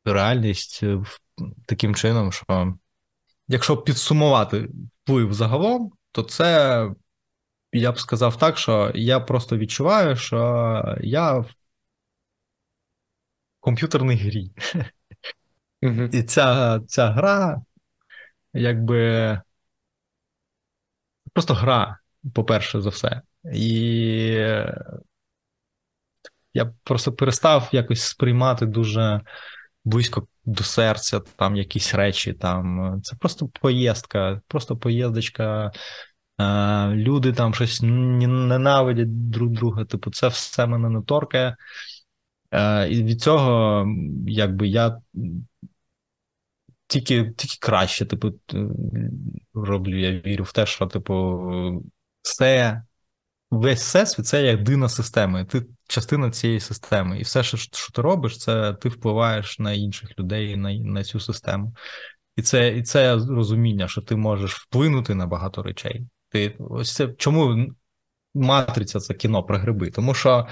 [0.05, 0.83] реальність
[1.67, 2.75] таким чином, що
[3.49, 4.69] якщо підсумувати
[5.05, 6.89] вплив загалом, то це
[7.73, 11.55] я б сказав так, що я просто відчуваю, що я в
[13.61, 14.51] комп'ютерній грі.
[15.83, 16.15] Mm-hmm.
[16.15, 17.63] І ця ця гра,
[18.53, 19.41] якби
[21.33, 21.99] просто гра,
[22.35, 23.23] по-перше, за все.
[23.55, 23.67] І
[26.55, 29.21] я просто перестав якось сприймати дуже
[29.85, 32.33] близько до серця там якісь речі.
[32.33, 32.95] Там.
[33.03, 35.73] Це просто поїздка, просто поїздочка
[36.95, 39.85] люди там щось ненавидять друг друга.
[39.85, 41.57] Типу, це все мене не торкає.
[42.91, 43.87] І від цього,
[44.27, 45.01] якби я
[46.87, 48.33] тільки тільки краще, типу,
[49.55, 49.99] роблю.
[49.99, 51.85] Я вірю в те, що, типу,
[52.23, 52.83] все,
[53.51, 55.45] весь всесвіт це єдина система.
[55.45, 57.19] Ти частина цієї системи.
[57.19, 61.21] І все, що що ти робиш, це ти впливаєш на інших людей, на на цю
[61.21, 61.75] систему.
[62.37, 66.07] І це і це розуміння, що ти можеш вплинути на багато речей.
[66.31, 67.67] Ти ось це чому
[68.35, 69.91] матриця це кіно про гриби?
[69.91, 70.47] Тому що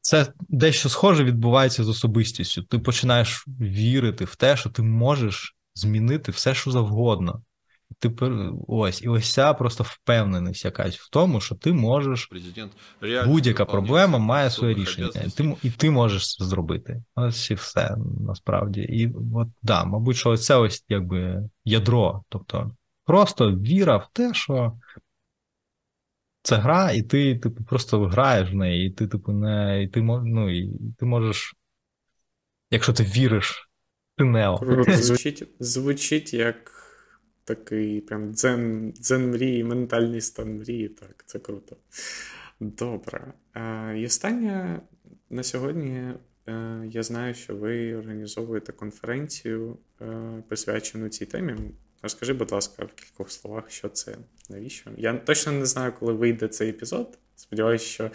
[0.00, 2.62] це дещо схоже відбувається з особистістю.
[2.62, 7.42] Ти починаєш вірити в те, що ти можеш змінити все, що завгодно.
[7.98, 8.32] Тепер
[8.68, 12.30] ось і ось ця просто впевненість якась в тому, що ти можеш
[13.24, 17.02] будь-яка проблема має своє рішення, і ти і ти можеш це зробити.
[17.14, 17.96] Ось і все
[18.26, 18.80] насправді.
[18.80, 22.22] І от да, мабуть, що це ось якби ядро.
[22.28, 22.70] Тобто
[23.10, 24.78] просто віра в те, що
[26.42, 30.02] це гра, і ти типу, просто граєш в неї, і ти, типу, не і ти
[30.02, 31.54] ну, і ти можеш,
[32.70, 33.70] якщо ти віриш,
[34.16, 34.84] ти нео.
[34.88, 36.72] Звучить, звучить як
[37.44, 40.88] такий прям дзен дзен мрії, ментальний стан мрії.
[40.88, 41.76] Так, це круто.
[42.60, 43.32] Добре.
[43.96, 44.80] І останнє
[45.30, 46.14] на сьогодні
[46.46, 51.54] е, я знаю, що ви організовуєте конференцію, е, присвячену цій темі.
[52.02, 54.16] Розкажи, будь ласка, в кількох словах, що це,
[54.50, 54.90] навіщо?
[54.96, 57.18] Я точно не знаю, коли вийде цей епізод.
[57.36, 58.10] Сподіваюся, що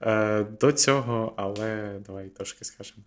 [0.00, 3.02] е, до цього, але давай трошки скажемо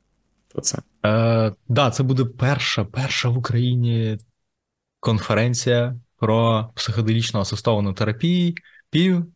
[0.47, 0.77] про це.
[1.05, 4.17] Е, да, це буде перша, перша в Україні
[4.99, 8.53] конференція про психоделічну асистовану терапію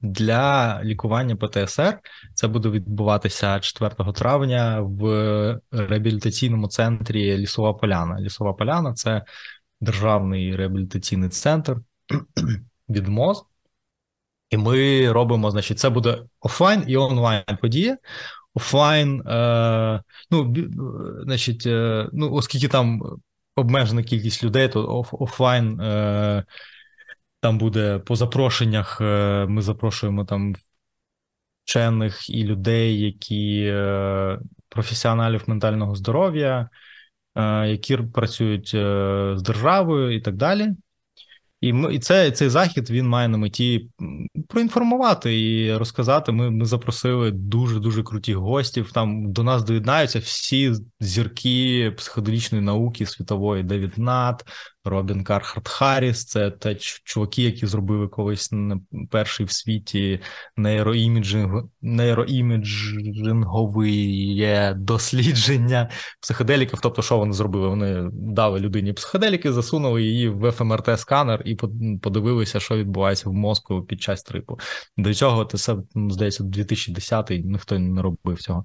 [0.02, 2.00] для лікування ПТСР.
[2.34, 8.22] Це буде відбуватися 4 травня в реабілітаційному центрі Лісова Поляна.
[8.22, 9.24] Лісова Поляна це
[9.82, 11.78] державний реабілітаційний центр
[12.90, 13.44] від МОЗ.
[14.50, 17.98] І ми робимо, значить, це буде офлайн і онлайн подія.
[18.54, 20.56] Офлайн, е, ну,
[21.24, 23.02] значить, е, ну, оскільки там
[23.56, 26.44] обмежена кількість людей, то офлайн е,
[27.40, 29.02] там буде по запрошеннях.
[29.02, 30.56] Е, ми запрошуємо там
[31.66, 34.40] вчених і людей, які е,
[34.70, 36.70] професіоналів ментального здоров'я,
[37.66, 40.76] які працюють е, з державою і так далі.
[41.62, 43.90] І ми і це цей захід він має на меті
[44.48, 46.32] проінформувати і розказати.
[46.32, 48.92] Ми ми запросили дуже дуже крутих гостів.
[48.92, 54.44] Там до нас доєднаються всі зірки психоделічної науки світової Девід Нат,
[54.86, 58.52] Робін Кархарт Харріс, це те чуваки, які зробили колись
[59.12, 60.20] перший в світі
[60.58, 65.90] neuroimaging, neuroimaging ові дослідження
[66.22, 66.80] психоделіків.
[66.82, 67.68] Тобто, що вони зробили?
[67.68, 71.56] Вони дали людині психоделіки, засунули її в ФМРТ сканер і
[72.02, 74.60] подивилися, що відбувається в мозку під час трипу.
[74.98, 78.64] До цього це здається 2010-й, ніхто не робив цього.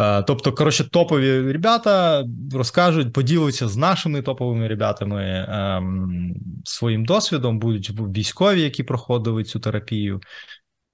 [0.00, 7.90] Е, тобто, коротше, топові ребята розкажуть, поділиться з нашими топовими ребятами ем, своїм досвідом, будуть
[7.90, 10.20] військові, які проходили цю терапію.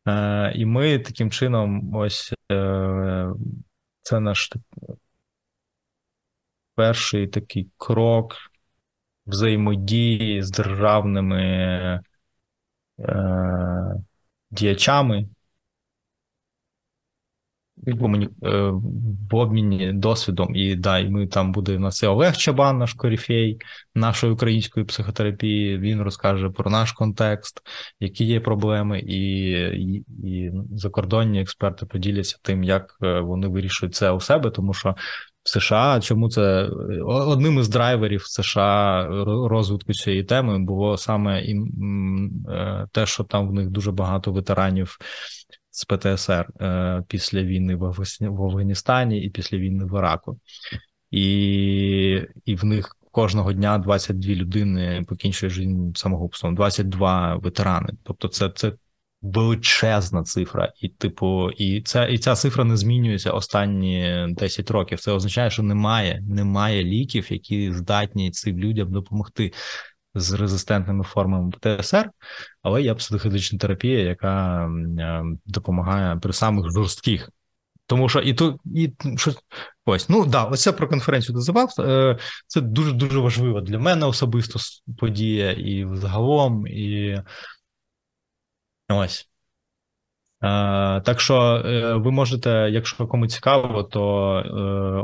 [0.09, 3.27] Е, І ми таким чином, ось е,
[4.03, 4.51] це наш
[6.75, 8.37] перший такий крок
[9.27, 12.01] взаємодії з державними
[14.51, 15.29] діячами
[17.91, 18.29] комуні...
[18.45, 18.73] Е,
[19.31, 20.57] в обміні досвідом.
[20.57, 23.59] І да, і ми там буде на це Олег Чабан, наш коріфей
[23.95, 25.79] нашої української психотерапії.
[25.79, 27.61] Він розкаже про наш контекст,
[28.01, 34.11] які є проблеми, і, і, і закордонні експерти поділяться тим, як е, вони вирішують це
[34.11, 34.95] у себе, тому що.
[35.45, 36.69] В США, чому це
[37.07, 39.07] одним із драйверів США
[39.49, 41.57] розвитку цієї теми було саме і
[42.49, 44.99] е, те, що там в них дуже багато ветеранів
[45.73, 47.77] з ПТСР е, після війни
[48.21, 50.39] в Афганістані і після війни в Іраку,
[51.11, 57.89] і і в них кожного дня 22 людини покінчує життя самогубством, 22 ветерани.
[58.03, 58.73] Тобто, це це
[59.23, 65.01] величезна цифра, і типу, і ця і ця цифра не змінюється останні 10 років.
[65.01, 69.53] Це означає, що немає, немає ліків, які здатні цим людям допомогти
[70.15, 72.11] з резистентними формами ПТСР,
[72.63, 77.31] але є психологічна терапія, яка е, допомагає при самих жорстких.
[77.87, 79.33] Тому що і тут і що
[79.85, 81.75] ось ну да, ось це про конференцію називав.
[81.79, 84.59] Е, це дуже дуже важливо для мене особисто
[84.99, 87.23] подія, і загалом, і
[88.89, 89.29] ось.
[90.43, 91.63] Е, так що
[92.05, 94.03] ви можете, якщо кому цікаво, то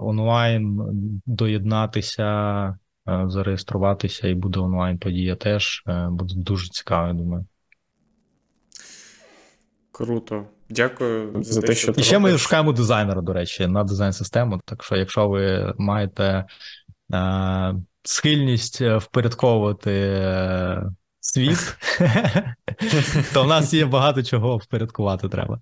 [0.03, 0.81] онлайн
[1.27, 2.79] доєднатися
[3.27, 5.83] зареєструватися, і буде онлайн-подія теж.
[5.87, 7.47] Е, буде дуже цікаво, я думаю.
[9.93, 10.47] Круто.
[10.71, 14.61] Дякую за те, що І ще ми шукаємо дизайнера, до речі, на дизайн-систему.
[14.65, 16.45] Так що, якщо ви маєте
[17.15, 20.83] е, схильність впорядковувати е,
[21.21, 21.77] світ,
[23.35, 25.61] то в нас є багато чого впорядкувати треба.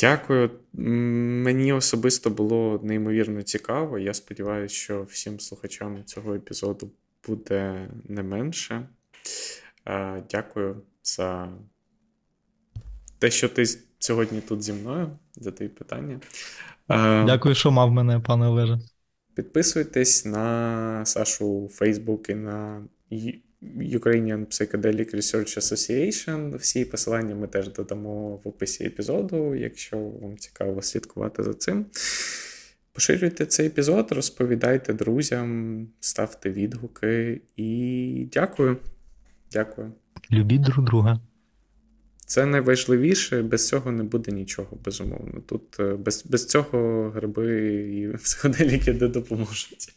[0.00, 0.50] Дякую.
[0.72, 3.98] Мені особисто було неймовірно цікаво.
[3.98, 6.90] Я сподіваюся, що всім слухачам цього епізоду
[7.26, 8.88] буде не менше.
[9.86, 11.48] Е, дякую за
[13.18, 13.64] те, що ти
[13.98, 16.20] сьогодні тут зі мною, за твої питання.
[16.90, 18.78] Е, Дякую, що мав мене, пане Олеже.
[19.34, 22.84] Підписуйтесь на Сашу у Фейсбук і на
[23.78, 26.56] Ukrainian Psychedelic Research Association.
[26.56, 31.86] Всі посилання ми теж додамо в описі епізоду, якщо вам цікаво слідкувати за цим.
[32.92, 38.76] Поширюйте цей епізод, розповідайте друзям, ставте відгуки і дякую.
[39.52, 39.92] Дякую.
[40.32, 41.20] Любіть друг друга.
[42.26, 45.40] Це найважливіше, без цього не буде нічого, безумовно.
[45.46, 47.64] Тут е, без без цього гриби
[47.94, 49.94] і психоделіки не допоможуть.